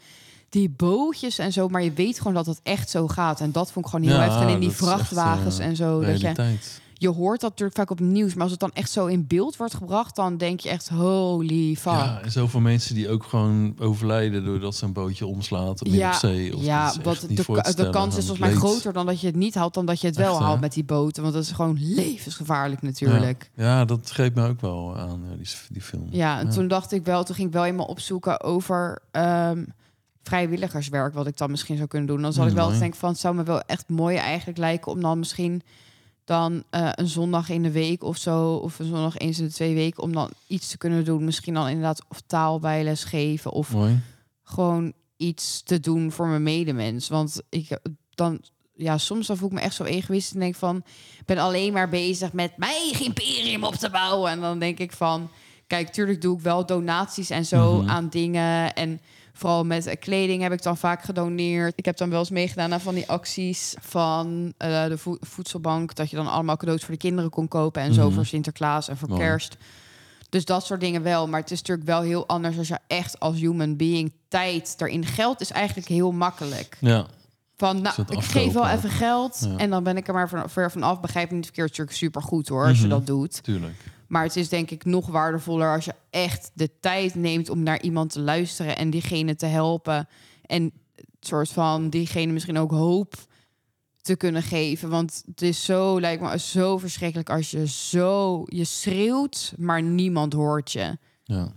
die 0.48 0.70
bootjes 0.76 1.38
en 1.38 1.52
zo, 1.52 1.68
maar 1.68 1.82
je 1.82 1.92
weet 1.92 2.18
gewoon 2.18 2.34
dat 2.34 2.46
het 2.46 2.60
echt 2.62 2.90
zo 2.90 3.08
gaat. 3.08 3.40
En 3.40 3.52
dat 3.52 3.72
vond 3.72 3.84
ik 3.84 3.90
gewoon 3.90 4.06
heel 4.06 4.16
Ja, 4.16 4.22
heftig. 4.22 4.42
En 4.42 4.48
in 4.48 4.60
die 4.60 4.68
echt, 4.68 4.78
vrachtwagens 4.78 5.58
eh, 5.58 5.66
en 5.66 5.76
zo. 5.76 6.00
Dat 6.00 6.20
je. 6.20 6.56
Je 6.94 7.08
hoort 7.08 7.40
dat 7.40 7.50
natuurlijk 7.50 7.78
vaak 7.78 7.90
op 7.90 7.98
het 7.98 8.06
nieuws, 8.06 8.32
maar 8.34 8.42
als 8.42 8.50
het 8.50 8.60
dan 8.60 8.72
echt 8.72 8.90
zo 8.90 9.06
in 9.06 9.26
beeld 9.26 9.56
wordt 9.56 9.74
gebracht, 9.74 10.16
dan 10.16 10.36
denk 10.36 10.60
je 10.60 10.68
echt 10.68 10.88
holy 10.88 11.74
fuck. 11.74 11.92
Ja, 11.92 12.20
en 12.20 12.30
zoveel 12.32 12.60
mensen 12.60 12.94
die 12.94 13.08
ook 13.08 13.24
gewoon 13.24 13.74
overlijden 13.78 14.44
doordat 14.44 14.74
ze 14.76 14.84
een 14.84 14.92
bootje 14.92 15.26
omslaat 15.26 15.80
op 15.80 15.86
Ja, 15.86 16.12
zee. 16.18 16.56
Of 16.56 16.62
ja, 16.64 16.92
wat 17.02 17.20
de, 17.20 17.72
de 17.76 17.90
kans 17.90 18.16
is 18.16 18.26
volgens 18.26 18.38
mij 18.48 18.54
groter 18.54 18.92
dan 18.92 19.06
dat 19.06 19.20
je 19.20 19.26
het 19.26 19.36
niet 19.36 19.54
haalt, 19.54 19.74
dan 19.74 19.86
dat 19.86 20.00
je 20.00 20.06
het 20.06 20.16
wel 20.16 20.32
Echt, 20.34 20.42
haalt 20.42 20.60
met 20.60 20.72
die 20.72 20.84
boten. 20.84 21.22
Want 21.22 21.34
dat 21.34 21.42
is 21.42 21.50
gewoon 21.50 21.76
levensgevaarlijk 21.80 22.82
natuurlijk. 22.82 23.50
Ja, 23.54 23.84
dat 23.84 24.10
greep 24.10 24.34
me 24.34 24.48
ook 24.48 24.60
wel 24.60 24.96
aan, 24.96 25.22
ja, 25.30 25.36
die, 25.36 25.48
die 25.68 25.82
film. 25.82 26.06
Ja, 26.10 26.38
en 26.38 26.46
Ja. 26.46 26.52
toen 26.52 26.68
dacht 26.68 26.92
ik 26.92 27.04
wel, 27.04 27.24
toen 27.24 27.34
ging 27.34 27.48
ik 27.48 27.54
wel 27.54 27.64
eenmaal 27.64 27.86
opzoeken 27.86 28.42
over 28.42 28.98
ehm, 29.10 29.64
vrijwilligerswerk, 30.22 31.14
wat 31.14 31.26
ik 31.26 31.36
dan 31.36 31.50
misschien 31.50 31.76
zou 31.76 31.88
kunnen 31.88 32.08
doen. 32.08 32.22
Dan 32.22 32.32
zal 32.32 32.42
Hmm, 32.42 32.50
ik 32.50 32.56
wel 32.58 32.66
mooi. 32.68 32.78
denken 32.78 32.98
van, 32.98 33.08
het 33.08 33.18
zou 33.18 33.34
me 33.34 33.42
wel 33.42 33.60
echt 33.60 33.88
mooi 33.88 34.16
eigenlijk 34.16 34.58
lijken 34.58 34.92
om 34.92 35.00
dan 35.00 35.18
misschien 35.18 35.62
dan 36.24 36.62
eh, 36.70 36.88
een 36.94 37.06
zondag 37.08 37.48
in 37.48 37.62
de 37.62 37.70
week 37.70 38.02
of 38.04 38.16
zo, 38.16 38.54
of 38.54 38.78
een 38.78 38.86
zondag 38.86 39.16
eens 39.16 39.38
in 39.38 39.44
de 39.46 39.52
twee 39.52 39.74
weken, 39.74 40.02
om 40.02 40.12
dan 40.12 40.30
iets 40.46 40.68
te 40.68 40.78
kunnen 40.78 41.04
doen. 41.04 41.24
Misschien 41.24 41.54
dan 41.54 41.68
inderdaad 41.68 42.02
of 42.08 42.20
taalbijles 42.26 43.04
geven 43.04 43.50
of 43.50 43.72
Mooi. 43.72 44.00
gewoon 44.42 44.92
iets 45.16 45.62
te 45.62 45.80
doen 45.80 46.12
voor 46.12 46.26
mijn 46.28 46.42
medemens. 46.42 47.08
Want 47.08 47.42
ik 47.48 47.78
dan 48.14 48.40
ja, 48.76 48.98
soms 48.98 49.26
dan 49.26 49.36
voel 49.36 49.48
ik 49.48 49.54
me 49.54 49.60
echt 49.60 49.74
zo 49.74 49.84
egoïstisch 49.84 50.34
en 50.34 50.40
denk 50.40 50.54
van, 50.54 50.76
ik 51.18 51.24
ben 51.24 51.38
alleen 51.38 51.72
maar 51.72 51.88
bezig 51.88 52.32
met 52.32 52.56
mijn 52.56 53.00
imperium 53.00 53.64
op 53.64 53.74
te 53.74 53.90
bouwen. 53.90 54.30
En 54.30 54.40
dan 54.40 54.58
denk 54.58 54.78
ik 54.78 54.92
van, 54.92 55.28
kijk, 55.66 55.88
tuurlijk 55.92 56.20
doe 56.20 56.36
ik 56.36 56.42
wel 56.42 56.66
donaties 56.66 57.30
en 57.30 57.44
zo 57.46 57.80
Mhm. 57.80 57.90
aan 57.90 58.08
dingen 58.08 58.74
en 58.74 59.00
vooral 59.36 59.64
met 59.64 59.86
eh, 59.86 59.96
kleding 60.00 60.42
heb 60.42 60.52
ik 60.52 60.62
dan 60.62 60.76
vaak 60.76 61.02
gedoneerd. 61.02 61.72
Ik 61.76 61.84
heb 61.84 61.96
dan 61.96 62.10
wel 62.10 62.18
eens 62.18 62.30
meegedaan 62.30 62.72
aan 62.72 62.80
van 62.80 62.94
die 62.94 63.08
acties 63.08 63.74
van 63.80 64.52
eh, 64.58 64.86
de 64.86 64.98
vo- 64.98 65.16
voedselbank, 65.20 65.94
dat 65.94 66.10
je 66.10 66.16
dan 66.16 66.26
allemaal 66.28 66.56
cadeaus 66.56 66.80
voor 66.84 66.94
de 66.94 67.00
kinderen 67.00 67.30
kon 67.30 67.48
kopen 67.48 67.82
en 67.82 67.94
zo 67.94 68.04
Mhm. 68.06 68.14
voor 68.14 68.26
Sinterklaas 68.26 68.88
en 68.88 68.96
voor 68.96 69.16
kerst. 69.18 69.56
Dus 70.28 70.44
dat 70.44 70.66
soort 70.66 70.80
dingen 70.80 71.02
wel. 71.02 71.28
Maar 71.28 71.40
het 71.40 71.50
is 71.50 71.58
natuurlijk 71.58 71.86
wel 71.86 72.00
heel 72.00 72.26
anders 72.26 72.58
als 72.58 72.68
je 72.68 72.78
echt 72.86 73.20
als 73.20 73.36
human 73.40 73.76
being 73.76 74.12
tijd 74.28 74.74
erin. 74.78 75.04
Geld 75.06 75.40
is 75.40 75.50
eigenlijk 75.50 75.88
heel 75.88 76.12
makkelijk. 76.12 76.76
Ja, 76.80 77.06
Van, 77.56 77.82
nou, 77.82 77.94
ik 78.08 78.22
geef 78.22 78.52
wel 78.52 78.68
even 78.68 78.90
geld 78.90 79.38
Ja. 79.50 79.56
en 79.56 79.70
dan 79.70 79.82
ben 79.84 79.96
ik 79.96 80.08
er 80.08 80.14
maar 80.14 80.28
van, 80.28 80.50
ver 80.50 80.70
vanaf. 80.70 81.00
Begrijp 81.00 81.28
me 81.30 81.34
niet 81.36 81.44
verkeerd, 81.44 81.68
natuurlijk 81.68 81.96
super 81.96 82.22
goed 82.22 82.48
hoor, 82.48 82.66
als 82.66 82.76
je 82.78 82.86
Mhm. 82.86 82.92
dat 82.94 83.06
doet. 83.06 83.42
tuurlijk. 83.42 83.74
Maar 84.14 84.22
het 84.22 84.36
is 84.36 84.48
denk 84.48 84.70
ik 84.70 84.84
nog 84.84 85.06
waardevoller 85.06 85.74
als 85.74 85.84
je 85.84 85.94
echt 86.10 86.50
de 86.54 86.70
tijd 86.80 87.14
neemt 87.14 87.48
om 87.48 87.62
naar 87.62 87.82
iemand 87.82 88.12
te 88.12 88.20
luisteren 88.20 88.76
en 88.76 88.90
diegene 88.90 89.36
te 89.36 89.46
helpen. 89.46 90.08
En 90.46 90.72
het 90.94 91.26
soort 91.26 91.48
van 91.48 91.90
diegene 91.90 92.32
misschien 92.32 92.58
ook 92.58 92.70
hoop 92.70 93.14
te 94.00 94.16
kunnen 94.16 94.42
geven. 94.42 94.90
Want 94.90 95.22
het 95.26 95.42
is 95.42 95.64
zo, 95.64 96.00
lijkt 96.00 96.22
me 96.22 96.38
zo 96.38 96.78
verschrikkelijk 96.78 97.30
als 97.30 97.50
je 97.50 97.68
zo, 97.68 98.42
je 98.46 98.64
schreeuwt, 98.64 99.54
maar 99.56 99.82
niemand 99.82 100.32
hoort 100.32 100.72
je. 100.72 100.98
Ja. 101.24 101.52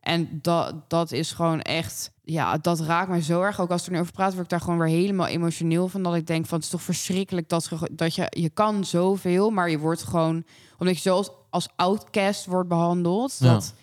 En 0.00 0.38
dat, 0.42 0.90
dat 0.90 1.12
is 1.12 1.32
gewoon 1.32 1.60
echt, 1.60 2.12
ja, 2.22 2.58
dat 2.58 2.80
raakt 2.80 3.08
mij 3.08 3.22
zo 3.22 3.42
erg. 3.42 3.60
Ook 3.60 3.70
als 3.70 3.80
ik 3.80 3.86
er 3.86 3.92
nu 3.92 4.00
over 4.00 4.12
praat, 4.12 4.32
word 4.32 4.44
ik 4.44 4.50
daar 4.50 4.60
gewoon 4.60 4.78
weer 4.78 4.88
helemaal 4.88 5.26
emotioneel 5.26 5.88
van. 5.88 6.02
Dat 6.02 6.14
ik 6.14 6.26
denk 6.26 6.46
van, 6.46 6.56
het 6.56 6.66
is 6.66 6.72
toch 6.72 6.82
verschrikkelijk 6.82 7.48
dat, 7.48 7.70
dat 7.92 8.14
je, 8.14 8.26
je 8.30 8.50
kan 8.50 8.84
zoveel, 8.84 9.50
maar 9.50 9.70
je 9.70 9.78
wordt 9.78 10.02
gewoon, 10.02 10.44
omdat 10.78 10.94
je 10.94 11.00
zo 11.00 11.24
als, 11.56 11.68
outcast 11.76 12.46
wordt 12.46 12.68
behandeld, 12.68 13.36
Ja. 13.38 13.52
dat 13.52 13.74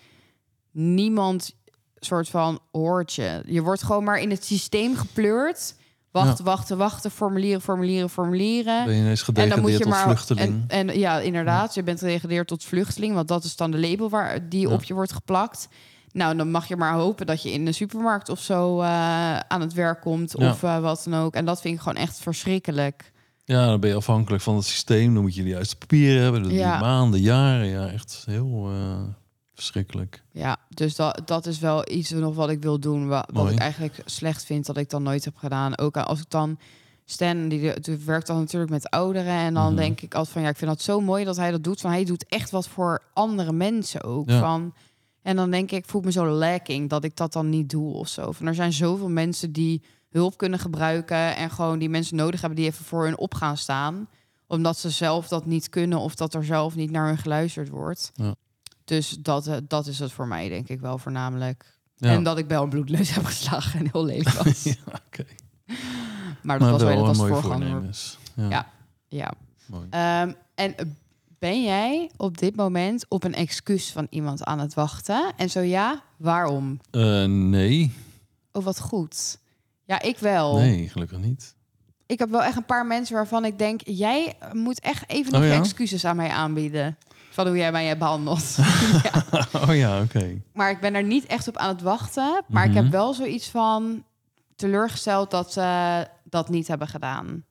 niemand 0.72 1.56
soort 2.00 2.30
van 2.30 2.60
hoort 2.72 3.14
je. 3.14 3.42
Je 3.46 3.62
wordt 3.62 3.84
gewoon 3.84 4.04
maar 4.04 4.20
in 4.20 4.30
het 4.30 4.46
systeem 4.46 4.96
gepleurd. 4.96 5.76
Wachten, 6.12 6.46
wachten, 6.46 6.78
wachten, 6.78 7.12
formulieren, 7.12 7.62
formulieren, 7.62 8.10
formulieren. 8.10 8.86
Ben 8.86 8.94
je 8.94 9.02
ineens 9.02 9.28
En 9.28 9.34
dan 9.34 9.44
moet 9.62 9.72
gedegradeerd 9.72 9.78
je 9.78 9.84
tot 9.84 9.94
maar. 9.94 10.04
vluchteling? 10.04 10.64
En, 10.68 10.90
en 10.90 11.00
ja, 11.00 11.20
inderdaad, 11.20 11.74
je 11.74 11.84
bent 11.84 12.00
gedegradeerd 12.00 12.48
tot 12.48 12.64
vluchteling, 12.64 13.14
want 13.14 13.28
dat 13.28 13.44
is 13.44 13.56
dan 13.56 13.72
de 13.72 13.80
label 13.80 14.10
waar 14.10 14.50
die 14.50 14.70
op 14.70 14.84
je 14.84 14.94
wordt 14.94 15.14
geplakt. 15.14 15.68
Nou, 16.12 16.36
dan 16.38 16.52
mag 16.52 16.68
je 16.68 16.76
maar 16.76 16.94
hopen 16.94 17.26
dat 17.26 17.44
je 17.44 17.52
in 17.52 17.66
de 17.66 17.72
supermarkt 17.72 18.30
of 18.30 18.40
zo 18.40 18.82
eh, 18.82 19.40
aan 19.40 19.62
het 19.62 19.74
werk 19.74 20.02
komt 20.02 20.36
of 20.36 20.64
eh, 20.64 20.80
wat 20.80 21.02
dan 21.10 21.22
ook. 21.22 21.34
En 21.36 21.46
dat 21.46 21.62
vind 21.62 21.74
ik 21.76 21.82
gewoon 21.82 21.98
echt 21.98 22.18
verschrikkelijk. 22.20 23.12
Ja, 23.46 23.66
dan 23.68 23.80
ben 23.80 23.90
je 23.90 23.96
afhankelijk 23.96 24.44
van 24.44 24.56
het 24.56 24.66
systeem. 24.66 25.14
Dan 25.14 25.24
moet 25.24 25.36
je 25.36 25.44
de 25.44 25.50
juiste 25.50 25.76
papieren 25.78 26.24
hebben. 26.24 26.44
Dat 26.44 26.52
Ja. 26.52 26.80
maanden, 26.80 27.20
jaren. 27.22 27.68
Ja, 27.68 27.88
echt 27.88 28.24
heel 28.26 28.70
eh, 28.70 29.02
verschrikkelijk. 29.54 30.24
Ja, 30.32 30.58
dus 30.70 30.96
dat, 30.96 31.22
dat 31.26 31.46
is 31.46 31.60
wel 31.60 31.92
iets 31.92 32.10
nog 32.12 32.36
wat 32.36 32.50
ik 32.50 32.62
wil 32.62 32.80
doen. 32.80 33.08
Wat, 33.08 33.52
ik 33.52 33.58
eigenlijk 33.60 34.02
slecht 34.06 34.44
vind 34.46 34.66
dat 34.66 34.78
ik 34.78 34.90
dan 34.90 35.04
nooit 35.04 35.26
heb 35.26 35.36
gedaan. 35.38 35.78
Ook 35.78 35.98
als 35.98 36.20
ik 36.20 36.30
dan 36.30 36.58
Stan, 37.06 37.48
die, 37.50 37.80
die 37.80 37.96
werkt 37.98 38.28
dan 38.28 38.38
natuurlijk 38.38 38.72
met 38.72 38.90
ouderen. 38.90 39.34
En 39.34 39.54
dan 39.54 39.66
Mhm. 39.68 39.76
denk 39.76 40.02
ik 40.02 40.14
altijd 40.16 40.34
van 40.34 40.42
ja, 40.42 40.50
ik 40.50 40.58
vind 40.58 40.70
dat 40.72 40.82
zo 40.82 41.00
mooi 41.02 41.24
dat 41.26 41.38
hij 41.38 41.52
dat 41.52 41.64
doet. 41.64 41.82
Van 41.82 41.92
hij 41.92 42.04
doet 42.06 42.26
echt 42.28 42.50
wat 42.52 42.68
voor 42.68 43.02
andere 43.14 43.52
mensen 43.54 44.04
ook. 44.04 44.30
Ja. 44.30 44.40
Van, 44.40 44.74
en 45.22 45.36
dan 45.36 45.52
denk 45.52 45.72
ik, 45.72 45.78
ik 45.84 45.90
voel 45.90 46.02
me 46.02 46.12
zo 46.12 46.26
lacking 46.26 46.90
dat 46.90 47.04
ik 47.04 47.16
dat 47.16 47.34
dan 47.34 47.50
niet 47.50 47.70
doe 47.70 47.94
of 47.94 48.08
zo. 48.08 48.32
Van 48.32 48.46
er 48.48 48.56
zijn 48.56 48.74
zoveel 48.74 49.10
mensen 49.10 49.52
die 49.52 49.84
hulp 50.14 50.38
kunnen 50.38 50.60
gebruiken. 50.60 51.36
En 51.36 51.50
gewoon 51.50 51.80
die 51.80 51.90
mensen 51.90 52.16
nodig 52.16 52.40
hebben 52.40 52.60
die 52.60 52.68
even 52.68 52.86
voor 52.86 53.04
hun 53.04 53.18
op 53.18 53.34
gaan 53.34 53.58
staan. 53.58 54.08
Omdat 54.48 54.78
ze 54.78 54.90
zelf 54.90 55.28
dat 55.28 55.46
niet 55.46 55.70
kunnen 55.70 56.00
of 56.00 56.16
dat 56.16 56.34
er 56.34 56.46
zelf 56.46 56.76
niet 56.76 56.92
naar 56.92 57.08
hun 57.08 57.18
geluisterd 57.18 57.70
wordt. 57.70 58.12
Ja. 58.14 58.36
Dus 58.86 59.10
dat, 59.20 59.48
eh, 59.48 59.58
dat 59.68 59.88
is 59.88 60.00
het 60.00 60.12
voor 60.12 60.28
mij, 60.28 60.50
denk 60.50 60.70
ik 60.70 60.80
wel 60.80 60.98
voornamelijk. 60.98 61.80
Ja. 61.96 62.10
En 62.10 62.24
dat 62.24 62.38
ik 62.38 62.48
wel 62.48 62.64
een 62.64 62.70
bloedneus 62.70 63.10
heb 63.16 63.26
geslagen 63.26 63.80
en 63.80 63.90
heel 63.92 64.06
lelijk 64.06 64.30
was. 64.30 64.64
ja. 64.74 64.74
Maar 66.42 66.60
dat 66.60 66.68
Maar 66.68 66.72
was 66.72 66.82
wel 66.82 66.90
wel 66.90 66.90
dat 66.90 66.98
een 66.98 67.06
was 67.06 67.18
mooie 67.18 67.34
voorganger. 67.34 67.84
Ja, 68.36 68.68
Ja. 69.08 69.34
Ehm, 69.90 70.34
en 70.56 70.76
ben 71.40 71.64
jij 71.64 72.12
op 72.18 72.38
dit 72.38 72.56
moment 72.56 73.06
op 73.10 73.24
een 73.24 73.36
excuus 73.36 73.92
van 73.92 74.08
iemand 74.10 74.44
aan 74.44 74.60
het 74.60 74.74
wachten? 74.74 75.34
En 75.38 75.50
zo 75.50 75.60
ja, 75.60 76.04
waarom? 76.18 76.80
Eh, 76.92 77.26
nee, 77.26 77.94
Oh, 78.52 78.64
wat 78.64 78.80
goed. 78.80 79.38
Ja, 79.86 80.02
ik 80.02 80.18
wel. 80.18 80.56
nee, 80.58 80.90
gelukkig 80.90 81.18
niet. 81.20 81.56
Ik 82.06 82.20
heb 82.20 82.30
wel 82.30 82.44
echt 82.44 82.58
een 82.58 82.66
paar 82.66 82.86
mensen 82.86 83.16
waarvan 83.16 83.46
ik 83.46 83.58
denk... 83.60 83.82
jij 83.86 84.34
moet 84.52 84.80
echt 84.80 85.10
even 85.10 85.32
nog 85.32 85.42
Oh, 85.42 85.48
ja? 85.48 85.54
excuses 85.56 86.06
aan 86.06 86.16
mij 86.16 86.30
aanbieden. 86.30 86.98
Van 87.30 87.48
hoe 87.48 87.58
jij 87.58 87.72
mij 87.72 87.86
hebt 87.86 88.00
behandeld. 88.00 88.56
ja. 89.04 89.26
oh 89.68 89.76
ja, 89.76 90.02
oké. 90.02 90.42
Maar 90.54 90.72
ik 90.72 90.80
ben 90.80 90.94
er 90.96 91.04
niet 91.04 91.26
echt 91.26 91.48
op 91.48 91.58
aan 91.58 91.70
het 91.70 91.82
wachten. 91.82 92.42
Maar 92.48 92.64
ik 92.66 92.72
Mhm. 92.72 92.84
heb 92.84 92.92
wel 92.92 93.14
zoiets 93.14 93.50
van 93.50 94.04
teleurgesteld 94.56 95.32
dat 95.32 95.54
ze 95.54 96.08
dat 96.24 96.50
niet 96.50 96.68
hebben 96.68 96.88
gedaan. 96.88 97.46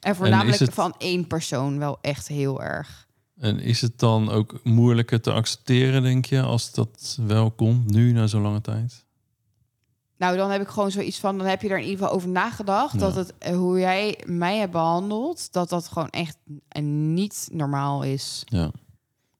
En 0.00 0.16
voornamelijk 0.16 0.58
het- 0.58 0.74
van 0.74 0.94
één 0.98 1.26
persoon 1.26 1.78
wel 1.78 1.98
echt 2.00 2.28
heel 2.28 2.62
erg. 2.62 3.06
En 3.40 3.58
is 3.60 3.80
het 3.80 3.98
dan 3.98 4.30
ook 4.30 4.60
moeilijker 4.62 5.20
te 5.20 5.32
accepteren, 5.32 6.02
denk 6.02 6.24
je, 6.24 6.42
als 6.42 6.72
dat 6.72 7.18
wel 7.26 7.50
komt 7.50 7.90
nu 7.90 8.12
na 8.12 8.26
zo'n 8.26 8.42
lange 8.42 8.60
tijd? 8.60 9.03
Nou, 10.24 10.36
dan 10.36 10.50
heb 10.50 10.60
ik 10.60 10.68
gewoon 10.68 10.90
zoiets 10.90 11.18
van, 11.18 11.38
dan 11.38 11.46
heb 11.46 11.62
je 11.62 11.68
er 11.68 11.76
in 11.78 11.82
ieder 11.84 11.98
geval 11.98 12.14
over 12.14 12.28
nagedacht 12.28 12.92
Ja. 12.92 12.98
dat 12.98 13.14
het 13.14 13.34
eh, 13.38 13.56
hoe 13.56 13.78
jij 13.78 14.18
mij 14.26 14.56
hebt 14.58 14.72
behandeld, 14.72 15.52
dat 15.52 15.68
dat 15.68 15.88
gewoon 15.88 16.10
echt 16.10 16.36
niet 16.82 17.48
normaal 17.52 18.02
is. 18.02 18.42
Ja. 18.44 18.70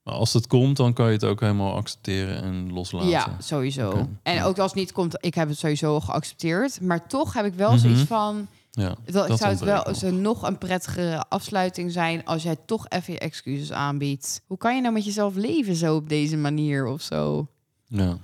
Maar 0.03 0.13
als 0.13 0.33
het 0.33 0.47
komt, 0.47 0.77
dan 0.77 0.93
kan 0.93 1.05
je 1.05 1.11
het 1.11 1.23
ook 1.23 1.39
helemaal 1.39 1.73
accepteren 1.75 2.41
en 2.43 2.73
loslaten. 2.73 3.09
Ja, 3.09 3.35
sowieso. 3.39 4.07
En 4.23 4.43
ook 4.43 4.57
als 4.59 4.71
het 4.71 4.79
niet 4.79 4.91
komt, 4.91 5.17
ik 5.19 5.33
heb 5.35 5.47
het 5.49 5.57
sowieso 5.57 5.99
geaccepteerd, 5.99 6.81
maar 6.81 7.07
toch 7.07 7.33
heb 7.33 7.45
ik 7.45 7.53
wel 7.53 7.69
Mhm. 7.71 7.79
zoiets 7.79 8.01
van, 8.01 8.47
ja 8.71 8.95
dat, 9.05 9.27
dat 9.27 9.37
zou 9.37 9.51
het 9.51 9.59
wel 9.59 9.83
nog. 9.87 9.95
zo 9.95 10.11
nog 10.11 10.41
een 10.47 10.57
prettigere 10.57 11.23
afsluiting 11.29 11.91
zijn 11.91 12.25
als 12.25 12.43
jij 12.43 12.55
toch 12.65 12.85
even 12.89 13.13
je 13.13 13.19
excuses 13.19 13.71
aanbiedt. 13.71 14.41
Hoe 14.47 14.57
kan 14.57 14.75
je 14.75 14.81
nou 14.81 14.93
met 14.93 15.05
jezelf 15.05 15.35
leven 15.35 15.75
zo 15.75 15.95
op 15.95 16.09
deze 16.09 16.37
manier 16.37 16.85
of 16.85 17.01
zo? 17.01 17.47
Ja. 17.87 18.17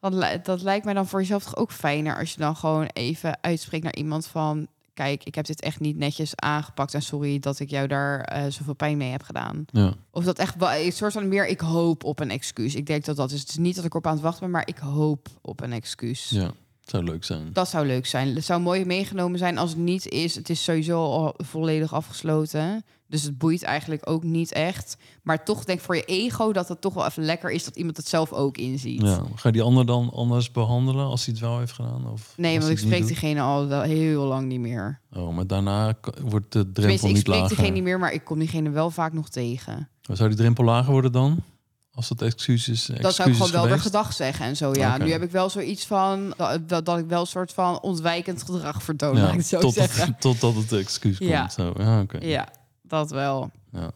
Dat, 0.00 0.12
li- 0.12 0.40
dat 0.42 0.62
lijkt 0.62 0.84
mij 0.84 0.94
dan 0.94 1.06
voor 1.06 1.20
jezelf 1.20 1.44
toch 1.44 1.56
ook 1.56 1.72
fijner 1.72 2.18
als 2.18 2.32
je 2.32 2.38
dan 2.40 2.56
gewoon 2.56 2.86
even 2.92 3.38
uitspreekt 3.42 3.84
naar 3.84 3.94
iemand 3.96 4.26
van... 4.26 4.66
Kijk, 4.94 5.24
ik 5.24 5.34
heb 5.34 5.46
dit 5.46 5.60
echt 5.60 5.80
niet 5.80 5.96
netjes 5.96 6.32
aangepakt 6.36 6.94
en 6.94 7.02
sorry 7.02 7.38
dat 7.38 7.58
ik 7.60 7.70
jou 7.70 7.86
daar 7.86 8.20
eh, 8.20 8.42
zoveel 8.50 8.74
pijn 8.74 8.96
mee 8.96 9.10
heb 9.10 9.22
gedaan. 9.22 9.64
ja. 9.70 9.92
Of 10.10 10.24
dat 10.24 10.38
echt 10.38 10.54
wel 10.56 10.72
een 10.72 10.92
soort 10.92 11.12
van 11.12 11.28
meer, 11.28 11.46
ik 11.46 11.60
hoop 11.60 12.04
op 12.04 12.20
een 12.20 12.30
excuus. 12.30 12.74
Ik 12.74 12.86
denk 12.86 13.04
dat 13.04 13.16
dat 13.16 13.30
is. 13.30 13.40
Het 13.40 13.48
is 13.48 13.56
niet 13.56 13.74
dat 13.76 13.84
ik 13.84 13.90
erop 13.90 14.06
aan 14.06 14.12
het 14.12 14.22
wachten 14.22 14.40
ben, 14.40 14.50
maar 14.50 14.66
ik 14.66 14.78
hoop 14.78 15.28
op 15.42 15.60
een 15.60 15.72
excuus. 15.72 16.28
Ja, 16.30 16.50
zou 16.90 17.04
leuk 17.04 17.24
zijn. 17.24 17.52
Dat 17.52 17.68
zou 17.68 17.86
leuk 17.86 18.06
zijn. 18.06 18.34
Het 18.34 18.44
zou 18.44 18.60
mooi 18.60 18.84
meegenomen 18.84 19.38
zijn 19.38 19.58
als 19.58 19.70
het 19.70 19.78
niet 19.78 20.08
is. 20.08 20.34
Het 20.34 20.48
is 20.50 20.64
sowieso 20.64 21.02
al 21.02 21.34
volledig 21.36 21.92
afgesloten. 21.94 22.84
Dus 23.06 23.22
het 23.22 23.38
boeit 23.38 23.62
eigenlijk 23.62 24.10
ook 24.10 24.22
niet 24.22 24.52
echt. 24.52 24.96
Maar 25.22 25.44
toch 25.44 25.64
denk 25.64 25.78
ik 25.78 25.84
voor 25.84 25.96
je 25.96 26.04
ego 26.04 26.52
dat 26.52 26.68
het 26.68 26.80
toch 26.80 26.94
wel 26.94 27.06
even 27.06 27.24
lekker 27.24 27.50
is 27.50 27.64
dat 27.64 27.76
iemand 27.76 27.96
het 27.96 28.08
zelf 28.08 28.32
ook 28.32 28.56
inziet. 28.56 29.00
Ja. 29.02 29.22
Ga 29.34 29.48
je 29.48 29.52
die 29.52 29.62
ander 29.62 29.86
dan 29.86 30.10
anders 30.12 30.50
behandelen 30.50 31.06
als 31.06 31.24
hij 31.24 31.34
het 31.34 31.42
wel 31.42 31.58
heeft 31.58 31.72
gedaan? 31.72 32.10
Of 32.10 32.34
Nee, 32.36 32.58
want 32.58 32.70
ik 32.70 32.78
spreek 32.78 32.98
niet 32.98 33.08
diegene 33.08 33.40
al 33.40 33.66
wel 33.66 33.82
heel 33.82 34.24
lang 34.24 34.46
niet 34.48 34.60
meer. 34.60 35.00
Oh, 35.12 35.34
maar 35.34 35.46
daarna 35.46 35.94
wordt 36.22 36.52
de 36.52 36.72
drempel 36.72 36.72
Tenminste, 36.72 37.06
ik 37.06 37.12
niet 37.12 37.20
spreek 37.20 37.38
lager. 37.40 37.56
diegene 37.56 37.74
niet 37.74 37.84
meer, 37.84 37.98
maar 37.98 38.12
ik 38.12 38.24
kom 38.24 38.38
diegene 38.38 38.70
wel 38.70 38.90
vaak 38.90 39.12
nog 39.12 39.28
tegen. 39.28 39.88
Zou 40.12 40.28
die 40.28 40.38
drempel 40.38 40.64
lager 40.64 40.92
worden 40.92 41.12
dan? 41.12 41.42
Als 41.98 42.08
dat 42.08 42.22
excuus 42.22 42.68
is? 42.68 42.86
Dat 42.86 43.14
zou 43.14 43.28
ik 43.28 43.34
gewoon 43.36 43.50
wel 43.50 43.60
weer 43.60 43.70
geweest? 43.70 43.86
gedag 43.86 44.12
zeggen 44.12 44.46
en 44.46 44.56
zo. 44.56 44.72
Ja, 44.74 44.96
nu 44.96 45.10
heb 45.10 45.22
ik 45.22 45.30
wel 45.30 45.50
zoiets 45.50 45.86
van 45.86 46.34
dat, 46.66 46.86
dat, 46.86 46.98
ik 46.98 47.06
wel 47.06 47.20
een 47.20 47.26
soort 47.26 47.52
van 47.52 47.80
ontwijkend 47.80 48.42
gedrag 48.42 48.82
vertoon, 48.82 49.16
ik 49.16 49.22
Ja, 49.22 49.36
het 49.36 49.46
zo 49.46 49.60
tot 49.60 49.74
zeggen. 49.74 50.16
totdat 50.20 50.54
het 50.54 50.72
excuus 50.72 51.18
Ja. 51.18 51.38
komt. 51.40 51.52
Zo. 51.52 51.74
Ja. 51.78 52.06
Ja, 52.20 52.48
dat 52.82 53.10
wel. 53.10 53.50
Ja. 53.72 53.90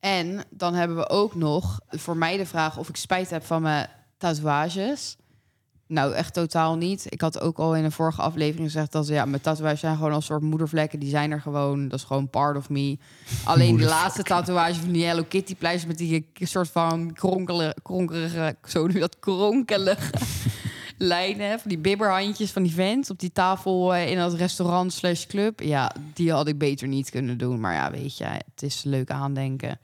En 0.00 0.44
dan 0.50 0.74
hebben 0.74 0.96
we 0.96 1.08
ook 1.08 1.34
nog 1.34 1.80
voor 1.88 2.16
mij 2.16 2.36
de 2.36 2.46
vraag 2.46 2.76
of 2.76 2.88
ik 2.88 2.96
spijt 2.96 3.30
heb 3.30 3.44
van 3.44 3.62
mijn 3.62 3.88
tatoeages. 4.18 5.16
Nou, 5.92 6.14
echt 6.14 6.34
totaal 6.34 6.76
niet. 6.76 7.06
Ik 7.08 7.20
had 7.20 7.40
ook 7.40 7.58
al 7.58 7.76
in 7.76 7.84
een 7.84 7.92
vorige 7.92 8.22
aflevering 8.22 8.70
gezegd 8.70 8.92
dat 8.92 9.06
ja, 9.06 9.24
mijn 9.24 9.42
tatoeages 9.42 9.80
zijn 9.80 9.96
gewoon 9.96 10.12
als 10.12 10.24
soort 10.24 10.42
moedervlekken. 10.42 10.98
Die 10.98 11.08
zijn 11.08 11.30
er 11.30 11.40
gewoon. 11.40 11.88
Dat 11.88 11.98
is 11.98 12.04
gewoon 12.04 12.30
part 12.30 12.56
of 12.56 12.68
me. 12.68 12.98
Alleen 13.44 13.76
de 13.76 13.84
laatste 13.84 14.22
tatoeage 14.22 14.80
van 14.80 14.92
die 14.92 15.04
Hello 15.04 15.22
Kitty 15.28 15.56
pleisters 15.56 15.86
met 15.86 15.98
die 15.98 16.26
soort 16.34 16.68
van 16.68 17.12
kronkele, 17.12 17.76
kronkelige, 17.82 18.56
zo 18.64 18.86
nu 18.86 18.98
dat 18.98 19.18
kronkelige 19.18 20.12
lijnen. 20.98 21.60
Van 21.60 21.68
die 21.68 21.78
bibberhandjes 21.78 22.50
van 22.50 22.62
die 22.62 22.74
vent 22.74 23.10
op 23.10 23.18
die 23.18 23.32
tafel 23.32 23.94
eh, 23.94 24.10
in 24.10 24.16
dat 24.16 24.34
restaurant 24.34 24.92
slash 24.92 25.26
club. 25.26 25.60
Ja, 25.60 25.94
die 26.14 26.32
had 26.32 26.48
ik 26.48 26.58
beter 26.58 26.88
niet 26.88 27.10
kunnen 27.10 27.38
doen. 27.38 27.60
Maar 27.60 27.74
ja, 27.74 27.90
weet 27.90 28.16
je, 28.16 28.24
het 28.24 28.62
is 28.62 28.82
leuk 28.82 29.10
aandenken. 29.10 29.78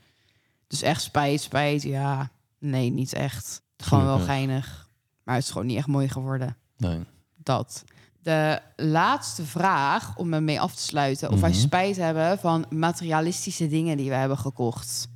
Dus 0.66 0.82
echt 0.82 1.02
spijt, 1.02 1.40
spijt. 1.40 1.82
Ja, 1.82 2.30
nee, 2.58 2.90
niet 2.90 3.12
echt. 3.12 3.62
Gewoon 3.76 4.04
wel 4.04 4.18
geinig. 4.18 4.87
Maar 5.28 5.36
het 5.36 5.46
is 5.46 5.52
gewoon 5.52 5.66
niet 5.66 5.76
echt 5.76 5.86
mooi 5.86 6.08
geworden. 6.08 6.56
Nee. 6.76 6.98
Dat. 7.36 7.84
de 8.22 8.60
laatste 8.76 9.44
vraag 9.44 10.16
om 10.16 10.28
me 10.28 10.40
mee 10.40 10.60
af 10.60 10.74
te 10.74 10.82
sluiten. 10.82 11.30
Of 11.30 11.40
wij 11.40 11.50
Mhm. 11.50 11.58
spijt 11.58 11.96
hebben 11.96 12.38
van 12.38 12.64
materialistische 12.70 13.66
dingen 13.68 13.96
die 13.96 14.08
we 14.08 14.14
hebben 14.14 14.38
gekocht. 14.38 15.08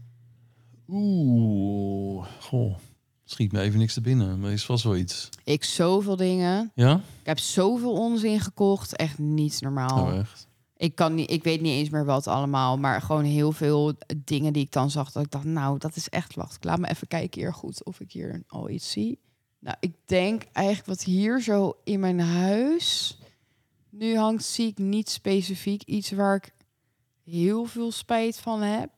Oeh, 0.89 2.27
goh. 2.41 2.77
Schiet 3.25 3.53
me 3.53 3.61
even 3.61 3.79
niks 3.79 3.95
te 3.95 4.01
binnen, 4.01 4.41
maar 4.41 4.51
is 4.53 4.65
vast 4.65 4.85
wel 4.85 4.97
iets. 4.97 5.29
Ik 5.45 5.65
zoveel 5.65 6.17
dingen. 6.17 6.71
Ja? 6.75 6.95
Ik 6.95 7.27
heb 7.27 7.39
zoveel 7.39 7.93
onzin 7.93 8.41
gekocht. 8.41 8.97
Echt 8.97 9.19
niet 9.19 9.61
normaal. 9.61 10.07
Oh, 10.07 10.19
echt? 10.19 10.47
Ik, 10.77 10.95
kan 10.95 11.15
niet, 11.15 11.31
ik 11.31 11.45
weet 11.45 11.61
niet 11.61 11.73
eens 11.73 11.91
meer 11.91 12.05
wat 12.05 12.27
allemaal. 12.27 12.79
Maar 12.79 13.03
gewoon 13.03 13.25
heel 13.25 13.53
veel 13.53 13.93
dingen 14.25 14.53
die 14.53 14.65
ik 14.65 14.73
dan 14.73 14.91
zag. 14.91 15.13
Dat 15.13 15.25
ik 15.25 15.31
dacht, 15.31 15.45
nou, 15.45 15.79
dat 15.79 15.97
is 15.97 16.09
echt... 16.09 16.35
Wacht, 16.35 16.65
laat 16.65 16.79
me 16.79 16.89
even 16.89 17.07
kijken 17.09 17.41
hier 17.41 17.55
goed 17.55 17.85
of 17.85 18.01
ik 18.01 18.13
hier 18.13 18.43
al 18.47 18.71
iets 18.71 18.91
zie. 18.91 19.19
Nou, 19.63 19.77
ik 19.81 19.93
denk 20.07 20.43
eigenlijk 20.53 20.87
wat 20.87 21.03
hier 21.03 21.41
zo 21.41 21.77
in 21.85 22.01
mijn 22.01 22.21
huis 22.21 23.19
nu 23.91 24.17
hangt, 24.17 24.45
zie 24.45 24.67
ik 24.67 24.79
niet 24.79 25.11
specifiek 25.11 25.83
iets 25.83 26.11
waar 26.11 26.35
ik 26.35 26.53
heel 27.25 27.65
veel 27.65 27.93
spijt 27.93 28.39
van 28.39 28.61
heb. 28.61 28.91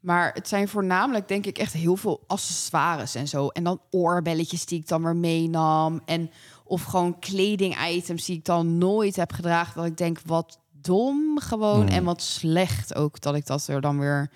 Maar 0.00 0.32
het 0.34 0.48
zijn 0.48 0.68
voornamelijk, 0.68 1.28
denk 1.28 1.46
ik, 1.46 1.58
echt 1.58 1.72
heel 1.72 1.96
veel 1.96 2.24
accessoires 2.26 3.14
en 3.14 3.28
zo. 3.28 3.48
En 3.48 3.64
dan 3.64 3.80
oorbelletjes 3.90 4.66
die 4.66 4.78
ik 4.78 4.88
dan 4.88 5.02
weer 5.02 5.16
meenam. 5.16 6.00
En 6.04 6.30
of 6.64 6.82
gewoon 6.82 7.18
kleding-items 7.18 8.24
die 8.24 8.36
ik 8.36 8.44
dan 8.44 8.78
nooit 8.78 9.16
heb 9.16 9.32
gedragen. 9.32 9.76
Dat 9.76 9.86
ik 9.86 9.96
denk, 9.96 10.20
wat 10.26 10.60
dom 10.70 11.40
gewoon. 11.40 11.82
Mm. 11.82 11.88
En 11.88 12.04
wat 12.04 12.22
slecht 12.22 12.94
ook 12.94 13.20
dat 13.20 13.34
ik 13.34 13.46
dat 13.46 13.66
er 13.66 13.80
dan 13.80 13.98
weer... 13.98 14.30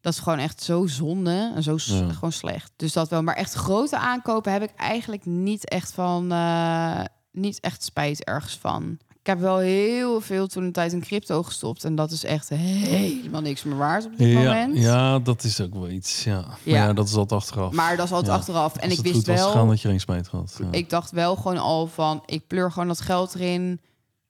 Dat 0.00 0.12
is 0.12 0.18
gewoon 0.18 0.38
echt 0.38 0.62
zo 0.62 0.86
zonde 0.86 1.52
en 1.54 1.62
zo 1.62 1.76
Ja. 1.84 2.12
gewoon 2.12 2.32
slecht. 2.32 2.72
Dus 2.76 2.92
dat 2.92 3.08
wel. 3.08 3.22
Maar 3.22 3.34
echt 3.34 3.52
grote 3.52 3.98
aankopen 3.98 4.52
heb 4.52 4.62
ik 4.62 4.72
eigenlijk 4.76 5.24
niet 5.26 5.68
echt 5.68 5.92
van... 5.92 6.32
eh, 6.32 7.00
niet 7.32 7.60
echt 7.60 7.82
spijt 7.84 8.24
ergens 8.24 8.56
van. 8.60 8.98
Ik 9.20 9.26
heb 9.34 9.38
wel 9.42 9.58
heel 9.58 10.20
veel 10.20 10.46
toen 10.46 10.64
een 10.64 10.72
tijd 10.72 10.92
in 10.92 11.00
crypto 11.00 11.42
gestopt. 11.42 11.84
En 11.84 11.94
dat 11.94 12.10
is 12.10 12.24
echt 12.24 12.48
helemaal 12.48 13.40
niks 13.40 13.62
meer 13.62 13.76
waard 13.76 14.04
op 14.04 14.16
dit 14.18 14.28
Ja, 14.28 14.38
moment. 14.38 14.78
ja, 14.78 15.18
dat 15.18 15.44
is 15.44 15.60
ook 15.60 15.74
wel 15.74 15.88
iets. 15.88 16.24
Ja, 16.24 16.40
Maar 16.40 16.58
Ja. 16.62 16.74
ja 16.76 16.92
dat 16.92 17.08
is 17.08 17.14
altijd 17.14 17.40
achteraf. 17.42 17.72
Maar 17.72 17.96
dat 17.96 18.06
is 18.06 18.12
altijd 18.12 18.32
Ja. 18.32 18.38
achteraf. 18.38 18.76
En 18.76 18.88
Als 18.88 18.98
ik 18.98 19.04
wist 19.04 19.26
was 19.26 19.36
wel... 19.36 19.50
gegaan, 19.50 19.68
dat 19.68 19.80
je 19.80 19.88
geen 19.88 20.00
spijt 20.00 20.26
had. 20.28 20.60
Ik 20.70 20.90
dacht 20.90 21.10
wel 21.10 21.36
gewoon 21.36 21.58
al 21.58 21.86
van, 21.86 22.22
ik 22.26 22.46
pleur 22.46 22.72
gewoon 22.72 22.88
dat 22.88 23.00
geld 23.00 23.34
erin. 23.34 23.80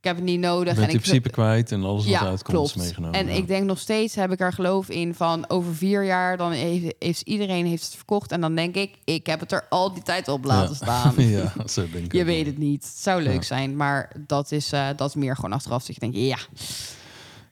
Heb 0.09 0.17
het 0.17 0.25
niet 0.25 0.41
nodig. 0.41 0.77
en 0.77 0.83
in 0.83 0.89
ik 0.89 1.01
principe 1.01 1.31
kwijt 1.31 1.73
en 1.73 1.85
alles 1.85 2.03
wat 2.05 2.13
ja, 2.13 2.21
eruit 2.21 2.43
komt 2.43 2.67
is 2.67 2.73
klopt. 2.73 2.77
meegenomen. 2.87 3.21
En 3.21 3.27
ja. 3.27 3.33
ik 3.33 3.47
denk 3.49 3.65
nog 3.67 3.79
steeds 3.79 4.15
heb 4.15 4.33
ik 4.33 4.41
er 4.41 4.53
geloof 4.53 4.89
in 4.89 5.15
van 5.15 5.45
over 5.51 5.75
vier 5.75 6.05
jaar 6.05 6.37
dan 6.37 6.53
heeft, 6.53 6.95
heeft 6.99 7.21
iedereen 7.21 7.67
heeft 7.67 7.85
het 7.85 7.95
verkocht 7.95 8.33
en 8.33 8.41
dan 8.41 8.55
denk 8.55 8.75
ik, 8.75 8.91
ik 9.05 9.27
heb 9.27 9.41
het 9.41 9.53
er 9.53 9.67
al 9.69 9.93
die 9.93 10.03
tijd 10.03 10.29
op 10.29 10.45
laten 10.45 10.77
Ja. 10.81 10.85
staan. 10.85 11.15
ja, 11.29 11.53
zo 11.67 11.87
denk 11.93 12.05
ik 12.05 12.13
Je 12.13 12.25
weet 12.25 12.47
het 12.47 12.59
niet. 12.59 12.85
Het 12.85 12.99
zou 12.99 13.23
leuk 13.23 13.45
zijn, 13.45 13.77
maar 13.77 14.13
dat 14.27 14.53
is, 14.53 14.73
eh, 14.73 14.87
dat 14.97 15.09
is 15.09 15.15
meer 15.15 15.35
gewoon 15.35 15.53
achteraf. 15.53 15.85
Dat 15.87 15.95
je 15.95 16.01
denkt, 16.01 16.17
ja, 16.17 16.39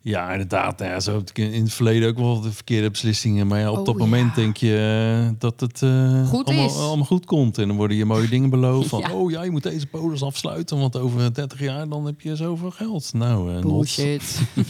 Ja, 0.06 0.30
inderdaad. 0.30 0.78
Nou 0.78 0.90
ja, 0.90 1.00
zo 1.00 1.14
heb 1.14 1.28
ik 1.30 1.38
in 1.38 1.62
het 1.62 1.72
verleden 1.72 2.08
ook 2.08 2.16
wel 2.16 2.40
de 2.40 2.52
verkeerde 2.52 2.90
beslissingen. 2.90 3.46
Maar 3.46 3.60
ja, 3.60 3.70
op 3.70 3.78
Oh, 3.78 3.84
dat 3.84 3.96
moment 3.96 4.28
ja. 4.28 4.34
denk 4.34 4.56
je 4.56 5.26
eh, 5.26 5.38
dat 5.38 5.60
het 5.60 5.82
eh, 5.82 6.28
Goed 6.28 6.48
allemaal, 6.48 7.04
goed 7.04 7.24
komt. 7.24 7.58
En 7.58 7.68
dan 7.68 7.76
worden 7.76 7.96
je 7.96 8.04
mooie 8.04 8.28
dingen 8.28 8.50
beloofd. 8.50 8.88
Van, 8.88 9.10
oh 9.12 9.30
ja, 9.30 9.42
je 9.42 9.50
moet 9.50 9.62
deze 9.62 9.86
polis 9.86 10.22
afsluiten. 10.22 10.78
Want 10.78 10.96
over 10.96 11.34
30 11.34 11.60
jaar 11.60 11.88
dan 11.88 12.06
heb 12.06 12.20
je 12.20 12.36
zoveel 12.36 12.70
geld. 12.70 13.12
Nou, 13.12 13.52
not. 13.52 13.62
bullshit. 13.62 14.40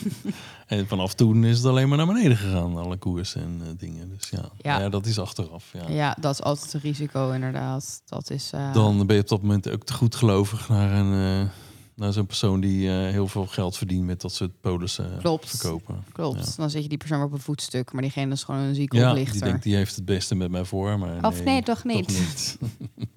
En 0.66 0.87
vanaf 0.87 1.14
toen 1.14 1.45
is 1.45 1.57
het 1.57 1.66
alleen 1.66 1.89
maar 1.89 1.97
naar 1.97 2.07
beneden 2.07 2.37
gegaan. 2.37 2.76
Alle 2.76 2.97
koersen 2.97 3.43
en 3.43 3.76
dingen. 3.78 4.11
Dus 4.18 4.28
ja. 4.30 4.51
Ja. 4.59 4.89
Dat 4.89 5.07
is 5.07 5.18
achteraf. 5.18 5.64
Ja. 5.72 5.95
ja, 5.95 6.16
dat 6.20 6.32
is 6.32 6.43
altijd 6.43 6.72
een 6.74 6.80
risico 6.80 7.30
inderdaad. 7.30 8.03
Dat 8.07 8.30
is... 8.30 8.51
Dan 8.72 9.07
ben 9.07 9.16
je 9.16 9.22
op 9.22 9.28
dat 9.28 9.41
moment 9.43 9.70
ook 9.70 9.84
te 9.84 9.93
goed 9.93 10.14
gelovig 10.14 10.68
naar, 10.68 10.93
een, 10.93 11.51
naar 11.97 12.12
zo'n 12.12 12.26
persoon 12.26 12.61
die 12.61 12.88
eh, 12.88 12.94
heel 13.11 13.28
veel 13.28 13.47
geld 13.47 13.76
verdient 13.76 14.05
met 14.05 14.20
dat 14.20 14.32
soort 14.32 14.61
polissen 14.61 15.18
Klopt. 15.20 15.51
verkopen. 15.51 16.05
Klopt. 16.12 16.47
Ja. 16.47 16.53
Dan 16.57 16.70
zit 16.70 16.82
je 16.82 16.88
die 16.88 16.99
persoon 16.99 17.22
op 17.22 17.32
een 17.32 17.38
voetstuk, 17.40 17.92
maar 17.92 18.03
diegene 18.03 18.32
is 18.32 18.44
gewoon 18.44 18.61
een 18.61 18.74
zieke 18.74 18.97
Ja, 18.97 19.09
oplichter. 19.09 19.32
die 19.34 19.42
denkt 19.42 19.62
die 19.62 19.74
heeft 19.74 19.97
het 19.97 20.05
beste 20.05 20.34
met 20.34 20.51
mij 20.51 20.64
voor. 20.64 20.99
Maar 20.99 21.24
Of 21.26 21.44
nee, 21.44 21.62
toch 21.62 21.84
niet. 21.84 22.09
niet. 22.09 22.59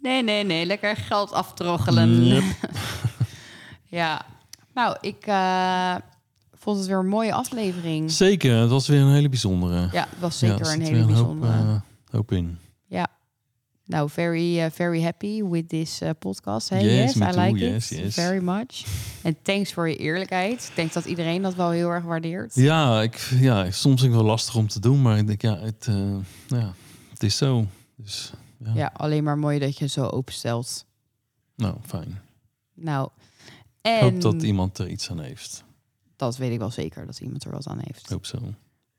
Nee, 0.00 0.22
nee, 0.22 0.44
nee. 0.44 0.66
Lekker 0.66 0.96
geld 0.96 1.32
aftroggelen. 1.32 2.24
Yep. 2.24 2.42
ja. 3.98 4.26
Nou, 4.74 4.96
ik 5.00 5.26
eh, 5.26 5.94
vond 6.54 6.78
het 6.78 6.86
weer 6.86 6.96
een 6.98 7.08
mooie 7.08 7.32
aflevering. 7.32 8.10
Zeker, 8.10 8.56
het 8.56 8.70
was 8.70 8.88
weer 8.88 9.00
een 9.00 9.12
hele 9.12 9.28
bijzondere. 9.28 9.88
Ja, 9.92 10.06
het 10.10 10.18
was 10.20 10.38
zeker 10.38 10.60
er 10.66 10.72
een 10.72 10.80
hele 10.80 10.98
hoop, 10.98 11.06
bijzondere. 11.06 11.52
eh, 11.52 11.80
hoop 12.10 12.32
in. 12.32 12.58
Nou, 13.88 14.10
very, 14.10 14.60
eh, 14.60 14.70
very 14.70 15.02
happy 15.02 15.42
with 15.44 15.68
this 15.68 16.00
eh, 16.00 16.10
podcast. 16.18 16.68
Hey, 16.68 16.84
Yes, 16.84 17.14
I 17.16 17.18
too. 17.18 17.40
like 17.40 17.58
Yes, 17.58 17.90
it 17.90 17.98
yes. 17.98 18.14
very 18.14 18.42
much. 18.44 18.84
En 19.22 19.36
thanks 19.42 19.72
voor 19.72 19.88
je 19.88 19.96
eerlijkheid. 19.96 20.66
Ik 20.68 20.76
denk 20.76 20.92
dat 20.92 21.04
iedereen 21.04 21.42
dat 21.42 21.54
wel 21.54 21.70
heel 21.70 21.88
erg 21.90 22.04
waardeert. 22.04 22.54
Ja, 22.54 23.02
ik, 23.02 23.16
ja, 23.40 23.70
soms 23.70 24.00
is 24.00 24.06
het 24.06 24.16
wel 24.16 24.24
lastig 24.24 24.54
om 24.56 24.68
te 24.68 24.80
doen, 24.80 25.02
maar 25.02 25.18
ik 25.18 25.26
denk, 25.26 25.42
ja, 25.42 25.58
het, 25.58 25.86
eh, 25.88 26.16
ja, 26.46 26.74
het 27.10 27.22
is 27.22 27.36
zo. 27.36 27.66
Dus 27.96 28.32
ja, 28.64 28.72
Ja, 28.74 28.90
alleen 28.96 29.24
maar 29.24 29.38
mooi 29.38 29.58
dat 29.58 29.78
je 29.78 29.86
zo 29.88 30.06
openstelt. 30.06 30.84
nou, 31.56 31.76
fijn. 31.86 32.20
Nou, 32.74 33.08
Ik 33.82 33.90
en 33.90 34.00
hoop 34.00 34.20
dat 34.20 34.42
iemand 34.42 34.78
er 34.78 34.88
iets 34.88 35.10
aan 35.10 35.20
heeft. 35.20 35.64
dat 36.16 36.36
weet 36.36 36.52
ik 36.52 36.58
wel 36.58 36.70
zeker, 36.70 37.06
dat 37.06 37.20
iemand 37.20 37.44
er 37.44 37.50
wat 37.50 37.66
aan 37.66 37.80
heeft. 37.84 38.00
Ik 38.00 38.08
hoop 38.08 38.26
zo. 38.26 38.38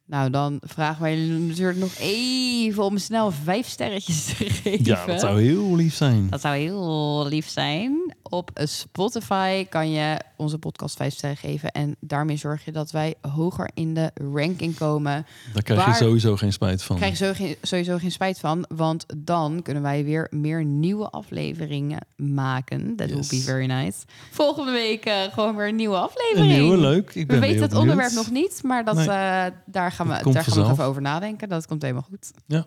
Nou, 0.09 0.29
dan 0.29 0.57
vragen 0.61 1.01
wij 1.01 1.17
jullie 1.19 1.47
natuurlijk 1.47 1.77
nog 1.79 1.91
even 1.99 2.83
om 2.83 2.97
snel 2.97 3.31
vijf 3.31 3.67
sterretjes 3.67 4.25
te 4.25 4.33
geven. 4.35 4.83
Ja, 4.85 5.05
dat 5.05 5.19
zou 5.19 5.41
heel 5.41 5.75
lief 5.75 5.95
zijn. 5.95 6.27
Dat 6.29 6.41
zou 6.41 6.55
heel 6.55 7.25
lief 7.27 7.49
zijn. 7.49 8.13
Op 8.23 8.51
Spotify 8.63 9.65
kan 9.65 9.91
je 9.91 10.19
onze 10.35 10.57
podcast 10.57 10.95
vijf 10.95 11.13
sterren 11.13 11.37
geven. 11.37 11.71
En 11.71 11.95
daarmee 11.99 12.37
zorg 12.37 12.65
je 12.65 12.71
dat 12.71 12.91
wij 12.91 13.15
hoger 13.21 13.69
in 13.73 13.93
de 13.93 14.11
ranking 14.31 14.75
komen. 14.77 15.25
Daar 15.53 15.63
krijg 15.63 15.85
je 15.85 15.93
sowieso 15.93 16.35
geen 16.35 16.53
spijt 16.53 16.83
van. 16.83 16.95
Krijg 16.95 17.19
je 17.19 17.57
sowieso 17.61 17.97
geen, 17.97 18.11
spijt 18.11 18.39
van. 18.39 18.65
Want 18.75 19.05
dan 19.17 19.61
kunnen 19.61 19.83
wij 19.83 20.03
weer 20.03 20.27
meer 20.29 20.63
nieuwe 20.65 21.09
afleveringen 21.09 21.99
maken. 22.15 22.95
That 22.95 23.09
Yes. 23.09 23.29
will 23.29 23.39
be 23.39 23.45
very 23.45 23.65
nice. 23.65 23.97
Volgende 24.31 24.71
week 24.71 25.05
eh, 25.05 25.15
gewoon 25.33 25.55
weer 25.55 25.67
een 25.67 25.75
nieuwe 25.75 25.95
Een 25.95 26.01
aflevering. 26.01 26.51
nieuwe, 26.59 26.77
leuk. 26.77 27.07
Ik 27.09 27.13
We 27.13 27.25
ben 27.25 27.39
weten 27.39 27.53
heel 27.55 27.61
het 27.67 27.75
onderwerp 27.75 28.11
nog 28.11 28.31
niet, 28.31 28.59
maar 28.63 28.85
dat, 28.85 28.95
Nee. 28.95 29.07
eh, 29.09 29.45
daar 29.65 29.91
gaan 30.07 30.23
we, 30.23 30.31
daar 30.33 30.43
gaan 30.43 30.63
we 30.65 30.71
even 30.71 30.83
over 30.83 31.01
nadenken. 31.01 31.49
Dat 31.49 31.67
komt 31.67 31.81
helemaal 31.81 32.05
goed. 32.09 32.31
Ja. 32.45 32.65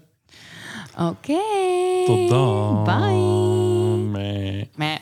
Oké. 0.99 1.39
Tot 2.07 2.28
dan. 2.28 2.85
Bye. 2.85 4.68
Meh. 4.76 4.97